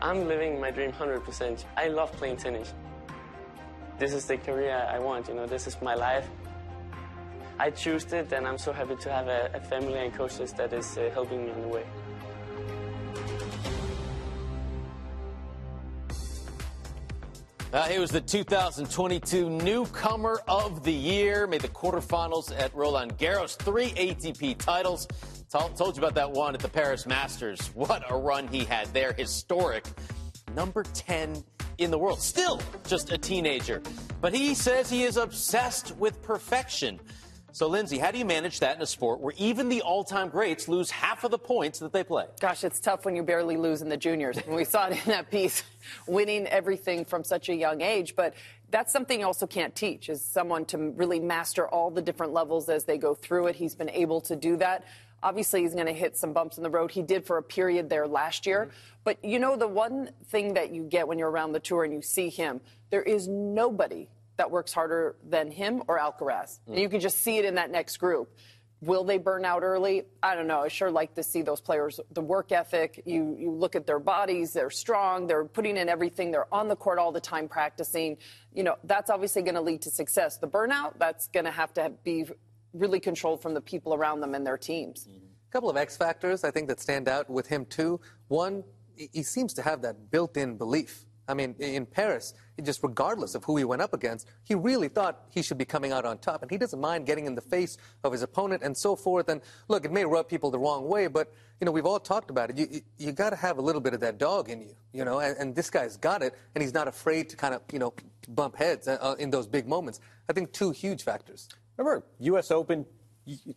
I'm 0.00 0.28
living 0.28 0.60
my 0.60 0.70
dream 0.70 0.92
100%. 0.92 1.64
I 1.76 1.88
love 1.88 2.12
playing 2.12 2.36
tennis. 2.36 2.72
This 3.98 4.12
is 4.12 4.26
the 4.26 4.36
career 4.36 4.86
I 4.88 4.98
want, 4.98 5.28
you 5.28 5.34
know, 5.34 5.46
this 5.46 5.66
is 5.66 5.80
my 5.82 5.94
life. 5.94 6.28
I 7.58 7.70
choose 7.70 8.04
it, 8.12 8.32
and 8.32 8.46
I'm 8.46 8.58
so 8.58 8.72
happy 8.72 8.94
to 8.94 9.12
have 9.12 9.26
a, 9.26 9.50
a 9.54 9.60
family 9.60 9.98
and 9.98 10.14
coaches 10.14 10.52
that 10.52 10.72
is 10.72 10.96
uh, 10.96 11.10
helping 11.12 11.46
me 11.46 11.50
in 11.50 11.62
the 11.62 11.68
way. 11.68 11.84
Uh, 17.78 17.84
he 17.84 18.00
was 18.00 18.10
the 18.10 18.20
2022 18.20 19.48
newcomer 19.48 20.40
of 20.48 20.82
the 20.82 20.92
year. 20.92 21.46
Made 21.46 21.60
the 21.60 21.68
quarterfinals 21.68 22.52
at 22.58 22.74
Roland 22.74 23.16
Garros. 23.18 23.56
Three 23.56 23.90
ATP 23.90 24.58
titles. 24.58 25.06
Told, 25.48 25.76
told 25.76 25.96
you 25.96 26.02
about 26.02 26.16
that 26.16 26.28
one 26.28 26.56
at 26.56 26.60
the 26.60 26.68
Paris 26.68 27.06
Masters. 27.06 27.70
What 27.74 28.02
a 28.10 28.16
run 28.16 28.48
he 28.48 28.64
had 28.64 28.88
there. 28.88 29.12
Historic. 29.12 29.86
Number 30.56 30.82
10 30.82 31.44
in 31.78 31.92
the 31.92 31.98
world. 31.98 32.20
Still 32.20 32.60
just 32.88 33.12
a 33.12 33.16
teenager. 33.16 33.80
But 34.20 34.34
he 34.34 34.56
says 34.56 34.90
he 34.90 35.04
is 35.04 35.16
obsessed 35.16 35.96
with 35.98 36.20
perfection. 36.20 36.98
So, 37.58 37.66
Lindsay, 37.66 37.98
how 37.98 38.12
do 38.12 38.18
you 38.18 38.24
manage 38.24 38.60
that 38.60 38.76
in 38.76 38.82
a 38.82 38.86
sport 38.86 39.18
where 39.18 39.34
even 39.36 39.68
the 39.68 39.82
all 39.82 40.04
time 40.04 40.28
greats 40.28 40.68
lose 40.68 40.92
half 40.92 41.24
of 41.24 41.32
the 41.32 41.40
points 41.40 41.80
that 41.80 41.92
they 41.92 42.04
play? 42.04 42.26
Gosh, 42.38 42.62
it's 42.62 42.78
tough 42.78 43.04
when 43.04 43.16
you 43.16 43.24
barely 43.24 43.56
lose 43.56 43.82
in 43.82 43.88
the 43.88 43.96
juniors. 43.96 44.36
And 44.36 44.54
we 44.54 44.62
saw 44.62 44.86
it 44.86 44.92
in 44.92 45.10
that 45.10 45.28
piece, 45.28 45.64
winning 46.06 46.46
everything 46.46 47.04
from 47.04 47.24
such 47.24 47.48
a 47.48 47.54
young 47.56 47.80
age. 47.80 48.14
But 48.14 48.34
that's 48.70 48.92
something 48.92 49.18
you 49.18 49.26
also 49.26 49.48
can't 49.48 49.74
teach, 49.74 50.08
is 50.08 50.22
someone 50.22 50.66
to 50.66 50.78
really 50.78 51.18
master 51.18 51.66
all 51.66 51.90
the 51.90 52.00
different 52.00 52.32
levels 52.32 52.68
as 52.68 52.84
they 52.84 52.96
go 52.96 53.12
through 53.12 53.48
it. 53.48 53.56
He's 53.56 53.74
been 53.74 53.90
able 53.90 54.20
to 54.20 54.36
do 54.36 54.56
that. 54.58 54.84
Obviously, 55.24 55.62
he's 55.62 55.74
going 55.74 55.86
to 55.86 55.92
hit 55.92 56.16
some 56.16 56.32
bumps 56.32 56.58
in 56.58 56.62
the 56.62 56.70
road. 56.70 56.92
He 56.92 57.02
did 57.02 57.26
for 57.26 57.38
a 57.38 57.42
period 57.42 57.90
there 57.90 58.06
last 58.06 58.46
year. 58.46 58.66
Mm-hmm. 58.66 58.76
But 59.02 59.24
you 59.24 59.40
know, 59.40 59.56
the 59.56 59.66
one 59.66 60.10
thing 60.26 60.54
that 60.54 60.72
you 60.72 60.84
get 60.84 61.08
when 61.08 61.18
you're 61.18 61.28
around 61.28 61.54
the 61.54 61.60
tour 61.60 61.82
and 61.82 61.92
you 61.92 62.02
see 62.02 62.28
him, 62.28 62.60
there 62.90 63.02
is 63.02 63.26
nobody 63.26 64.06
that 64.38 64.50
works 64.50 64.72
harder 64.72 65.16
than 65.28 65.50
him 65.50 65.82
or 65.86 65.98
Alcaraz. 65.98 66.60
Mm. 66.60 66.68
And 66.68 66.78
you 66.78 66.88
can 66.88 67.00
just 67.00 67.18
see 67.18 67.36
it 67.36 67.44
in 67.44 67.56
that 67.56 67.70
next 67.70 67.98
group. 67.98 68.34
Will 68.80 69.02
they 69.02 69.18
burn 69.18 69.44
out 69.44 69.64
early? 69.64 70.04
I 70.22 70.36
don't 70.36 70.46
know. 70.46 70.60
I 70.60 70.68
sure 70.68 70.88
like 70.88 71.16
to 71.16 71.24
see 71.24 71.42
those 71.42 71.60
players. 71.60 71.98
The 72.12 72.20
work 72.20 72.52
ethic, 72.52 73.02
you, 73.04 73.36
you 73.36 73.50
look 73.50 73.74
at 73.74 73.88
their 73.88 73.98
bodies, 73.98 74.52
they're 74.52 74.70
strong, 74.70 75.26
they're 75.26 75.44
putting 75.44 75.76
in 75.76 75.88
everything, 75.88 76.30
they're 76.30 76.52
on 76.54 76.68
the 76.68 76.76
court 76.76 77.00
all 77.00 77.10
the 77.10 77.20
time 77.20 77.48
practicing. 77.48 78.18
You 78.54 78.62
know, 78.62 78.76
that's 78.84 79.10
obviously 79.10 79.42
going 79.42 79.56
to 79.56 79.60
lead 79.60 79.82
to 79.82 79.90
success. 79.90 80.38
The 80.38 80.46
burnout, 80.46 80.94
that's 80.98 81.26
going 81.28 81.46
to 81.46 81.50
have 81.50 81.74
to 81.74 81.92
be 82.04 82.26
really 82.72 83.00
controlled 83.00 83.42
from 83.42 83.54
the 83.54 83.60
people 83.60 83.94
around 83.94 84.20
them 84.20 84.36
and 84.36 84.46
their 84.46 84.58
teams. 84.58 85.08
Mm-hmm. 85.08 85.26
A 85.48 85.52
couple 85.52 85.70
of 85.70 85.76
X 85.76 85.96
factors 85.96 86.44
I 86.44 86.52
think 86.52 86.68
that 86.68 86.78
stand 86.78 87.08
out 87.08 87.28
with 87.28 87.48
him 87.48 87.64
too. 87.64 88.00
One, 88.28 88.62
he 88.94 89.24
seems 89.24 89.54
to 89.54 89.62
have 89.62 89.82
that 89.82 90.12
built-in 90.12 90.56
belief 90.56 91.04
I 91.28 91.34
mean, 91.34 91.54
in 91.58 91.84
Paris, 91.84 92.34
just 92.62 92.82
regardless 92.82 93.34
of 93.34 93.44
who 93.44 93.56
he 93.56 93.64
went 93.64 93.82
up 93.82 93.92
against, 93.92 94.26
he 94.44 94.54
really 94.54 94.88
thought 94.88 95.26
he 95.30 95.42
should 95.42 95.58
be 95.58 95.64
coming 95.64 95.92
out 95.92 96.04
on 96.04 96.18
top. 96.18 96.42
And 96.42 96.50
he 96.50 96.56
doesn't 96.56 96.80
mind 96.80 97.06
getting 97.06 97.26
in 97.26 97.34
the 97.34 97.42
face 97.42 97.76
of 98.02 98.12
his 98.12 98.22
opponent 98.22 98.62
and 98.62 98.76
so 98.76 98.96
forth. 98.96 99.28
And 99.28 99.42
look, 99.68 99.84
it 99.84 99.92
may 99.92 100.04
rub 100.04 100.28
people 100.28 100.50
the 100.50 100.58
wrong 100.58 100.88
way, 100.88 101.06
but, 101.06 101.32
you 101.60 101.66
know, 101.66 101.70
we've 101.70 101.86
all 101.86 102.00
talked 102.00 102.30
about 102.30 102.50
it. 102.50 102.58
You, 102.58 102.66
you, 102.70 102.80
you 102.96 103.12
got 103.12 103.30
to 103.30 103.36
have 103.36 103.58
a 103.58 103.62
little 103.62 103.80
bit 103.80 103.94
of 103.94 104.00
that 104.00 104.18
dog 104.18 104.48
in 104.48 104.62
you, 104.62 104.74
you 104.92 105.04
know, 105.04 105.20
and, 105.20 105.36
and, 105.36 105.54
this 105.54 105.70
guy's 105.70 105.96
got 105.96 106.22
it, 106.22 106.34
and 106.54 106.62
he's 106.62 106.74
not 106.74 106.88
afraid 106.88 107.28
to 107.30 107.36
kind 107.36 107.54
of, 107.54 107.62
you 107.72 107.78
know, 107.78 107.92
bump 108.28 108.56
heads 108.56 108.88
uh, 108.88 109.14
in 109.18 109.30
those 109.30 109.46
big 109.46 109.68
moments. 109.68 110.00
I 110.28 110.32
think 110.32 110.52
two 110.52 110.70
huge 110.70 111.02
factors. 111.02 111.48
Remember, 111.76 112.04
U.S. 112.20 112.50
Open 112.50 112.86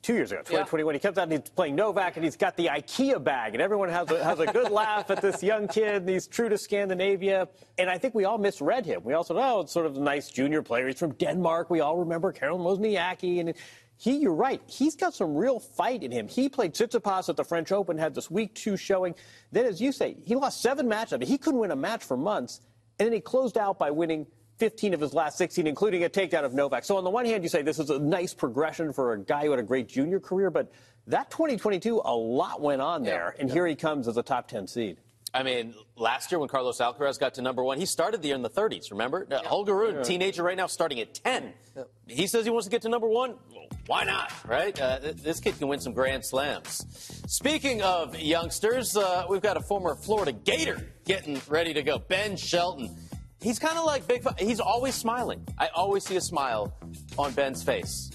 two 0.02 0.14
years 0.14 0.32
ago, 0.32 0.42
2021. 0.42 0.94
Yeah. 0.94 0.98
He 0.98 1.02
comes 1.02 1.18
out 1.18 1.24
and 1.24 1.32
he's 1.32 1.50
playing 1.50 1.76
Novak, 1.76 2.16
and 2.16 2.24
he's 2.24 2.36
got 2.36 2.56
the 2.58 2.68
IKEA 2.68 3.24
bag, 3.24 3.54
and 3.54 3.62
everyone 3.62 3.90
has 3.90 4.10
a, 4.12 4.24
has 4.24 4.40
a 4.40 4.46
good 4.48 4.72
laugh 4.72 5.10
at 5.10 5.22
this 5.22 5.42
young 5.44 5.68
kid. 5.68 6.02
And 6.02 6.10
he's 6.10 6.28
true 6.28 6.50
to 6.50 6.58
Scandinavia, 6.58 7.48
and 7.78 7.90
I 7.90 7.98
think 7.98 8.16
we 8.16 8.26
all 8.26 8.38
misread 8.38 8.86
him. 8.86 9.04
We 9.04 9.14
also 9.14 9.34
know 9.34 9.58
oh, 9.58 9.62
it's 9.62 9.72
sort 9.72 9.86
of 9.86 9.98
a 9.98 10.00
nice 10.00 10.30
junior 10.30 10.62
player. 10.62 10.88
He's 10.88 11.00
from 11.00 11.14
Denmark. 11.14 11.70
We 11.70 11.80
all 11.80 11.98
remember 11.98 12.32
Carol 12.32 12.60
Wozniacki, 12.60 13.40
and 13.40 13.54
he, 14.02 14.18
you're 14.18 14.34
right, 14.34 14.60
he's 14.66 14.96
got 14.96 15.14
some 15.14 15.36
real 15.36 15.60
fight 15.60 16.02
in 16.02 16.12
him. 16.12 16.28
He 16.28 16.50
played 16.50 16.74
Tsitsipas 16.74 17.30
at 17.30 17.38
the 17.38 17.44
French 17.44 17.72
Open, 17.72 18.00
had 18.00 18.16
this 18.16 18.32
week 18.32 18.56
two 18.56 18.76
showing. 18.76 19.14
Then, 19.52 19.66
as 19.66 19.80
you 19.80 19.92
say, 19.92 20.18
he 20.26 20.34
lost 20.34 20.60
seven 20.60 20.88
matches. 20.88 21.14
I 21.14 21.18
mean, 21.18 21.30
he 21.30 21.38
couldn't 21.38 21.60
win 21.60 21.70
a 21.70 21.76
match 21.76 22.04
for 22.04 22.18
months, 22.18 22.62
and 22.98 23.06
then 23.06 23.14
he 23.14 23.22
closed 23.22 23.60
out 23.60 23.78
by 23.78 23.92
winning 23.92 24.26
15 24.62 24.94
of 24.94 25.02
his 25.02 25.12
last 25.16 25.40
16, 25.40 25.66
including 25.66 26.04
a 26.04 26.10
takedown 26.10 26.44
of 26.44 26.54
Novak. 26.54 26.86
So 26.86 26.96
on 26.96 27.04
the 27.04 27.10
one 27.10 27.26
hand, 27.26 27.42
you 27.42 27.50
say 27.50 27.64
this 27.64 27.80
is 27.80 27.90
a 27.90 27.98
nice 27.98 28.32
progression 28.32 28.94
for 28.94 29.14
a 29.14 29.20
guy 29.20 29.46
who 29.46 29.50
had 29.50 29.60
a 29.60 29.64
great 29.64 29.88
junior 29.88 30.20
career, 30.20 30.52
but 30.52 30.72
that 31.08 31.32
2022, 31.32 32.00
a 32.06 32.16
lot 32.16 32.62
went 32.62 32.80
on 32.80 33.02
there, 33.02 33.34
yeah, 33.34 33.42
and 33.42 33.50
yeah. 33.50 33.56
here 33.56 33.66
he 33.66 33.76
comes 33.76 34.08
as 34.08 34.18
a 34.18 34.22
top 34.22 34.48
10 34.48 34.68
seed. 34.68 34.98
I 35.34 35.42
mean, 35.42 35.74
last 35.96 36.32
year 36.32 36.38
when 36.38 36.48
Carlos 36.48 36.78
Alcaraz 36.78 37.20
got 37.20 37.34
to 37.36 37.42
number 37.42 37.64
one, 37.64 37.80
he 37.80 37.88
started 37.88 38.22
the 38.22 38.28
year 38.28 38.36
in 38.36 38.44
the 38.44 38.52
30s, 38.52 38.92
remember? 38.92 39.26
Yeah. 39.32 39.40
Holger 39.44 39.76
Rune, 39.76 40.04
teenager 40.04 40.44
right 40.44 40.56
now, 40.56 40.68
starting 40.68 41.00
at 41.00 41.16
10. 41.16 41.54
Yeah. 41.76 41.84
He 42.06 42.28
says 42.28 42.46
he 42.46 42.52
wants 42.52 42.68
to 42.68 42.72
get 42.72 42.84
to 42.84 42.90
number 42.90 43.08
one. 43.08 43.38
Well, 43.52 43.66
why 43.88 44.04
not, 44.04 44.32
right? 44.48 44.80
Uh, 44.80 45.00
this 45.16 45.40
kid 45.40 45.58
can 45.58 45.70
win 45.70 45.80
some 45.80 45.94
Grand 45.94 46.24
Slams. 46.24 46.86
Speaking 47.26 47.82
of 47.82 48.20
youngsters, 48.20 48.96
uh, 48.96 49.26
we've 49.28 49.42
got 49.42 49.58
a 49.58 49.62
former 49.62 49.96
Florida 49.96 50.34
Gator 50.34 50.86
getting 51.06 51.42
ready 51.48 51.74
to 51.74 51.82
go, 51.82 51.98
Ben 51.98 52.38
Shelton. 52.38 52.96
He's 53.42 53.58
kind 53.58 53.76
of 53.76 53.86
like 53.86 54.08
Big. 54.08 54.24
He's 54.38 54.60
always 54.60 54.94
smiling. 54.94 55.44
I 55.58 55.70
always 55.74 56.06
see 56.06 56.16
a 56.16 56.22
smile 56.22 56.72
on 57.18 57.34
Ben's 57.34 57.64
face. 57.64 58.12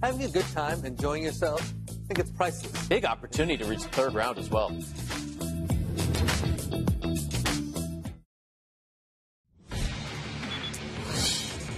Having 0.00 0.22
a 0.22 0.28
good 0.28 0.46
time, 0.52 0.84
enjoying 0.84 1.24
yourself. 1.24 1.74
I 1.88 1.92
think 2.06 2.18
it's 2.20 2.30
priceless. 2.30 2.86
Big 2.86 3.04
opportunity 3.04 3.56
to 3.62 3.68
reach 3.68 3.82
the 3.82 3.88
third 3.88 4.14
round 4.14 4.38
as 4.38 4.48
well. 4.48 4.70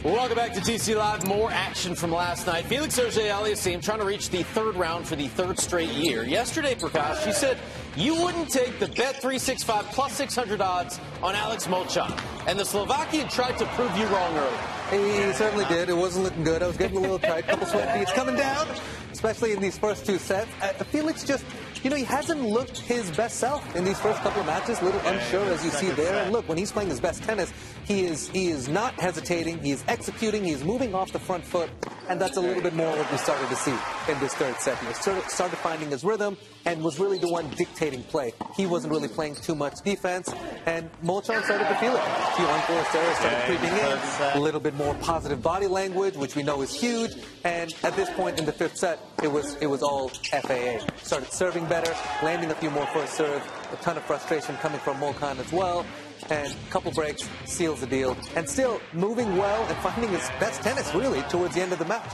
Welcome 0.05 0.37
back 0.37 0.53
to 0.53 0.61
TC 0.61 0.97
Live. 0.97 1.27
More 1.27 1.51
action 1.51 1.95
from 1.95 2.13
last 2.13 2.47
night. 2.47 2.67
Felix 2.67 2.99
Auger-Aliassime 2.99 3.83
trying 3.83 4.01
to 4.01 4.05
reach 4.05 4.29
the 4.29 4.43
third 4.43 4.77
round 4.77 5.09
for 5.09 5.17
the 5.17 5.29
third 5.29 5.59
straight 5.59 5.89
year. 5.93 6.25
Yesterday, 6.25 6.75
Prakash, 6.75 7.25
she 7.25 7.33
said 7.33 7.57
you 7.97 8.15
wouldn't 8.21 8.51
take 8.51 8.79
the 8.79 8.89
Bet 8.89 9.15
365 9.23 9.87
plus 9.87 10.13
600 10.13 10.61
odds 10.61 11.01
on 11.23 11.35
Alex 11.35 11.67
Molcan. 11.69 12.34
And 12.47 12.59
the 12.59 12.65
Slovakian 12.65 13.29
tried 13.29 13.59
to 13.59 13.67
prove 13.67 13.97
you 13.97 14.07
wrong 14.07 14.37
early. 14.37 14.57
He 14.91 15.33
certainly 15.33 15.65
did. 15.65 15.89
It 15.89 15.97
wasn't 15.97 16.25
looking 16.25 16.45
good. 16.45 16.63
I 16.63 16.67
was 16.67 16.77
getting 16.77 16.99
a 16.99 17.01
little 17.01 17.19
tight. 17.19 17.47
Couple 17.47 17.67
sweat 17.67 17.99
beats 17.99 18.13
coming 18.13 18.37
down, 18.37 18.69
especially 19.13 19.53
in 19.53 19.61
these 19.61 19.79
first 19.79 20.05
two 20.05 20.19
sets. 20.19 20.51
Uh, 20.61 20.73
Felix 20.85 21.25
just 21.25 21.45
you 21.85 21.91
know, 21.91 21.97
he 21.97 22.05
hasn't 22.05 22.41
looked 22.41 22.79
his 22.79 23.11
best 23.11 23.37
self 23.37 23.77
in 23.77 23.85
these 23.85 24.01
first 24.01 24.19
couple 24.23 24.41
of 24.41 24.47
matches. 24.47 24.81
A 24.81 24.85
little 24.87 25.01
unsure, 25.01 25.45
as 25.45 25.63
you 25.63 25.71
see 25.71 25.91
there. 25.91 26.23
And 26.25 26.33
look, 26.33 26.49
when 26.49 26.57
he's 26.57 26.73
playing 26.73 26.89
his 26.89 26.99
best 26.99 27.23
tennis, 27.23 27.53
he 27.85 28.07
is 28.07 28.29
he 28.29 28.49
is 28.49 28.69
not 28.69 28.95
hesitating. 28.95 29.59
He 29.63 29.71
is 29.71 29.85
executing. 29.87 30.45
He 30.45 30.53
is 30.53 30.65
moving 30.65 30.95
off 30.95 31.13
the 31.13 31.19
front 31.19 31.45
foot, 31.45 31.69
and 32.09 32.19
that's 32.19 32.39
a 32.39 32.41
little 32.41 32.63
bit 32.63 32.75
more 32.75 32.97
what 32.97 33.11
we 33.13 33.19
started 33.19 33.51
to 33.51 33.57
see. 33.57 33.77
in 34.09 34.19
this 34.19 34.35
third 34.35 34.57
set. 34.57 34.79
He 34.79 34.95
started, 34.95 35.31
started 35.31 35.57
finding 35.59 35.91
his 35.91 36.05
rhythm 36.05 36.39
and 36.67 36.83
was 36.83 36.99
really 36.99 37.19
the 37.19 37.29
one 37.29 37.49
dictating 37.51 38.03
play. 38.05 38.33
He 38.57 38.67
wasn't 38.67 38.93
really 38.93 39.09
playing 39.09 39.37
too 39.37 39.55
much 39.55 39.81
defense, 39.83 40.33
and 40.67 40.91
Molcan 41.03 41.43
started 41.45 41.69
to 41.69 41.75
feel 41.77 41.95
it. 41.95 42.03
A 42.03 42.37
few 42.37 42.47
unforced 42.47 42.95
errors 42.95 43.17
started 43.17 43.39
yeah, 43.39 43.47
creeping 43.47 44.33
in, 44.33 44.39
a 44.39 44.41
little 44.41 44.61
bit 44.61 44.75
more 44.75 44.95
positive 44.97 45.43
body 45.43 45.67
language, 45.67 46.17
which 46.17 46.37
we 46.37 46.43
know 46.43 46.63
is 46.63 46.75
huge. 46.75 47.13
And 47.45 47.75
at 47.83 47.95
this 47.97 48.11
point 48.11 48.39
in 48.39 48.47
the 48.47 48.53
fifth 48.53 48.77
set, 48.77 49.01
it 49.23 49.29
was 49.31 49.57
it 49.57 49.67
was 49.67 49.83
all 49.83 50.09
FAA. 50.09 50.79
Started 51.03 51.33
serving 51.33 51.67
better, 51.67 51.95
landing 52.23 52.51
a 52.51 52.55
few 52.55 52.71
more 52.71 52.87
first 52.87 53.15
serve, 53.15 53.43
a 53.73 53.77
ton 53.77 53.97
of 53.97 54.05
frustration 54.05 54.57
coming 54.57 54.81
from 54.81 54.99
Molcan 54.99 55.39
as 55.39 55.53
well 55.53 55.85
and 56.31 56.53
a 56.53 56.71
couple 56.71 56.91
breaks 56.93 57.29
seals 57.45 57.81
the 57.81 57.87
deal. 57.87 58.17
And 58.37 58.49
still 58.49 58.81
moving 58.93 59.37
well 59.37 59.65
and 59.67 59.77
finding 59.79 60.11
his 60.11 60.29
best 60.41 60.63
tennis, 60.63 60.95
really, 60.95 61.23
towards 61.23 61.55
the 61.55 61.63
end 61.63 61.73
of 61.73 61.79
the 61.79 61.85
match. 61.85 62.11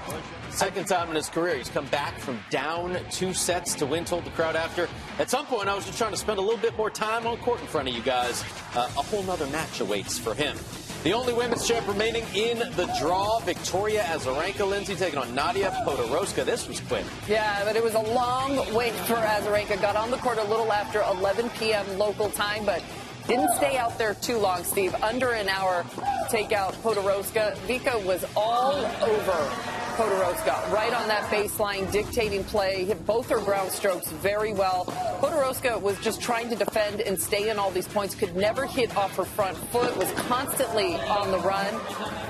Second 0.51 0.87
time 0.87 1.09
in 1.11 1.17
his 1.17 1.29
career, 1.29 1.57
he's 1.57 1.69
come 1.69 1.87
back 1.87 2.19
from 2.19 2.39
down 2.51 2.99
two 3.11 3.33
sets 3.33 3.75
to 3.77 3.87
win, 3.87 4.05
told 4.05 4.25
the 4.25 4.31
crowd 4.31 4.57
after. 4.57 4.89
At 5.19 5.31
some 5.31 5.47
point, 5.47 5.69
I 5.69 5.75
was 5.75 5.87
just 5.87 5.99
trying 5.99 6.11
to 6.11 6.17
spend 6.17 6.39
a 6.39 6.43
little 6.43 6.59
bit 6.59 6.77
more 6.77 6.91
time 6.91 7.27
on 7.27 7.37
court 7.39 7.61
in 7.61 7.67
front 7.67 7.89
of 7.89 7.95
you 7.95 8.03
guys. 8.03 8.43
Uh, 8.75 8.91
a 8.97 9.03
whole 9.03 9.23
nother 9.23 9.47
match 9.49 9.81
awaits 9.81 10.19
for 10.19 10.35
him. 10.35 10.57
The 11.03 11.15
only 11.15 11.33
women's 11.33 11.67
champ 11.67 11.89
remaining 11.89 12.25
in 12.35 12.59
the 12.59 12.95
draw, 13.01 13.39
Victoria 13.39 14.03
Azarenka 14.03 14.69
Lindsay 14.69 14.95
taking 14.95 15.19
on 15.19 15.35
Nadia 15.35 15.71
Podoroska. 15.87 16.45
This 16.45 16.69
was 16.69 16.79
quick. 16.81 17.07
Yeah, 17.27 17.65
but 17.65 17.75
it 17.75 17.83
was 17.83 17.95
a 17.95 18.01
long 18.01 18.57
wait 18.75 18.93
for 18.93 19.15
Azarenka. 19.15 19.81
Got 19.81 19.97
on 19.97 20.11
the 20.11 20.19
court 20.19 20.37
a 20.37 20.45
little 20.45 20.71
after 20.71 21.01
11 21.01 21.49
p.m. 21.59 21.87
local 21.97 22.29
time, 22.29 22.67
but 22.67 22.83
didn't 23.27 23.55
stay 23.57 23.77
out 23.77 23.99
there 23.99 24.15
too 24.15 24.39
long, 24.39 24.65
Steve. 24.65 24.95
Under 25.03 25.33
an 25.33 25.49
hour 25.49 25.85
take 26.29 26.53
out 26.53 26.75
Podoroska. 26.83 27.57
Vika 27.67 28.05
was 28.05 28.25
all 28.37 28.75
over 28.75 29.71
Podoroska, 30.01 30.73
right 30.73 30.95
on 30.95 31.09
that 31.09 31.29
baseline, 31.31 31.91
dictating 31.93 32.43
play, 32.45 32.87
hit 32.87 33.05
both 33.05 33.29
her 33.29 33.41
ground 33.41 33.71
strokes 33.71 34.11
very 34.13 34.55
well. 34.55 34.87
Podoroska 35.21 35.79
was 35.79 35.99
just 35.99 36.23
trying 36.23 36.49
to 36.49 36.57
defend 36.57 37.03
and 37.03 37.21
stay 37.21 37.51
in 37.51 37.59
all 37.59 37.71
these 37.71 37.87
points, 37.87 38.15
could 38.15 38.35
never 38.35 38.65
hit 38.65 38.97
off 38.97 39.15
her 39.17 39.27
front 39.27 39.59
foot, 39.59 39.95
was 39.99 40.11
constantly 40.13 40.95
on 40.95 41.31
the 41.31 41.39
run. 41.41 41.75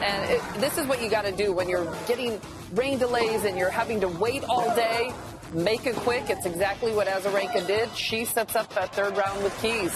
And 0.02 0.30
it, 0.32 0.42
this 0.54 0.78
is 0.78 0.86
what 0.86 1.00
you 1.00 1.08
got 1.08 1.26
to 1.26 1.32
do 1.32 1.52
when 1.52 1.68
you're 1.68 1.94
getting 2.08 2.40
rain 2.72 2.98
delays 2.98 3.44
and 3.44 3.56
you're 3.56 3.70
having 3.70 4.00
to 4.00 4.08
wait 4.08 4.42
all 4.48 4.74
day. 4.74 5.12
Make 5.52 5.86
it 5.86 5.94
quick. 5.96 6.24
It's 6.28 6.46
exactly 6.46 6.92
what 6.92 7.06
Azarenka 7.06 7.66
did. 7.66 7.94
She 7.96 8.24
sets 8.24 8.56
up 8.56 8.72
that 8.74 8.94
third 8.94 9.16
round 9.16 9.44
with 9.44 9.56
keys. 9.62 9.92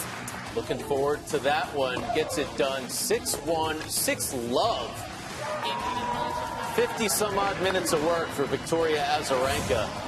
Looking 0.54 0.78
forward 0.78 1.26
to 1.28 1.38
that 1.40 1.66
one. 1.74 2.00
Gets 2.14 2.38
it 2.38 2.48
done 2.56 2.88
6 2.88 3.34
1, 3.34 3.80
6 3.80 4.34
love. 4.50 4.88
50 6.76 7.08
some 7.08 7.38
odd 7.38 7.60
minutes 7.62 7.92
of 7.92 8.04
work 8.04 8.28
for 8.28 8.44
Victoria 8.44 9.04
Azarenka. 9.18 10.03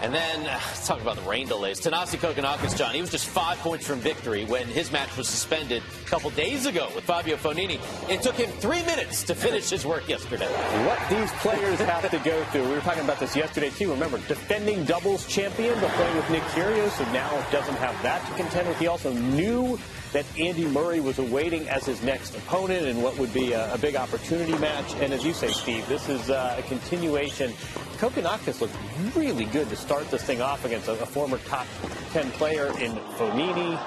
And 0.00 0.14
then, 0.14 0.46
uh, 0.46 0.60
let's 0.68 0.86
talk 0.86 1.00
about 1.00 1.16
the 1.16 1.22
rain 1.22 1.48
delays. 1.48 1.80
Thanasi 1.80 2.18
Kokkinakis, 2.18 2.76
John, 2.78 2.94
he 2.94 3.00
was 3.00 3.10
just 3.10 3.26
five 3.26 3.58
points 3.58 3.84
from 3.84 3.98
victory 3.98 4.44
when 4.44 4.68
his 4.68 4.92
match 4.92 5.16
was 5.16 5.28
suspended 5.28 5.82
a 5.82 6.08
couple 6.08 6.30
days 6.30 6.66
ago 6.66 6.88
with 6.94 7.02
Fabio 7.02 7.36
Fognini. 7.36 7.80
It 8.08 8.22
took 8.22 8.36
him 8.36 8.48
three 8.60 8.82
minutes 8.84 9.24
to 9.24 9.34
finish 9.34 9.70
his 9.70 9.84
work 9.84 10.08
yesterday. 10.08 10.46
What 10.86 11.00
these 11.10 11.32
players 11.40 11.80
have 11.80 12.08
to 12.10 12.18
go 12.18 12.44
through. 12.44 12.68
We 12.68 12.74
were 12.76 12.80
talking 12.80 13.02
about 13.02 13.18
this 13.18 13.34
yesterday, 13.34 13.70
too. 13.70 13.90
Remember, 13.90 14.18
defending 14.28 14.84
doubles 14.84 15.26
champion, 15.26 15.74
but 15.80 15.90
playing 15.90 16.16
with 16.16 16.30
Nick 16.30 16.42
Kyrgios, 16.54 16.90
so 16.90 17.04
now 17.12 17.28
doesn't 17.50 17.76
have 17.76 18.00
that 18.02 18.24
to 18.28 18.34
contend 18.34 18.68
with. 18.68 18.78
He 18.78 18.86
also 18.86 19.12
knew 19.12 19.78
that 20.12 20.24
Andy 20.38 20.66
Murray 20.66 21.00
was 21.00 21.18
awaiting 21.18 21.68
as 21.68 21.84
his 21.84 22.02
next 22.02 22.36
opponent 22.36 22.86
and 22.86 23.02
what 23.02 23.16
would 23.18 23.32
be 23.32 23.52
a, 23.52 23.74
a 23.74 23.78
big 23.78 23.96
opportunity 23.96 24.56
match. 24.58 24.94
And 24.96 25.12
as 25.12 25.24
you 25.24 25.32
say, 25.32 25.48
Steve, 25.48 25.86
this 25.88 26.08
is 26.08 26.30
uh, 26.30 26.56
a 26.58 26.62
continuation. 26.62 27.52
Kokkinakis 27.98 28.60
looked 28.60 28.76
really 29.14 29.44
good 29.46 29.68
to 29.68 29.76
start 29.76 30.10
this 30.10 30.22
thing 30.22 30.40
off 30.40 30.64
against 30.64 30.88
a, 30.88 30.92
a 30.92 31.06
former 31.06 31.38
top 31.38 31.66
10 32.12 32.30
player 32.32 32.66
in 32.78 32.92
Fognini. 33.16 33.78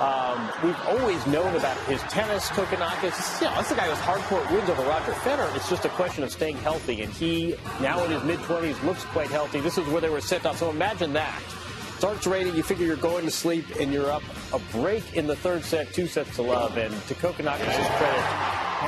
Um, 0.00 0.50
we've 0.62 0.78
always 0.88 1.26
known 1.26 1.56
about 1.56 1.78
his 1.86 2.00
tennis, 2.02 2.48
Kokkinakis. 2.50 3.40
You 3.40 3.46
know, 3.46 3.54
that's 3.54 3.70
the 3.70 3.76
guy 3.76 3.88
with 3.88 3.98
hardcore 4.00 4.50
wins 4.52 4.68
over 4.68 4.82
Roger 4.82 5.12
Federer. 5.12 5.54
It's 5.56 5.70
just 5.70 5.86
a 5.86 5.88
question 5.90 6.22
of 6.22 6.30
staying 6.30 6.58
healthy, 6.58 7.00
and 7.00 7.10
he, 7.14 7.56
now 7.80 8.04
in 8.04 8.10
his 8.10 8.22
mid-20s, 8.24 8.82
looks 8.84 9.04
quite 9.04 9.30
healthy. 9.30 9.60
This 9.60 9.78
is 9.78 9.86
where 9.88 10.02
they 10.02 10.10
were 10.10 10.20
sent 10.20 10.44
off, 10.44 10.58
so 10.58 10.68
imagine 10.68 11.14
that. 11.14 11.40
Starts 11.98 12.26
raining, 12.26 12.54
you 12.54 12.62
figure 12.62 12.84
you're 12.84 12.96
going 12.96 13.24
to 13.24 13.30
sleep, 13.30 13.64
and 13.80 13.90
you're 13.90 14.10
up 14.10 14.22
a 14.52 14.58
break 14.70 15.14
in 15.14 15.26
the 15.26 15.34
third 15.34 15.64
set, 15.64 15.94
two 15.94 16.06
sets 16.06 16.36
to 16.36 16.42
love. 16.42 16.76
And 16.76 16.92
to 16.92 17.14
Kokkinakis' 17.14 17.96
credit, 17.96 18.46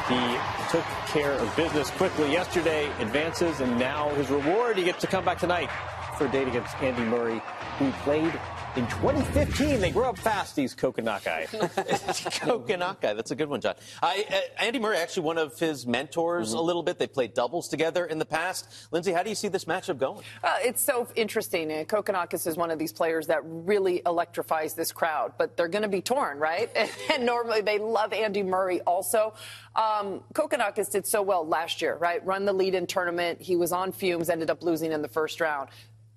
he 0.08 0.70
took 0.70 0.84
care 1.06 1.32
of 1.32 1.56
business 1.56 1.88
quickly 1.92 2.30
yesterday, 2.30 2.90
advances, 3.00 3.60
and 3.60 3.78
now 3.78 4.10
his 4.10 4.28
reward, 4.28 4.76
he 4.76 4.84
gets 4.84 5.00
to 5.00 5.06
come 5.06 5.24
back 5.24 5.38
tonight 5.38 5.70
for 6.18 6.26
a 6.26 6.30
date 6.30 6.48
against 6.48 6.76
Andy 6.82 7.02
Murray, 7.02 7.40
who 7.78 7.90
played 8.02 8.38
in 8.76 8.86
2015, 8.86 9.80
they 9.80 9.90
grow 9.90 10.10
up 10.10 10.18
fast, 10.18 10.54
these 10.54 10.74
Kokkinakis. 10.74 11.48
Kokkinakis, 11.48 13.00
that's 13.16 13.30
a 13.30 13.34
good 13.34 13.48
one, 13.48 13.60
John. 13.60 13.74
I, 14.02 14.24
uh, 14.30 14.62
Andy 14.64 14.78
Murray, 14.78 14.98
actually 14.98 15.24
one 15.24 15.38
of 15.38 15.58
his 15.58 15.86
mentors 15.86 16.50
mm-hmm. 16.50 16.58
a 16.58 16.62
little 16.62 16.82
bit. 16.82 16.98
They 16.98 17.06
played 17.06 17.34
doubles 17.34 17.68
together 17.68 18.06
in 18.06 18.18
the 18.18 18.26
past. 18.26 18.68
Lindsay, 18.92 19.12
how 19.12 19.22
do 19.22 19.30
you 19.30 19.34
see 19.34 19.48
this 19.48 19.64
matchup 19.64 19.98
going? 19.98 20.22
Uh, 20.44 20.56
it's 20.60 20.82
so 20.82 21.08
interesting. 21.16 21.72
Uh, 21.72 21.84
Kokkinakis 21.84 22.46
is 22.46 22.56
one 22.56 22.70
of 22.70 22.78
these 22.78 22.92
players 22.92 23.26
that 23.28 23.40
really 23.44 24.02
electrifies 24.06 24.74
this 24.74 24.92
crowd, 24.92 25.32
but 25.38 25.56
they're 25.56 25.68
going 25.68 25.82
to 25.82 25.88
be 25.88 26.02
torn, 26.02 26.38
right? 26.38 26.70
and 27.12 27.24
normally 27.24 27.62
they 27.62 27.78
love 27.78 28.12
Andy 28.12 28.42
Murray 28.42 28.80
also. 28.82 29.34
Um, 29.74 30.22
Kokkinakis 30.34 30.90
did 30.90 31.06
so 31.06 31.22
well 31.22 31.46
last 31.46 31.80
year, 31.82 31.96
right? 31.96 32.24
Run 32.24 32.44
the 32.44 32.52
lead 32.52 32.74
in 32.74 32.86
tournament. 32.86 33.40
He 33.40 33.56
was 33.56 33.72
on 33.72 33.92
fumes, 33.92 34.28
ended 34.28 34.50
up 34.50 34.62
losing 34.62 34.92
in 34.92 35.02
the 35.02 35.08
first 35.08 35.40
round 35.40 35.68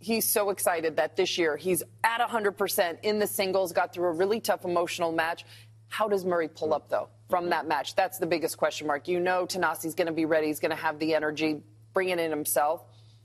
he's 0.02 0.28
so 0.28 0.49
excited 0.49 0.97
that 0.97 1.16
this 1.16 1.38
year 1.38 1.56
he's 1.56 1.84
at 2.04 2.20
100% 2.20 2.97
in 3.04 3.20
the 3.20 3.28
singles, 3.28 3.72
got 3.72 3.93
through 3.93 4.08
a 4.08 4.12
really 4.12 4.39
tough 4.39 4.66
emotional 4.66 5.12
match. 5.12 5.45
How 5.88 6.08
does 6.08 6.26
Murray 6.26 6.47
pull 6.47 6.74
up, 6.74 6.89
though, 6.89 7.10
from 7.30 7.49
that 7.49 7.68
match? 7.68 7.95
That's 7.95 8.18
the 8.18 8.26
biggest 8.26 8.58
question 8.58 8.88
mark. 8.88 9.08
You 9.08 9.20
know 9.20 9.45
Thanasi's 9.45 9.95
going 9.95 10.08
to 10.08 10.14
be 10.14 10.26
ready. 10.26 10.47
He's 10.47 10.60
going 10.60 10.72
to 10.72 10.82
have 10.82 10.99
the 10.99 11.16
energy, 11.16 11.62
bring 11.93 12.10
it 12.10 12.20
in 12.20 12.32
himself. 12.32 12.84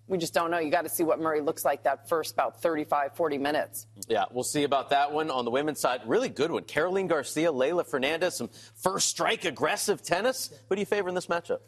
We 0.09 0.18
just 0.18 0.35
don't 0.35 0.53
know. 0.53 0.59
You 0.59 0.70
got 0.70 0.83
to 0.83 0.89
see 0.89 1.03
what 1.03 1.18
Murray 1.18 1.41
looks 1.41 1.64
like 1.64 1.83
that 1.83 2.09
first 2.09 2.33
about 2.33 2.62
35, 2.62 3.16
40 3.16 3.39
minutes. 3.39 3.87
Yeah, 4.07 4.27
we'll 4.31 4.45
see 4.45 4.62
about 4.62 4.91
that 4.91 5.12
one. 5.12 5.31
On 5.31 5.45
the 5.45 5.51
women's 5.51 5.81
side, 5.81 6.03
really 6.07 6.29
good 6.29 6.53
one. 6.53 6.62
Caroline 6.62 7.09
Garcia, 7.09 7.51
Leylah 7.51 7.87
Fernandez, 7.87 8.37
some 8.37 8.51
first 8.77 9.09
strike 9.09 9.45
aggressive 9.45 10.03
tennis. 10.03 10.53
Who 10.68 10.77
do 10.77 10.81
you 10.81 10.87
favor 10.87 11.09
in 11.09 11.16
this 11.16 11.27
matchup? 11.27 11.59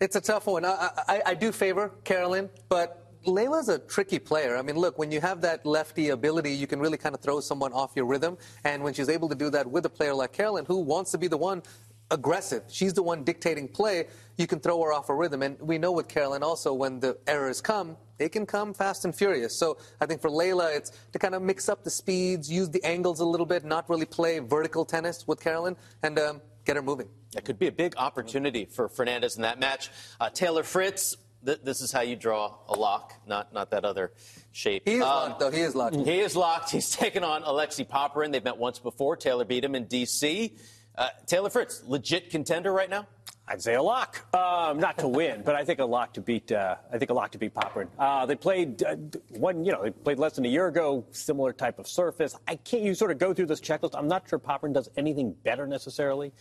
It's 0.00 0.16
a 0.16 0.20
tough 0.22 0.46
one. 0.46 0.64
I, 0.64 0.90
I, 1.06 1.22
I 1.26 1.34
do 1.34 1.52
favor 1.52 1.92
Caroline, 2.04 2.48
but 2.70 2.99
Leylah's 3.26 3.68
a 3.68 3.78
tricky 3.78 4.18
player. 4.18 4.56
I 4.56 4.62
mean, 4.62 4.76
look, 4.76 4.98
when 4.98 5.12
you 5.12 5.20
have 5.20 5.40
that 5.42 5.66
lefty 5.66 6.10
ability, 6.10 6.52
you 6.52 6.66
can 6.66 6.80
really 6.80 6.98
kind 6.98 7.14
of 7.14 7.20
throw 7.20 7.40
someone 7.40 7.72
off 7.72 7.92
your 7.94 8.06
rhythm. 8.06 8.38
And 8.64 8.82
when 8.82 8.94
she's 8.94 9.08
able 9.08 9.28
to 9.28 9.34
do 9.34 9.50
that 9.50 9.70
with 9.70 9.84
a 9.86 9.90
player 9.90 10.14
like 10.14 10.32
Caroline, 10.32 10.64
who 10.64 10.78
wants 10.78 11.10
to 11.12 11.18
be 11.18 11.28
the 11.28 11.36
one 11.36 11.62
aggressive, 12.10 12.64
she's 12.68 12.92
the 12.92 13.02
one 13.02 13.22
dictating 13.22 13.68
play, 13.68 14.06
you 14.36 14.46
can 14.46 14.58
throw 14.58 14.82
her 14.82 14.92
off 14.92 15.08
her 15.08 15.16
rhythm. 15.16 15.42
And 15.42 15.60
we 15.60 15.78
know 15.78 15.92
with 15.92 16.08
Caroline 16.08 16.42
also, 16.42 16.72
when 16.72 16.98
the 17.00 17.18
errors 17.26 17.60
come, 17.60 17.96
they 18.16 18.28
can 18.28 18.46
come 18.46 18.74
fast 18.74 19.04
and 19.04 19.14
furious. 19.14 19.56
So 19.56 19.78
I 20.00 20.06
think 20.06 20.20
for 20.20 20.30
Leylah, 20.30 20.76
it's 20.76 20.92
to 21.12 21.18
kind 21.18 21.34
of 21.34 21.42
mix 21.42 21.68
up 21.68 21.84
the 21.84 21.90
speeds, 21.90 22.50
use 22.50 22.68
the 22.68 22.84
angles 22.84 23.20
a 23.20 23.24
little 23.24 23.46
bit, 23.46 23.64
not 23.64 23.88
really 23.88 24.06
play 24.06 24.38
vertical 24.38 24.84
tennis 24.84 25.26
with 25.26 25.40
Caroline, 25.40 25.76
and 26.02 26.18
um, 26.18 26.40
get 26.64 26.76
her 26.76 26.82
moving. 26.82 27.08
That 27.32 27.44
could 27.44 27.58
be 27.58 27.68
a 27.68 27.72
big 27.72 27.94
opportunity 27.96 28.64
for 28.64 28.88
Fernandez 28.88 29.36
in 29.36 29.42
that 29.42 29.60
match. 29.60 29.90
Uh, 30.20 30.30
Taylor 30.30 30.64
Fritz, 30.64 31.16
th- 31.44 31.60
this 31.62 31.80
is 31.80 31.92
how 31.92 32.00
you 32.00 32.16
draw 32.16 32.54
a 32.68 32.74
lock, 32.74 33.14
not 33.26 33.52
not 33.52 33.70
that 33.70 33.84
other 33.84 34.12
shape. 34.52 34.82
He 34.86 34.94
is 34.94 35.02
um, 35.02 35.08
locked, 35.08 35.40
though. 35.40 35.50
He 35.50 35.60
is 35.60 35.74
locked. 35.74 35.96
He 35.96 36.20
is 36.20 36.36
locked. 36.36 36.70
He's 36.72 36.90
taken 36.90 37.24
on 37.24 37.42
Alexei 37.42 37.84
Popyrin. 37.84 38.32
They've 38.32 38.44
met 38.44 38.56
once 38.58 38.78
before. 38.78 39.16
Taylor 39.16 39.44
beat 39.44 39.64
him 39.64 39.74
in 39.74 39.84
D.C. 39.84 40.54
Uh, 40.96 41.08
Taylor 41.26 41.50
Fritz, 41.50 41.82
legit 41.86 42.30
contender 42.30 42.72
right 42.72 42.90
now. 42.90 43.06
I'd 43.50 43.60
say 43.60 43.74
a 43.74 43.82
lock, 43.82 44.32
um, 44.32 44.78
not 44.78 44.98
to 44.98 45.08
win, 45.08 45.42
but 45.44 45.56
I 45.56 45.64
think 45.64 45.80
a 45.80 45.84
lock 45.84 46.14
to 46.14 46.20
beat. 46.20 46.52
Uh, 46.52 46.76
I 46.92 46.98
think 46.98 47.10
a 47.10 47.14
lock 47.14 47.32
to 47.32 47.38
beat 47.38 47.52
Popyrin. 47.52 47.88
Uh, 47.98 48.24
they 48.24 48.36
played 48.36 48.80
uh, 48.84 48.94
one, 49.30 49.64
you 49.64 49.72
know, 49.72 49.82
they 49.82 49.90
played 49.90 50.20
less 50.20 50.36
than 50.36 50.44
a 50.44 50.48
year 50.48 50.68
ago. 50.68 51.04
Similar 51.10 51.52
type 51.52 51.80
of 51.80 51.88
surface. 51.88 52.36
I 52.46 52.54
can't. 52.54 52.84
You 52.84 52.94
sort 52.94 53.10
of 53.10 53.18
go 53.18 53.34
through 53.34 53.46
this 53.46 53.60
checklist. 53.60 53.90
I'm 53.94 54.06
not 54.06 54.28
sure 54.28 54.38
Popyrin 54.38 54.72
does 54.72 54.88
anything 54.96 55.32
better 55.32 55.66
necessarily 55.66 56.32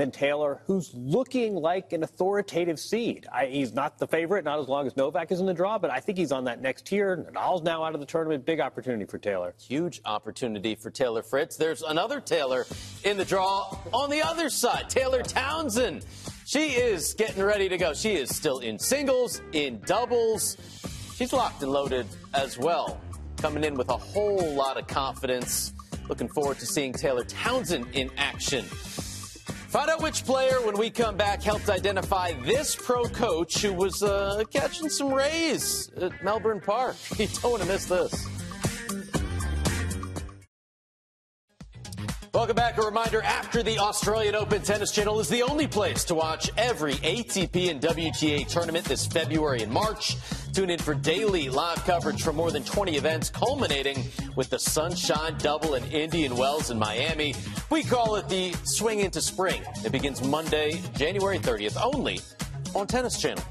than 0.00 0.10
Taylor, 0.10 0.62
who's 0.64 0.94
looking 0.94 1.54
like 1.54 1.92
an 1.92 2.02
authoritative 2.02 2.80
seed. 2.80 3.26
I, 3.30 3.44
he's 3.44 3.74
not 3.74 3.98
the 3.98 4.06
favorite, 4.06 4.46
not 4.46 4.58
as 4.58 4.66
long 4.66 4.86
as 4.86 4.96
Novak 4.96 5.30
is 5.30 5.40
in 5.40 5.46
the 5.46 5.52
draw, 5.52 5.78
but 5.78 5.90
I 5.90 6.00
think 6.00 6.16
he's 6.16 6.32
on 6.32 6.44
that 6.44 6.62
next 6.62 6.86
tier. 6.86 7.18
Nadal's 7.18 7.62
now 7.62 7.84
out 7.84 7.92
of 7.92 8.00
the 8.00 8.06
tournament. 8.06 8.46
Big 8.46 8.60
opportunity 8.60 9.04
for 9.04 9.18
Taylor. 9.18 9.52
Huge 9.60 10.00
opportunity 10.06 10.74
for 10.74 10.90
Taylor 10.90 11.22
Fritz. 11.22 11.58
There's 11.58 11.82
another 11.82 12.18
Taylor 12.18 12.64
in 13.04 13.18
the 13.18 13.26
draw 13.26 13.76
on 13.92 14.08
the 14.08 14.22
other 14.22 14.48
side, 14.48 14.88
Taylor 14.88 15.22
Townsend. 15.22 16.06
She 16.46 16.68
is 16.68 17.12
getting 17.12 17.42
ready 17.42 17.68
to 17.68 17.76
go. 17.76 17.92
She 17.92 18.14
is 18.14 18.34
still 18.34 18.60
in 18.60 18.78
singles, 18.78 19.42
in 19.52 19.80
doubles. 19.80 20.56
She's 21.14 21.34
locked 21.34 21.62
and 21.62 21.72
loaded 21.72 22.06
as 22.32 22.56
well, 22.56 22.98
coming 23.36 23.64
in 23.64 23.74
with 23.74 23.90
a 23.90 23.98
whole 23.98 24.54
lot 24.54 24.78
of 24.78 24.86
confidence. 24.86 25.74
Looking 26.08 26.28
forward 26.28 26.58
to 26.60 26.64
seeing 26.64 26.94
Taylor 26.94 27.24
Townsend 27.24 27.88
in 27.92 28.10
action. 28.16 28.64
Find 29.70 29.88
out 29.88 30.02
which 30.02 30.24
player, 30.24 30.60
when 30.66 30.76
we 30.76 30.90
come 30.90 31.16
back, 31.16 31.44
helped 31.44 31.70
identify 31.70 32.32
this 32.44 32.74
pro 32.74 33.04
coach 33.04 33.62
who 33.62 33.72
was 33.72 34.02
uh, 34.02 34.42
catching 34.50 34.88
some 34.88 35.14
rays 35.14 35.92
at 35.96 36.24
Melbourne 36.24 36.60
Park. 36.60 36.96
You 37.18 37.28
don't 37.28 37.52
want 37.52 37.62
to 37.62 37.68
miss 37.68 37.84
this. 37.84 38.39
Welcome 42.32 42.54
back. 42.54 42.78
A 42.78 42.82
reminder 42.82 43.20
after 43.22 43.60
the 43.64 43.80
Australian 43.80 44.36
Open 44.36 44.62
Tennis 44.62 44.92
Channel 44.92 45.18
is 45.18 45.28
the 45.28 45.42
only 45.42 45.66
place 45.66 46.04
to 46.04 46.14
watch 46.14 46.48
every 46.56 46.94
ATP 46.94 47.68
and 47.68 47.80
WTA 47.80 48.46
tournament 48.46 48.84
this 48.84 49.04
February 49.04 49.64
and 49.64 49.72
March. 49.72 50.16
Tune 50.52 50.70
in 50.70 50.78
for 50.78 50.94
daily 50.94 51.48
live 51.48 51.84
coverage 51.84 52.22
from 52.22 52.36
more 52.36 52.52
than 52.52 52.62
20 52.62 52.96
events, 52.96 53.30
culminating 53.30 54.04
with 54.36 54.48
the 54.48 54.60
Sunshine 54.60 55.38
Double 55.38 55.74
in 55.74 55.82
Indian 55.86 56.36
Wells 56.36 56.70
in 56.70 56.78
Miami. 56.78 57.34
We 57.68 57.82
call 57.82 58.14
it 58.14 58.28
the 58.28 58.52
Swing 58.62 59.00
into 59.00 59.20
Spring. 59.20 59.62
It 59.84 59.90
begins 59.90 60.22
Monday, 60.22 60.80
January 60.94 61.40
30th, 61.40 61.80
only 61.82 62.20
on 62.76 62.86
Tennis 62.86 63.20
Channel. 63.20 63.42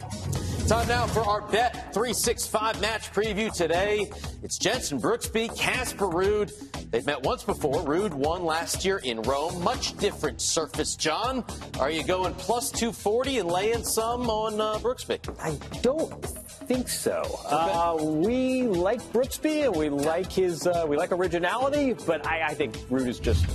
Time 0.69 0.87
now 0.87 1.05
for 1.07 1.21
our 1.21 1.41
Bet 1.41 1.73
365 1.93 2.79
match 2.79 3.11
preview 3.11 3.51
today. 3.51 4.09
It's 4.41 4.57
Jenson 4.57 5.01
Brooksby, 5.01 5.57
Casper 5.57 6.05
Ruud. 6.05 6.53
They've 6.91 7.05
met 7.05 7.21
once 7.21 7.43
before. 7.43 7.85
Ruud 7.85 8.13
won 8.13 8.43
last 8.43 8.83
year 8.83 8.97
in 8.97 9.21
Rome. 9.21 9.63
Much 9.63 9.95
different 9.97 10.41
surface, 10.41 10.95
John. 10.95 11.45
Are 11.79 11.91
you 11.91 12.03
going 12.03 12.33
plus 12.33 12.71
240 12.71 13.39
and 13.39 13.49
laying 13.49 13.83
some 13.83 14.29
on 14.29 14.59
uh, 14.59 14.79
Brooksby? 14.79 15.19
I 15.39 15.55
don't 15.81 16.25
think 16.25 16.89
so. 16.89 17.21
Okay. 17.45 17.55
Uh, 17.55 17.95
we 18.03 18.63
like 18.63 19.01
Brooksby 19.13 19.65
and 19.65 19.75
we 19.75 19.89
like 19.89 20.31
his 20.31 20.65
uh, 20.65 20.85
we 20.87 20.97
like 20.97 21.11
originality, 21.11 21.93
but 21.93 22.25
I, 22.25 22.47
I 22.47 22.53
think 22.55 22.75
Ruud 22.89 23.07
is 23.07 23.19
just 23.19 23.45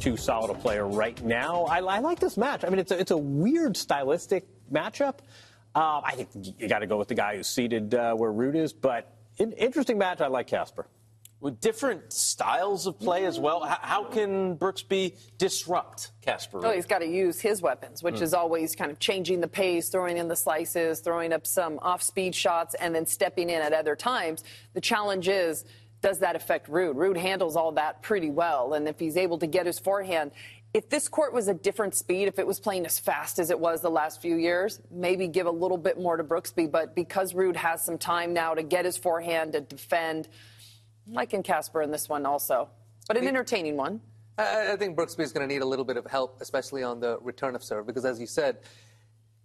too 0.00 0.16
solid 0.16 0.50
a 0.50 0.54
player 0.54 0.88
right 0.88 1.22
now. 1.24 1.62
I, 1.64 1.78
I 1.78 1.98
like 2.00 2.18
this 2.18 2.36
match. 2.36 2.64
I 2.64 2.68
mean, 2.68 2.80
it's 2.80 2.90
a, 2.90 2.98
it's 2.98 3.12
a 3.12 3.16
weird 3.16 3.76
stylistic 3.76 4.44
matchup. 4.72 5.18
Um, 5.76 6.02
I 6.04 6.14
think 6.16 6.54
you 6.58 6.68
got 6.68 6.80
to 6.80 6.88
go 6.88 6.98
with 6.98 7.08
the 7.08 7.14
guy 7.14 7.36
who's 7.36 7.46
seated 7.46 7.94
uh, 7.94 8.14
where 8.14 8.32
Ruud 8.32 8.56
is, 8.56 8.72
but 8.72 9.16
in, 9.38 9.52
interesting 9.52 9.98
match. 9.98 10.20
I 10.20 10.26
like 10.26 10.48
Casper. 10.48 10.88
With 11.42 11.60
different 11.60 12.12
styles 12.12 12.86
of 12.86 13.00
play 13.00 13.24
as 13.24 13.36
well, 13.36 13.64
how, 13.64 13.78
how 13.82 14.04
can 14.04 14.56
Brooksby 14.56 15.18
disrupt 15.38 16.12
Casper? 16.20 16.60
Well, 16.60 16.70
he's 16.70 16.86
got 16.86 17.00
to 17.00 17.08
use 17.08 17.40
his 17.40 17.60
weapons, 17.60 18.00
which 18.00 18.14
mm. 18.14 18.22
is 18.22 18.32
always 18.32 18.76
kind 18.76 18.92
of 18.92 19.00
changing 19.00 19.40
the 19.40 19.48
pace, 19.48 19.88
throwing 19.88 20.18
in 20.18 20.28
the 20.28 20.36
slices, 20.36 21.00
throwing 21.00 21.32
up 21.32 21.44
some 21.44 21.80
off-speed 21.82 22.36
shots, 22.36 22.76
and 22.76 22.94
then 22.94 23.06
stepping 23.06 23.50
in 23.50 23.60
at 23.60 23.72
other 23.72 23.96
times. 23.96 24.44
The 24.74 24.80
challenge 24.80 25.26
is 25.26 25.64
does 26.00 26.20
that 26.20 26.36
affect 26.36 26.70
Ruud? 26.70 26.94
Ruud 26.94 27.16
handles 27.16 27.56
all 27.56 27.72
that 27.72 28.02
pretty 28.02 28.30
well, 28.30 28.74
and 28.74 28.86
if 28.86 29.00
he's 29.00 29.16
able 29.16 29.38
to 29.38 29.48
get 29.48 29.66
his 29.66 29.80
forehand, 29.80 30.30
if 30.74 30.88
this 30.88 31.08
court 31.08 31.34
was 31.34 31.48
a 31.48 31.54
different 31.54 31.96
speed, 31.96 32.28
if 32.28 32.38
it 32.38 32.46
was 32.46 32.60
playing 32.60 32.86
as 32.86 33.00
fast 33.00 33.40
as 33.40 33.50
it 33.50 33.58
was 33.58 33.82
the 33.82 33.90
last 33.90 34.22
few 34.22 34.36
years, 34.36 34.80
maybe 34.92 35.26
give 35.26 35.46
a 35.46 35.50
little 35.50 35.76
bit 35.76 36.00
more 36.00 36.16
to 36.16 36.24
Brooksby. 36.24 36.70
But 36.70 36.94
because 36.94 37.34
Ruud 37.34 37.56
has 37.56 37.84
some 37.84 37.98
time 37.98 38.32
now 38.32 38.54
to 38.54 38.62
get 38.62 38.84
his 38.84 38.96
forehand 38.96 39.52
to 39.52 39.60
defend, 39.60 40.28
like 41.06 41.34
in 41.34 41.42
Casper 41.42 41.82
in 41.82 41.90
this 41.90 42.08
one 42.08 42.26
also, 42.26 42.68
but 43.08 43.16
an 43.16 43.26
entertaining 43.26 43.76
one. 43.76 44.00
I, 44.38 44.72
I 44.72 44.76
think 44.76 44.96
Brooksby 44.96 45.20
is 45.20 45.32
going 45.32 45.46
to 45.46 45.52
need 45.52 45.62
a 45.62 45.66
little 45.66 45.84
bit 45.84 45.96
of 45.96 46.06
help, 46.06 46.40
especially 46.40 46.82
on 46.82 47.00
the 47.00 47.18
return 47.20 47.54
of 47.54 47.62
serve, 47.62 47.86
because 47.86 48.04
as 48.04 48.20
you 48.20 48.26
said, 48.26 48.58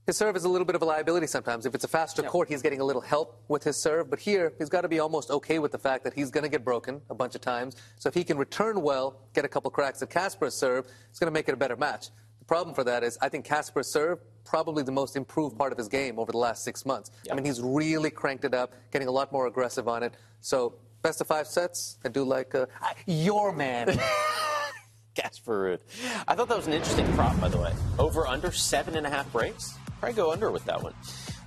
his 0.05 0.15
serve 0.15 0.37
is 0.37 0.45
a 0.45 0.49
little 0.49 0.63
bit 0.63 0.75
of 0.77 0.81
a 0.81 0.85
liability 0.85 1.27
sometimes. 1.27 1.65
If 1.65 1.75
it's 1.75 1.83
a 1.83 1.87
faster 1.89 2.23
court, 2.23 2.47
he's 2.47 2.61
getting 2.61 2.79
a 2.79 2.83
little 2.85 3.01
help 3.01 3.43
with 3.49 3.65
his 3.65 3.75
serve. 3.75 4.09
But 4.09 4.19
here, 4.19 4.53
he's 4.57 4.69
got 4.69 4.81
to 4.81 4.87
be 4.87 4.99
almost 4.99 5.29
okay 5.29 5.59
with 5.59 5.73
the 5.73 5.77
fact 5.77 6.05
that 6.05 6.13
he's 6.13 6.31
going 6.31 6.45
to 6.45 6.49
get 6.49 6.63
broken 6.63 7.01
a 7.09 7.13
bunch 7.13 7.35
of 7.35 7.41
times. 7.41 7.75
So 7.97 8.07
if 8.07 8.15
he 8.15 8.23
can 8.23 8.37
return 8.37 8.81
well, 8.81 9.19
get 9.33 9.43
a 9.43 9.49
couple 9.49 9.69
cracks 9.69 10.01
at 10.01 10.09
Casper's 10.09 10.55
serve, 10.55 10.85
it's 11.09 11.19
going 11.19 11.27
to 11.27 11.33
make 11.33 11.49
it 11.49 11.53
a 11.53 11.57
better 11.57 11.75
match. 11.75 12.07
The 12.39 12.45
problem 12.45 12.73
for 12.73 12.85
that 12.85 13.03
is 13.03 13.17
I 13.21 13.27
think 13.27 13.43
Casper's 13.43 13.91
serve 13.91 14.19
probably 14.45 14.81
the 14.81 14.93
most 14.93 15.17
improved 15.17 15.57
part 15.57 15.73
of 15.73 15.77
his 15.77 15.89
game 15.89 16.17
over 16.19 16.31
the 16.31 16.37
last 16.37 16.63
six 16.63 16.85
months. 16.85 17.11
I 17.29 17.35
mean, 17.35 17.43
he's 17.43 17.59
really 17.59 18.09
cranked 18.09 18.45
it 18.45 18.53
up, 18.53 18.71
getting 18.93 19.09
a 19.09 19.11
lot 19.11 19.33
more 19.33 19.47
aggressive 19.47 19.89
on 19.89 20.03
it. 20.03 20.13
So 20.39 20.75
best 21.01 21.21
of 21.21 21.27
five 21.27 21.47
sets. 21.47 21.97
I 22.05 22.09
do 22.09 22.23
like 22.23 22.55
uh, 22.55 22.65
your 23.05 23.51
man. 23.51 23.99
Casper 25.15 25.77
Ruud. 25.77 25.79
I 26.27 26.35
thought 26.35 26.47
that 26.49 26.57
was 26.57 26.67
an 26.67 26.73
interesting 26.73 27.11
prop, 27.13 27.39
by 27.41 27.49
the 27.49 27.57
way. 27.57 27.73
Over 27.97 28.27
under 28.27 28.51
seven 28.51 28.95
and 28.95 29.07
a 29.07 29.09
half 29.09 29.31
breaks. 29.31 29.75
Probably 29.99 30.15
go 30.15 30.31
under 30.31 30.51
with 30.51 30.63
that 30.65 30.81
one. 30.81 30.93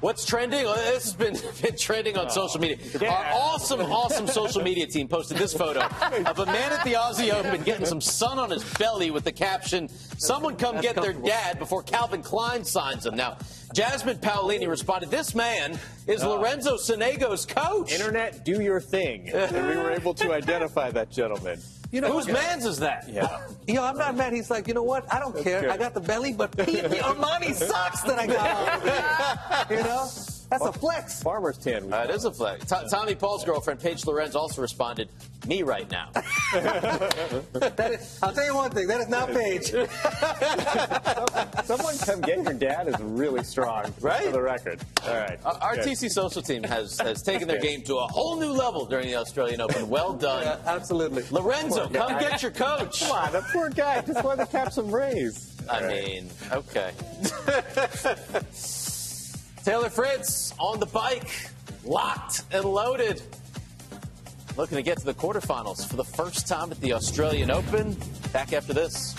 What's 0.00 0.24
trending? 0.24 0.64
Oh, 0.66 0.74
this 0.74 1.04
has 1.04 1.12
been, 1.14 1.36
been 1.62 1.76
trending 1.76 2.16
on 2.16 2.26
oh, 2.26 2.30
social 2.30 2.60
media. 2.60 2.78
Oh, 2.94 2.98
yeah. 3.02 3.10
Our 3.10 3.26
awesome, 3.34 3.80
awesome 3.80 4.26
social 4.26 4.62
media 4.62 4.86
team 4.86 5.08
posted 5.08 5.36
this 5.36 5.52
photo 5.52 5.80
of 5.80 6.38
a 6.38 6.46
man 6.46 6.72
at 6.72 6.82
the 6.84 6.94
Aussie 6.94 7.32
Open 7.32 7.62
getting 7.62 7.86
some 7.86 8.00
sun 8.00 8.38
on 8.38 8.50
his 8.50 8.64
belly 8.74 9.10
with 9.10 9.24
the 9.24 9.32
caption, 9.32 9.88
Someone 10.20 10.56
come 10.56 10.80
get 10.80 10.96
their 10.96 11.14
dad 11.14 11.58
before 11.58 11.82
Calvin 11.82 12.22
Klein 12.22 12.62
signs 12.64 13.06
him. 13.06 13.16
Now, 13.16 13.38
Jasmine 13.72 14.18
Paolini 14.18 14.68
responded, 14.68 15.10
This 15.10 15.34
man 15.34 15.78
is 16.06 16.22
oh. 16.22 16.34
Lorenzo 16.34 16.76
Sonego's 16.76 17.46
coach. 17.46 17.92
Internet, 17.92 18.44
do 18.44 18.60
your 18.60 18.80
thing. 18.80 19.30
and 19.30 19.68
we 19.68 19.76
were 19.76 19.90
able 19.90 20.12
to 20.14 20.32
identify 20.32 20.90
that 20.90 21.10
gentleman. 21.10 21.58
You 21.90 22.00
know, 22.00 22.12
whose 22.12 22.28
man's 22.28 22.64
is 22.64 22.78
that? 22.78 23.08
Yeah. 23.08 23.40
you 23.66 23.74
know, 23.74 23.84
I'm 23.84 23.96
not 23.96 24.16
mad. 24.16 24.32
He's 24.32 24.50
like, 24.50 24.68
you 24.68 24.74
know 24.74 24.82
what? 24.82 25.12
I 25.12 25.18
don't 25.18 25.32
That's 25.32 25.44
care. 25.44 25.60
Good. 25.62 25.70
I 25.70 25.76
got 25.76 25.94
the 25.94 26.00
belly, 26.00 26.32
but 26.32 26.52
the 26.52 26.64
Armani 26.64 27.52
socks 27.52 28.02
that 28.02 28.18
I 28.18 28.26
got. 28.26 29.70
you 29.70 29.76
know? 29.82 30.08
That's 30.50 30.64
a 30.64 30.72
flex. 30.72 31.22
Farmer's 31.22 31.58
tan. 31.58 31.92
Uh, 31.92 32.06
it 32.08 32.10
is 32.10 32.24
a 32.24 32.32
flex. 32.32 32.64
T- 32.64 32.88
Tommy 32.90 33.14
Paul's 33.14 33.44
girlfriend, 33.44 33.78
Paige 33.78 34.04
Lorenz, 34.04 34.34
also 34.34 34.60
responded, 34.60 35.08
me 35.46 35.62
right 35.62 35.88
now. 35.90 36.10
is, 36.54 38.18
I'll 38.20 38.32
tell 38.32 38.44
you 38.44 38.54
one 38.54 38.72
thing. 38.72 38.88
That 38.88 39.00
is 39.00 39.08
not 39.08 39.28
Paige. 39.30 39.70
Someone 41.64 41.96
come 41.98 42.20
get 42.20 42.42
your 42.42 42.52
dad 42.52 42.88
is 42.88 43.00
really 43.00 43.44
strong. 43.44 43.94
Right? 44.00 44.24
For 44.24 44.32
the 44.32 44.42
record. 44.42 44.80
All 45.06 45.14
right. 45.14 45.38
Uh, 45.44 45.56
our 45.60 45.76
Good. 45.76 45.86
TC 45.86 46.10
Social 46.10 46.42
team 46.42 46.64
has, 46.64 46.98
has 46.98 47.22
taken 47.22 47.46
their 47.46 47.60
game 47.60 47.82
to 47.82 47.98
a 47.98 48.06
whole 48.08 48.36
new 48.36 48.50
level 48.50 48.86
during 48.86 49.06
the 49.06 49.14
Australian 49.14 49.60
Open. 49.60 49.88
Well 49.88 50.12
done. 50.20 50.42
Yeah, 50.42 50.58
absolutely. 50.66 51.22
Lorenzo, 51.30 51.88
come 51.88 52.18
get 52.18 52.42
your 52.42 52.50
coach. 52.50 53.00
Come 53.00 53.12
on, 53.12 53.32
the 53.32 53.42
poor 53.52 53.70
guy 53.70 54.00
just 54.00 54.24
wanted 54.24 54.46
to 54.46 54.50
catch 54.50 54.72
some 54.72 54.90
rays. 54.90 55.56
I 55.68 55.84
right. 55.84 56.04
mean, 56.04 56.30
okay. 56.52 56.92
Taylor 59.64 59.90
Fritz 59.90 60.54
on 60.58 60.80
the 60.80 60.86
bike, 60.86 61.50
locked 61.84 62.42
and 62.50 62.64
loaded. 62.64 63.22
Looking 64.56 64.76
to 64.76 64.82
get 64.82 64.98
to 64.98 65.04
the 65.04 65.14
quarterfinals 65.14 65.86
for 65.86 65.96
the 65.96 66.04
first 66.04 66.48
time 66.48 66.70
at 66.70 66.80
the 66.80 66.94
Australian 66.94 67.50
Open. 67.50 67.96
Back 68.32 68.52
after 68.52 68.72
this. 68.72 69.14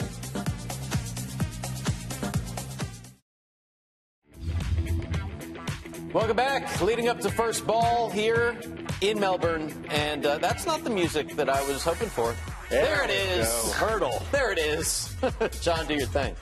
Welcome 6.13 6.35
back. 6.35 6.81
Leading 6.81 7.07
up 7.07 7.21
to 7.21 7.29
first 7.29 7.65
ball 7.65 8.09
here 8.09 8.59
in 8.99 9.19
Melbourne. 9.19 9.73
And 9.89 10.25
uh, 10.25 10.39
that's 10.39 10.65
not 10.65 10.83
the 10.83 10.89
music 10.89 11.35
that 11.35 11.49
I 11.49 11.65
was 11.67 11.83
hoping 11.83 12.09
for. 12.09 12.35
There, 12.69 12.83
there 12.83 13.03
it 13.05 13.11
is. 13.11 13.47
Go. 13.47 13.71
Hurdle. 13.73 14.23
There 14.31 14.51
it 14.51 14.59
is. 14.59 15.15
John, 15.61 15.87
do 15.87 15.93
your 15.93 16.07
thing. 16.07 16.35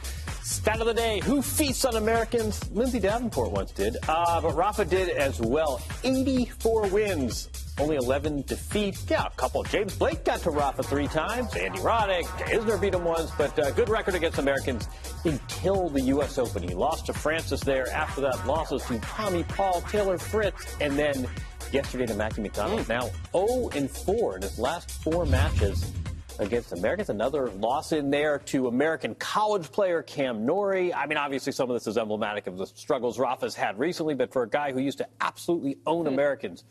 Stat 0.43 0.79
of 0.79 0.87
the 0.87 0.93
day 0.93 1.19
Who 1.23 1.41
feasts 1.41 1.85
on 1.85 1.95
Americans? 1.95 2.69
Lindsay 2.71 2.99
Davenport 2.99 3.51
once 3.51 3.71
did, 3.71 3.97
uh, 4.07 4.41
but 4.41 4.55
Rafa 4.55 4.85
did 4.85 5.09
as 5.09 5.39
well. 5.39 5.81
84 6.03 6.87
wins, 6.87 7.49
only 7.77 7.95
11 7.95 8.43
defeats. 8.47 9.05
Yeah, 9.09 9.25
a 9.25 9.29
couple. 9.31 9.63
James 9.63 9.95
Blake 9.95 10.23
got 10.23 10.39
to 10.41 10.51
Rafa 10.51 10.83
three 10.83 11.07
times. 11.07 11.55
Andy 11.55 11.79
Roddick, 11.79 12.25
Isner 12.47 12.79
beat 12.79 12.93
him 12.93 13.03
once, 13.03 13.31
but 13.37 13.57
uh, 13.59 13.71
good 13.71 13.89
record 13.89 14.15
against 14.15 14.37
Americans 14.37 14.87
until 15.25 15.89
the 15.89 16.01
U.S. 16.01 16.37
Open. 16.37 16.63
He 16.63 16.73
lost 16.73 17.05
to 17.07 17.13
Frances 17.13 17.61
there. 17.61 17.89
After 17.91 18.21
that, 18.21 18.45
losses 18.45 18.83
to 18.85 18.99
Tommy 18.99 19.43
Paul, 19.43 19.81
Taylor 19.81 20.17
Fritz, 20.17 20.75
and 20.81 20.97
then 20.97 21.27
yesterday 21.71 22.05
to 22.05 22.13
Mackie 22.15 22.41
McDonald. 22.41 22.81
Mm. 22.81 22.89
Now 22.89 23.09
0 23.31 23.69
and 23.75 23.89
4 23.89 24.37
in 24.37 24.41
his 24.41 24.59
last 24.59 24.91
four 25.03 25.25
matches 25.25 25.91
against 26.39 26.71
Americans. 26.71 27.09
Another 27.09 27.49
loss 27.51 27.91
in 27.91 28.09
there 28.09 28.39
to 28.39 28.67
American 28.67 29.13
college 29.15 29.71
player 29.71 30.01
Cam 30.01 30.45
Norrie. 30.45 30.93
I 30.93 31.05
mean, 31.05 31.17
obviously, 31.17 31.51
some 31.51 31.69
of 31.69 31.75
this 31.75 31.85
is 31.85 31.97
emblematic 31.97 32.47
of 32.47 32.57
the 32.57 32.65
struggles 32.65 33.19
Rafa's 33.19 33.55
had 33.55 33.77
recently, 33.77 34.15
but 34.15 34.31
for 34.31 34.43
a 34.43 34.49
guy 34.49 34.71
who 34.71 34.79
used 34.79 34.97
to 34.99 35.07
absolutely 35.21 35.77
own 35.85 36.05
mm-hmm. 36.05 36.13
Americans, 36.13 36.63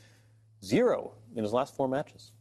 zero 0.64 1.12
in 1.36 1.42
his 1.42 1.52
last 1.52 1.76
four 1.76 1.88
matches. 1.88 2.32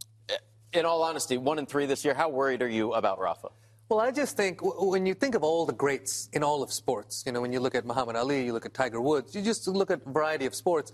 In 0.74 0.86
all 0.86 1.04
honesty, 1.04 1.38
one 1.38 1.60
and 1.60 1.68
three 1.68 1.86
this 1.86 2.04
year. 2.04 2.14
How 2.14 2.30
worried 2.30 2.62
are 2.62 2.68
you 2.68 2.94
about 2.94 3.20
Rafa? 3.20 3.50
Well, 3.90 4.02
I 4.02 4.12
just 4.12 4.36
think 4.36 4.60
when 4.62 5.06
you 5.06 5.14
think 5.14 5.34
of 5.34 5.44
all 5.44 5.66
the 5.66 5.74
greats 5.74 6.28
in 6.34 6.44
all 6.44 6.62
of 6.62 6.74
sports, 6.74 7.24
you 7.26 7.32
know, 7.32 7.40
when 7.40 7.54
you 7.54 7.62
look 7.62 7.74
at 7.74 7.86
Muhammad 7.86 8.18
Ali, 8.18 8.46
you 8.46 8.52
look 8.52 8.66
at 8.66 8.74
Tiger 8.74 9.00
Woods, 9.00 9.34
you 9.34 9.42
just 9.42 9.66
look 9.68 9.92
at 9.92 10.02
a 10.06 10.10
variety 10.10 10.46
of 10.46 10.54
sports. 10.54 10.92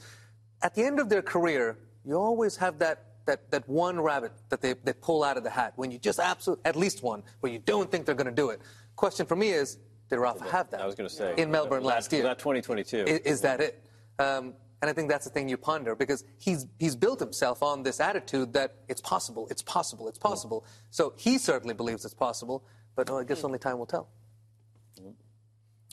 At 0.62 0.76
the 0.76 0.84
end 0.84 1.00
of 1.00 1.10
their 1.10 1.24
career, 1.24 1.80
you 2.06 2.14
always 2.14 2.56
have 2.58 2.78
that 2.80 3.13
that, 3.26 3.50
that 3.52 3.68
one 3.68 4.00
rabbit 4.00 4.32
that 4.50 4.62
they, 4.62 4.74
they 4.84 4.94
pull 4.94 5.24
out 5.24 5.38
of 5.38 5.44
the 5.44 5.50
hat 5.50 5.74
when 5.76 5.92
you 5.92 5.98
just 5.98 6.20
absolutely, 6.20 6.66
at 6.66 6.76
least 6.76 7.04
one, 7.04 7.24
where 7.40 7.52
you 7.52 7.60
don't 7.60 7.92
think 7.92 8.06
they're 8.06 8.16
going 8.16 8.26
to 8.26 8.32
do 8.32 8.50
it. 8.50 8.62
Question 8.96 9.26
for 9.26 9.36
me 9.36 9.50
is, 9.50 9.78
did 10.10 10.18
Rafa 10.18 10.44
have 10.46 10.70
that? 10.72 10.82
I 10.82 10.86
was 10.86 10.96
going 10.96 11.10
to 11.10 11.16
say. 11.16 11.34
In 11.38 11.50
Melbourne 11.50 11.84
last 11.84 12.12
year. 12.12 12.24
that 12.24 12.40
2022. 12.40 12.98
Is, 12.98 13.20
is 13.20 13.42
that 13.42 13.62
it? 13.62 13.84
Um, 14.20 14.54
and 14.82 14.90
I 14.90 14.94
think 14.94 15.10
that's 15.10 15.24
the 15.24 15.32
thing 15.32 15.48
you 15.48 15.56
ponder 15.56 15.96
because 15.96 16.26
he's, 16.40 16.68
he's 16.78 16.96
built 16.96 17.20
himself 17.20 17.64
on 17.64 17.84
this 17.84 18.02
attitude 18.02 18.52
that 18.54 18.76
it's 18.90 19.00
possible, 19.00 19.48
it's 19.50 19.62
possible, 19.62 20.10
it's 20.10 20.20
possible. 20.20 20.66
So 20.90 21.14
he 21.16 21.38
certainly 21.38 21.74
believes 21.74 22.04
it's 22.04 22.14
possible, 22.14 22.66
but 22.96 23.10
oh, 23.10 23.18
I 23.18 23.24
guess 23.24 23.46
only 23.46 23.60
time 23.60 23.80
will 23.80 23.86
tell. 23.86 24.10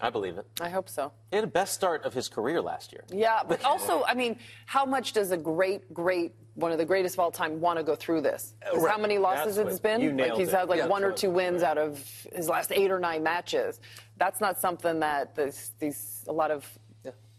I 0.02 0.10
believe 0.10 0.38
it. 0.38 0.46
I 0.60 0.68
hope 0.70 0.88
so. 0.88 1.12
He 1.30 1.36
had 1.36 1.42
the 1.44 1.48
best 1.50 1.74
start 1.74 2.04
of 2.04 2.14
his 2.14 2.28
career 2.28 2.60
last 2.60 2.92
year. 2.92 3.04
Yeah, 3.12 3.40
but 3.46 3.62
also, 3.64 4.02
I 4.04 4.14
mean, 4.14 4.38
how 4.66 4.84
much 4.86 5.12
does 5.12 5.30
a 5.30 5.36
great, 5.36 5.92
great, 5.92 6.34
one 6.54 6.72
of 6.72 6.78
the 6.78 6.84
greatest 6.86 7.16
of 7.16 7.20
all 7.20 7.30
time 7.30 7.60
want 7.60 7.78
to 7.78 7.82
go 7.82 7.94
through 7.94 8.22
this? 8.22 8.54
'Cause 8.72 8.86
How 8.86 8.96
many 8.98 9.18
losses 9.18 9.56
That's 9.56 9.68
it's 9.74 9.82
what- 9.82 10.00
you 10.00 10.10
been? 10.10 10.16
Like 10.28 10.34
he's 10.38 10.48
it. 10.48 10.54
had 10.54 10.68
like 10.68 10.78
Yeah. 10.78 10.86
one 10.86 11.04
or 11.04 11.12
two 11.12 11.30
wins 11.30 11.62
out 11.62 11.76
of 11.78 11.98
his 12.32 12.48
last 12.48 12.72
eight 12.72 12.90
or 12.90 12.98
nine 12.98 13.22
matches. 13.22 13.80
That's 14.16 14.40
not 14.40 14.58
something 14.60 15.00
that 15.00 15.34
this, 15.34 15.72
these 15.78 16.24
a 16.28 16.32
lot 16.32 16.50
of 16.50 16.66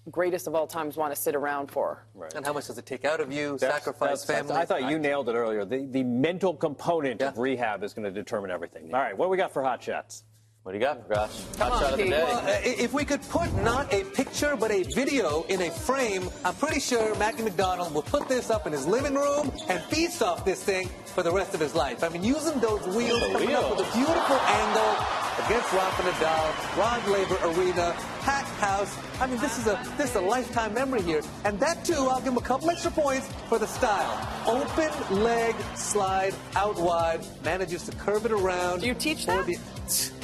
greatest 0.09 0.47
of 0.47 0.55
all 0.55 0.65
times 0.65 0.97
want 0.97 1.13
to 1.15 1.21
sit 1.21 1.35
around 1.35 1.67
for. 1.71 2.03
Right. 2.15 2.33
And 2.33 2.43
how 2.43 2.53
much 2.53 2.65
does 2.65 2.77
it 2.79 2.87
take 2.87 3.05
out 3.05 3.19
of 3.21 3.31
you? 3.31 3.57
That's- 3.59 3.77
sacrifice 3.83 4.23
that's- 4.25 4.47
family. 4.47 4.59
I 4.59 4.65
thought 4.65 4.89
you 4.89 4.97
nailed 4.97 5.29
it 5.29 5.35
earlier. 5.35 5.63
The, 5.63 5.85
the 5.85 6.03
mental 6.03 6.55
component 6.55 7.21
of 7.21 7.37
rehab 7.37 7.83
is 7.83 7.93
going 7.93 8.05
to 8.05 8.11
determine 8.11 8.49
everything. 8.49 8.91
All 8.93 8.99
right, 8.99 9.15
what 9.15 9.27
do 9.27 9.29
we 9.29 9.37
got 9.37 9.51
for 9.51 9.61
hot 9.61 9.81
shots? 9.83 10.23
What 10.63 10.73
do 10.73 10.77
you 10.77 10.85
got, 10.85 11.09
Gosh? 11.09 11.31
Come 11.57 11.71
Hot 11.71 11.71
on, 11.71 11.81
shot 11.81 11.93
of 11.93 11.97
the 11.97 12.03
day. 12.03 12.23
Well, 12.23 12.37
uh, 12.47 12.59
if 12.63 12.93
we 12.93 13.03
could 13.03 13.27
put 13.29 13.51
not 13.63 13.91
a 13.91 14.03
picture 14.03 14.55
but 14.55 14.69
a 14.69 14.83
video 14.93 15.41
in 15.49 15.59
a 15.63 15.71
frame, 15.71 16.29
I'm 16.45 16.53
pretty 16.53 16.79
sure 16.79 17.15
Mackie 17.15 17.41
McDonald 17.41 17.95
will 17.95 18.03
put 18.03 18.29
this 18.29 18.51
up 18.51 18.67
in 18.67 18.73
his 18.73 18.85
living 18.85 19.15
room 19.15 19.51
and 19.69 19.81
feast 19.85 20.21
off 20.21 20.45
this 20.45 20.63
thing 20.63 20.87
for 21.15 21.23
the 21.23 21.31
rest 21.31 21.55
of 21.55 21.59
his 21.59 21.73
life. 21.73 22.03
I 22.03 22.09
mean, 22.09 22.23
using 22.23 22.59
those 22.59 22.85
wheels, 22.95 23.21
The 23.21 23.33
coming 23.33 23.55
up 23.55 23.71
with 23.71 23.79
a 23.79 23.91
beautiful 23.91 24.37
angle 24.37 25.05
against 25.47 25.73
Rafa 25.73 26.03
Nadal, 26.03 26.77
Rod 26.77 27.07
Laver 27.07 27.59
Arena, 27.59 27.95
packed 28.19 28.49
house. 28.59 28.95
I 29.19 29.25
mean, 29.25 29.39
this 29.39 29.57
is 29.57 29.65
a 29.65 29.81
this 29.97 30.11
is 30.11 30.15
a 30.17 30.21
lifetime 30.21 30.75
memory 30.75 31.01
here, 31.01 31.23
and 31.43 31.59
that 31.59 31.83
too, 31.83 31.95
I'll 31.95 32.19
give 32.19 32.33
him 32.33 32.37
a 32.37 32.41
couple 32.41 32.69
extra 32.69 32.91
points 32.91 33.27
for 33.49 33.57
the 33.57 33.65
style. 33.65 34.29
Open 34.45 35.23
leg 35.23 35.55
slide 35.73 36.35
out 36.55 36.79
wide, 36.79 37.25
manages 37.43 37.83
to 37.87 37.95
curve 37.95 38.27
it 38.27 38.31
around. 38.31 38.81
Do 38.81 38.85
you 38.85 38.93
teach 38.93 39.25
that? 39.25 39.47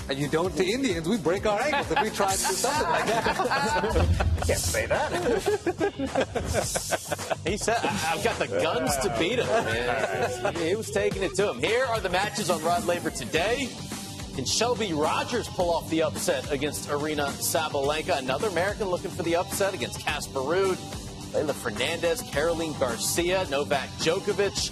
And 0.10 0.18
you 0.18 0.28
don't 0.30 0.56
to 0.56 0.66
Indians. 0.66 1.08
We 1.08 1.18
break 1.18 1.46
our 1.46 1.60
ankles 1.62 1.92
if 1.92 2.02
we 2.02 2.10
try 2.10 2.32
to 2.34 2.38
do 2.38 2.54
something 2.54 2.90
like 2.90 3.06
that. 3.08 3.36
Can't 4.48 4.60
say 4.60 4.86
that. 4.86 5.12
He 7.46 7.58
said, 7.58 7.78
"I- 7.84 8.14
I've 8.16 8.24
got 8.24 8.40
the 8.40 8.48
guns 8.48 8.96
to 8.98 9.14
beat 9.20 9.40
him. 9.40 9.48
Man. 9.48 10.56
He 10.56 10.76
was 10.76 10.90
taking 10.92 11.24
it 11.24 11.36
to 11.36 11.50
him. 11.50 11.60
Here 11.62 11.84
are 11.86 12.00
the 12.00 12.10
matches 12.10 12.50
on 12.50 12.64
Rod 12.64 12.86
Laver 12.86 13.10
today. 13.10 13.70
Can 14.36 14.46
Shelby 14.46 14.94
Rogers 14.94 15.48
pull 15.50 15.72
off 15.72 15.90
the 15.90 16.04
upset 16.04 16.52
against 16.52 16.88
Aryna 16.90 17.28
Sabalenka? 17.42 18.18
Another 18.20 18.48
American 18.48 18.88
looking 18.90 19.12
for 19.12 19.24
the 19.24 19.36
upset 19.36 19.74
against 19.74 20.00
Casper 20.00 20.40
Ruud. 20.40 20.78
Leylah 21.34 21.54
Fernandez, 21.54 22.22
Caroline 22.22 22.74
Garcia, 22.80 23.46
Novak 23.50 23.90
Djokovic, 24.00 24.72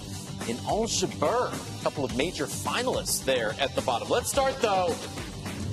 and 0.50 0.60
Ons 0.68 1.02
Jabeur. 1.02 1.52
A 1.80 1.84
couple 1.84 2.06
of 2.06 2.16
major 2.16 2.46
finalists 2.46 3.24
there 3.24 3.56
at 3.60 3.76
the 3.76 3.82
bottom. 3.82 4.10
Let's 4.10 4.30
start, 4.30 4.62
though, 4.62 4.96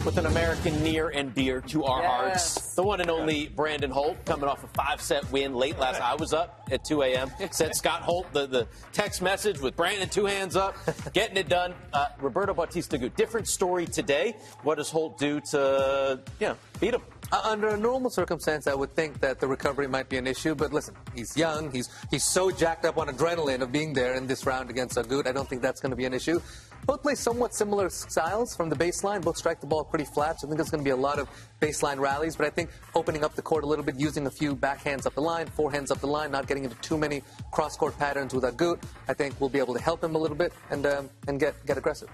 with 0.05 0.19
an 0.19 0.27
American 0.27 0.83
near 0.83 1.11
and 1.11 1.33
dear 1.35 1.61
to 1.61 1.85
our 1.85 2.03
Yes. 2.03 2.11
hearts. 2.55 2.75
The 2.75 2.83
one 2.83 3.01
and 3.01 3.09
only 3.11 3.47
Brandon 3.49 3.91
Holt 3.91 4.25
coming 4.25 4.49
off 4.49 4.65
a 4.65 4.67
five 4.69 5.01
set 5.01 5.31
win 5.31 5.55
late 5.55 5.79
last 5.79 6.01
I 6.01 6.15
was 6.17 6.33
up 6.33 6.67
at 6.73 6.85
2 6.85 7.03
a.m. 7.03 7.31
Sent 7.53 7.77
Scott 7.77 8.03
Holt 8.03 8.33
the, 8.33 8.47
the 8.47 8.67
text 8.93 9.23
message 9.23 9.61
with 9.61 9.77
Brandon 9.77 10.09
two 10.09 10.27
hands 10.27 10.57
up, 10.57 10.75
getting 11.13 11.37
it 11.37 11.49
done. 11.49 11.75
Uh, 11.93 12.07
Roberto 12.21 12.53
Bautista 12.53 12.99
Agut, 12.99 13.15
different 13.15 13.47
story 13.47 13.87
today. 13.87 14.35
What 14.65 14.79
does 14.79 14.91
Holt 14.91 15.19
do 15.19 15.41
to, 15.53 16.21
you 16.41 16.49
know, 16.49 16.57
beat 16.81 16.95
him? 16.95 17.03
Uh, 17.31 17.41
under 17.45 17.69
a 17.69 17.77
normal 17.79 18.11
circumstance, 18.11 18.67
I 18.67 18.75
would 18.75 18.95
think 18.95 19.21
that 19.21 19.41
the 19.41 19.47
recovery 19.47 19.87
might 19.89 20.09
be 20.09 20.19
an 20.19 20.27
issue. 20.27 20.55
But 20.55 20.73
listen, 20.73 20.95
he's 21.15 21.35
young. 21.37 21.71
He's 21.71 21.89
he's 22.11 22.25
so 22.25 22.51
jacked 22.51 22.85
up 22.85 22.99
on 22.99 23.07
adrenaline 23.09 23.63
of 23.63 23.73
being 23.73 23.95
there 23.95 24.15
in 24.15 24.27
this 24.27 24.45
round 24.45 24.69
against 24.69 24.97
Agut. 24.99 25.27
I 25.27 25.33
don't 25.33 25.49
think 25.49 25.63
that's 25.63 25.81
going 25.81 25.91
to 25.91 25.97
be 25.97 26.05
an 26.05 26.13
issue. 26.13 26.41
Both 26.87 27.03
play 27.03 27.15
somewhat 27.15 27.55
similar 27.55 27.89
styles 27.91 28.57
from 28.57 28.69
the 28.69 28.77
baseline. 28.77 29.23
Both 29.23 29.37
strike 29.37 29.61
the 29.61 29.67
ball 29.67 29.85
pretty 29.85 30.05
flat. 30.05 30.41
So 30.41 30.47
I 30.47 30.49
think 30.49 30.59
there's 30.59 30.71
going 30.71 30.83
to 30.83 30.85
be 30.85 30.91
a 30.91 30.97
lot 30.97 31.19
of 31.19 31.29
baseline 31.61 31.99
rallies. 31.99 32.35
But 32.35 32.47
I 32.47 32.51
think 32.51 32.71
opening 32.95 33.25
up 33.25 33.35
the 33.35 33.43
court 33.43 33.65
a 33.65 33.67
little 33.67 33.85
bit, 33.85 33.99
using 33.99 34.27
a 34.27 34.31
few 34.31 34.57
backhands 34.57 35.07
up 35.07 35.15
the 35.15 35.21
line, 35.21 35.47
forehands 35.47 35.91
up 35.91 36.01
the 36.01 36.09
line, 36.09 36.33
not 36.33 36.47
getting 36.49 36.65
into 36.65 36.77
too 36.77 36.99
many 36.99 37.23
cross-court 37.53 37.97
patterns 37.99 38.35
with 38.35 38.45
Agut, 38.45 38.83
I 39.09 39.15
think 39.15 39.41
we'll 39.41 39.51
be 39.51 39.59
able 39.59 39.75
to 39.75 39.81
help 39.81 40.03
him 40.03 40.15
a 40.15 40.19
little 40.19 40.37
bit 40.37 40.53
and 40.71 40.85
um, 40.87 41.11
and 41.29 41.39
get 41.39 41.55
get 41.67 41.79
aggressive. 41.79 42.09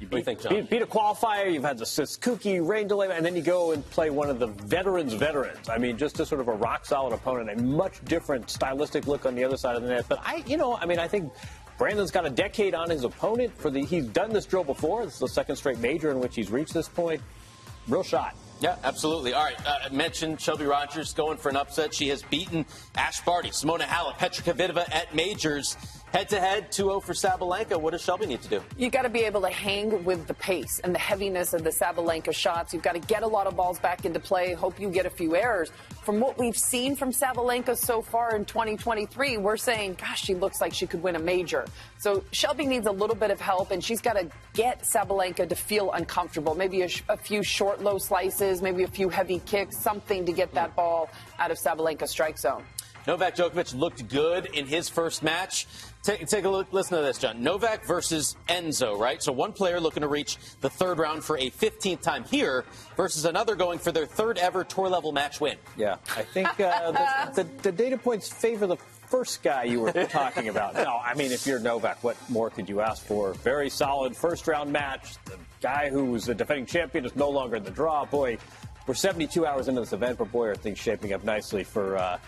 What 0.00 0.10
do 0.10 0.16
you 0.18 0.22
think, 0.22 0.48
Beat, 0.48 0.70
beat 0.70 0.82
a 0.82 0.86
qualifier, 0.86 1.52
you've 1.52 1.64
had 1.64 1.76
the 1.76 1.84
Suzuki 1.84 2.60
rain 2.60 2.86
delay, 2.86 3.08
and 3.10 3.26
then 3.26 3.34
you 3.34 3.42
go 3.42 3.72
and 3.72 3.84
play 3.90 4.10
one 4.10 4.30
of 4.30 4.38
the 4.38 4.46
veterans' 4.46 5.12
veterans. 5.12 5.68
I 5.68 5.76
mean, 5.76 5.98
just 5.98 6.20
a 6.20 6.24
sort 6.24 6.40
of 6.40 6.46
a 6.46 6.52
rock 6.52 6.86
solid 6.86 7.12
opponent, 7.12 7.50
a 7.50 7.60
much 7.60 8.04
different 8.04 8.48
stylistic 8.48 9.08
look 9.08 9.26
on 9.26 9.34
the 9.34 9.42
other 9.42 9.56
side 9.56 9.74
of 9.74 9.82
the 9.82 9.88
net. 9.88 10.04
But 10.08 10.20
I, 10.22 10.44
you 10.46 10.56
know, 10.56 10.76
I 10.76 10.86
mean, 10.86 11.00
I 11.00 11.08
think 11.08 11.32
Brandon's 11.78 12.10
got 12.10 12.26
a 12.26 12.30
decade 12.30 12.74
on 12.74 12.90
his 12.90 13.04
opponent. 13.04 13.56
For 13.56 13.70
the, 13.70 13.84
he's 13.84 14.06
done 14.06 14.32
this 14.32 14.44
drill 14.44 14.64
before. 14.64 15.04
This 15.04 15.14
is 15.14 15.20
the 15.20 15.28
second 15.28 15.56
straight 15.56 15.78
major 15.78 16.10
in 16.10 16.18
which 16.18 16.34
he's 16.34 16.50
reached 16.50 16.74
this 16.74 16.88
point. 16.88 17.22
Real 17.86 18.02
shot. 18.02 18.34
Yeah, 18.60 18.76
absolutely. 18.82 19.34
All 19.34 19.44
right, 19.44 19.66
uh, 19.66 19.78
I 19.84 19.88
mentioned 19.90 20.40
Shelby 20.40 20.64
Rogers 20.64 21.14
going 21.14 21.38
for 21.38 21.48
an 21.48 21.56
upset. 21.56 21.94
She 21.94 22.08
has 22.08 22.22
beaten 22.24 22.66
Ash 22.96 23.20
Barty, 23.20 23.50
Simona 23.50 23.82
Halep, 23.82 24.18
Petra 24.18 24.52
Kvitova 24.52 24.92
at 24.92 25.14
majors. 25.14 25.76
Head 26.12 26.30
to 26.30 26.40
head, 26.40 26.72
2-0 26.72 27.02
for 27.02 27.12
Sabalenka. 27.12 27.78
What 27.78 27.90
does 27.90 28.00
Shelby 28.00 28.24
need 28.24 28.40
to 28.40 28.48
do? 28.48 28.62
You've 28.78 28.92
got 28.92 29.02
to 29.02 29.10
be 29.10 29.24
able 29.24 29.42
to 29.42 29.50
hang 29.50 30.04
with 30.04 30.26
the 30.26 30.32
pace 30.32 30.80
and 30.82 30.94
the 30.94 30.98
heaviness 30.98 31.52
of 31.52 31.64
the 31.64 31.70
Sabalenka 31.70 32.34
shots. 32.34 32.72
You've 32.72 32.82
got 32.82 32.94
to 32.94 32.98
get 32.98 33.22
a 33.22 33.26
lot 33.26 33.46
of 33.46 33.54
balls 33.54 33.78
back 33.78 34.06
into 34.06 34.18
play. 34.18 34.54
Hope 34.54 34.80
you 34.80 34.88
get 34.88 35.04
a 35.04 35.10
few 35.10 35.36
errors. 35.36 35.70
From 36.02 36.18
what 36.18 36.38
we've 36.38 36.56
seen 36.56 36.96
from 36.96 37.12
Sabalenka 37.12 37.76
so 37.76 38.00
far 38.00 38.34
in 38.34 38.46
2023, 38.46 39.36
we're 39.36 39.58
saying, 39.58 39.98
gosh, 40.00 40.24
she 40.24 40.34
looks 40.34 40.62
like 40.62 40.72
she 40.72 40.86
could 40.86 41.02
win 41.02 41.14
a 41.14 41.18
major. 41.18 41.66
So 41.98 42.24
Shelby 42.32 42.64
needs 42.64 42.86
a 42.86 42.92
little 42.92 43.16
bit 43.16 43.30
of 43.30 43.38
help, 43.38 43.70
and 43.70 43.84
she's 43.84 44.00
got 44.00 44.14
to 44.14 44.30
get 44.54 44.84
Sabalenka 44.84 45.46
to 45.46 45.54
feel 45.54 45.92
uncomfortable. 45.92 46.54
Maybe 46.54 46.80
a, 46.82 46.88
sh- 46.88 47.02
a 47.10 47.18
few 47.18 47.42
short, 47.42 47.82
low 47.82 47.98
slices, 47.98 48.62
maybe 48.62 48.82
a 48.82 48.88
few 48.88 49.10
heavy 49.10 49.40
kicks, 49.40 49.76
something 49.76 50.24
to 50.24 50.32
get 50.32 50.54
that 50.54 50.74
ball 50.74 51.10
out 51.38 51.50
of 51.50 51.58
Sabalenka's 51.58 52.10
strike 52.10 52.38
zone. 52.38 52.64
Novak 53.06 53.36
Djokovic 53.36 53.74
looked 53.74 54.06
good 54.08 54.46
in 54.52 54.66
his 54.66 54.90
first 54.90 55.22
match. 55.22 55.66
Take, 56.02 56.26
take 56.26 56.44
a 56.44 56.48
look. 56.48 56.72
Listen 56.72 56.96
to 56.96 57.04
this, 57.04 57.18
John. 57.18 57.42
Novak 57.42 57.84
versus 57.84 58.36
Enzo, 58.48 58.98
right? 58.98 59.22
So 59.22 59.32
one 59.32 59.52
player 59.52 59.80
looking 59.80 60.02
to 60.02 60.08
reach 60.08 60.38
the 60.60 60.70
third 60.70 60.98
round 60.98 61.24
for 61.24 61.36
a 61.38 61.50
15th 61.50 62.00
time 62.00 62.24
here 62.24 62.64
versus 62.96 63.24
another 63.24 63.54
going 63.54 63.78
for 63.78 63.92
their 63.92 64.06
third 64.06 64.38
ever 64.38 64.64
tour 64.64 64.88
level 64.88 65.12
match 65.12 65.40
win. 65.40 65.56
Yeah, 65.76 65.96
I 66.16 66.22
think 66.22 66.48
uh, 66.60 66.92
the, 67.34 67.42
the, 67.42 67.62
the 67.62 67.72
data 67.72 67.98
points 67.98 68.28
favor 68.28 68.66
the 68.66 68.76
first 68.76 69.42
guy 69.42 69.64
you 69.64 69.80
were 69.80 69.92
talking 69.92 70.48
about. 70.48 70.74
No, 70.74 70.98
I 71.04 71.14
mean, 71.14 71.32
if 71.32 71.46
you're 71.46 71.58
Novak, 71.58 72.04
what 72.04 72.16
more 72.30 72.50
could 72.50 72.68
you 72.68 72.80
ask 72.80 73.04
for? 73.04 73.34
Very 73.34 73.70
solid 73.70 74.16
first 74.16 74.46
round 74.46 74.72
match. 74.72 75.16
The 75.24 75.36
guy 75.60 75.90
who 75.90 76.04
was 76.06 76.26
the 76.26 76.34
defending 76.34 76.66
champion 76.66 77.04
is 77.04 77.16
no 77.16 77.28
longer 77.28 77.56
in 77.56 77.64
the 77.64 77.70
draw. 77.70 78.04
Boy, 78.04 78.38
we're 78.86 78.94
72 78.94 79.44
hours 79.44 79.68
into 79.68 79.80
this 79.80 79.92
event, 79.92 80.18
but 80.18 80.30
boy, 80.30 80.46
are 80.46 80.54
things 80.54 80.78
shaping 80.78 81.12
up 81.12 81.24
nicely 81.24 81.64
for 81.64 81.96
uh, 81.96 82.18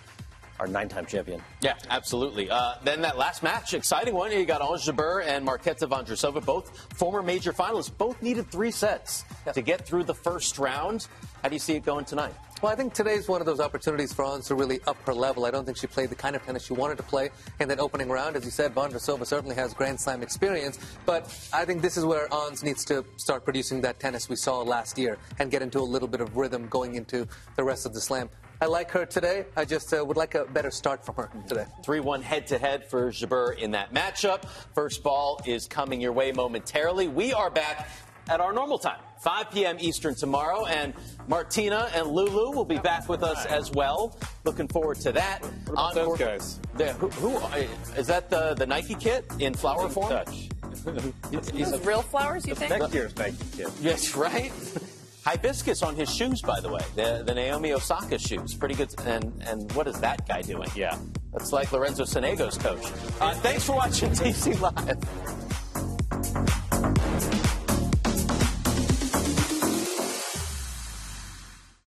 our 0.60 0.66
nine 0.66 0.88
time 0.88 1.06
champion. 1.06 1.42
Yeah, 1.62 1.74
absolutely. 1.88 2.50
Uh, 2.50 2.74
then 2.84 3.00
that 3.00 3.16
last 3.16 3.42
match, 3.42 3.72
exciting 3.72 4.14
one. 4.14 4.30
You 4.30 4.44
got 4.44 4.60
Ons 4.60 4.86
Jabeur 4.86 5.24
and 5.26 5.46
Marketa 5.46 5.88
Vondrousova, 5.88 6.44
both 6.44 6.86
former 6.94 7.22
major 7.22 7.52
finalists. 7.52 7.90
Both 7.96 8.22
needed 8.22 8.50
three 8.50 8.70
sets 8.70 9.24
to 9.52 9.62
get 9.62 9.86
through 9.86 10.04
the 10.04 10.14
first 10.14 10.58
round. 10.58 11.08
How 11.42 11.48
do 11.48 11.54
you 11.54 11.58
see 11.58 11.74
it 11.74 11.84
going 11.84 12.04
tonight? 12.04 12.34
Well, 12.60 12.70
I 12.70 12.76
think 12.76 12.92
today's 12.92 13.26
one 13.26 13.40
of 13.40 13.46
those 13.46 13.58
opportunities 13.58 14.12
for 14.12 14.22
Ons 14.22 14.48
to 14.48 14.54
really 14.54 14.80
up 14.86 14.98
her 15.06 15.14
level. 15.14 15.46
I 15.46 15.50
don't 15.50 15.64
think 15.64 15.78
she 15.78 15.86
played 15.86 16.10
the 16.10 16.14
kind 16.14 16.36
of 16.36 16.44
tennis 16.44 16.66
she 16.66 16.74
wanted 16.74 16.98
to 16.98 17.02
play 17.02 17.30
in 17.58 17.68
that 17.68 17.80
opening 17.80 18.10
round. 18.10 18.36
As 18.36 18.44
you 18.44 18.50
said, 18.50 18.74
Vondrousova 18.74 19.26
certainly 19.26 19.56
has 19.56 19.72
Grand 19.72 19.98
Slam 19.98 20.22
experience, 20.22 20.78
but 21.06 21.24
I 21.54 21.64
think 21.64 21.80
this 21.80 21.96
is 21.96 22.04
where 22.04 22.30
Ons 22.34 22.62
needs 22.62 22.84
to 22.84 23.02
start 23.16 23.44
producing 23.44 23.80
that 23.80 23.98
tennis 23.98 24.28
we 24.28 24.36
saw 24.36 24.60
last 24.60 24.98
year 24.98 25.16
and 25.38 25.50
get 25.50 25.62
into 25.62 25.78
a 25.78 25.88
little 25.88 26.08
bit 26.08 26.20
of 26.20 26.36
rhythm 26.36 26.68
going 26.68 26.96
into 26.96 27.26
the 27.56 27.64
rest 27.64 27.86
of 27.86 27.94
the 27.94 28.00
slam. 28.00 28.28
I 28.62 28.66
like 28.66 28.90
her 28.90 29.06
today. 29.06 29.46
I 29.56 29.64
just 29.64 29.94
uh, 29.94 30.04
would 30.04 30.18
like 30.18 30.34
a 30.34 30.44
better 30.44 30.70
start 30.70 31.02
from 31.04 31.14
her 31.14 31.30
today. 31.48 31.64
3 31.82 32.00
1 32.00 32.20
head 32.20 32.46
to 32.48 32.58
head 32.58 32.84
for 32.84 33.10
Jabeur 33.10 33.56
in 33.56 33.70
that 33.70 33.94
matchup. 33.94 34.44
First 34.74 35.02
ball 35.02 35.40
is 35.46 35.66
coming 35.66 35.98
your 35.98 36.12
way 36.12 36.30
momentarily. 36.30 37.08
We 37.08 37.32
are 37.32 37.48
back 37.48 37.88
at 38.28 38.38
our 38.38 38.52
normal 38.52 38.78
time, 38.78 39.00
5 39.22 39.50
p.m. 39.50 39.78
Eastern 39.80 40.14
tomorrow, 40.14 40.66
and 40.66 40.92
Martina 41.26 41.90
and 41.94 42.06
Lulu 42.08 42.54
will 42.54 42.66
be 42.66 42.78
back 42.78 43.08
with 43.08 43.22
us 43.22 43.46
as 43.46 43.72
well. 43.72 44.18
Looking 44.44 44.68
forward 44.68 44.98
to 45.00 45.12
that. 45.12 45.42
What 45.42 45.72
about 45.72 45.94
those 45.94 46.18
guys? 46.18 46.60
The, 46.74 46.92
who, 46.92 47.08
who 47.08 47.36
uh, 47.38 47.64
that? 48.02 48.28
The 48.28 48.54
the 48.54 48.66
Nike 48.66 48.94
kit 48.94 49.24
in 49.38 49.54
flower 49.54 49.88
form? 49.88 50.10
Touch. 50.10 50.50
These 51.52 51.78
real 51.80 52.02
flowers, 52.02 52.46
you 52.46 52.54
think? 52.54 52.70
Next 52.70 52.92
year's 52.92 53.16
Nike 53.16 53.36
kit. 53.56 53.70
Yes, 53.80 54.14
right. 54.14 54.52
Hibiscus 55.24 55.82
on 55.82 55.94
his 55.96 56.12
shoes, 56.14 56.40
by 56.40 56.60
the 56.60 56.68
way. 56.68 56.80
The, 56.96 57.22
the 57.24 57.34
Naomi 57.34 57.72
Osaka 57.72 58.18
shoes. 58.18 58.54
Pretty 58.54 58.74
good. 58.74 58.94
And 59.06 59.32
and 59.46 59.70
what 59.72 59.86
is 59.86 60.00
that 60.00 60.26
guy 60.26 60.42
doing? 60.42 60.68
Yeah. 60.74 60.96
That's 61.32 61.52
like 61.52 61.70
Lorenzo 61.72 62.04
Sonego's 62.04 62.58
coach. 62.58 62.84
Uh, 63.20 63.34
thanks 63.34 63.64
for 63.64 63.76
watching 63.76 64.10
TC 64.10 64.60
Live. 64.60 64.98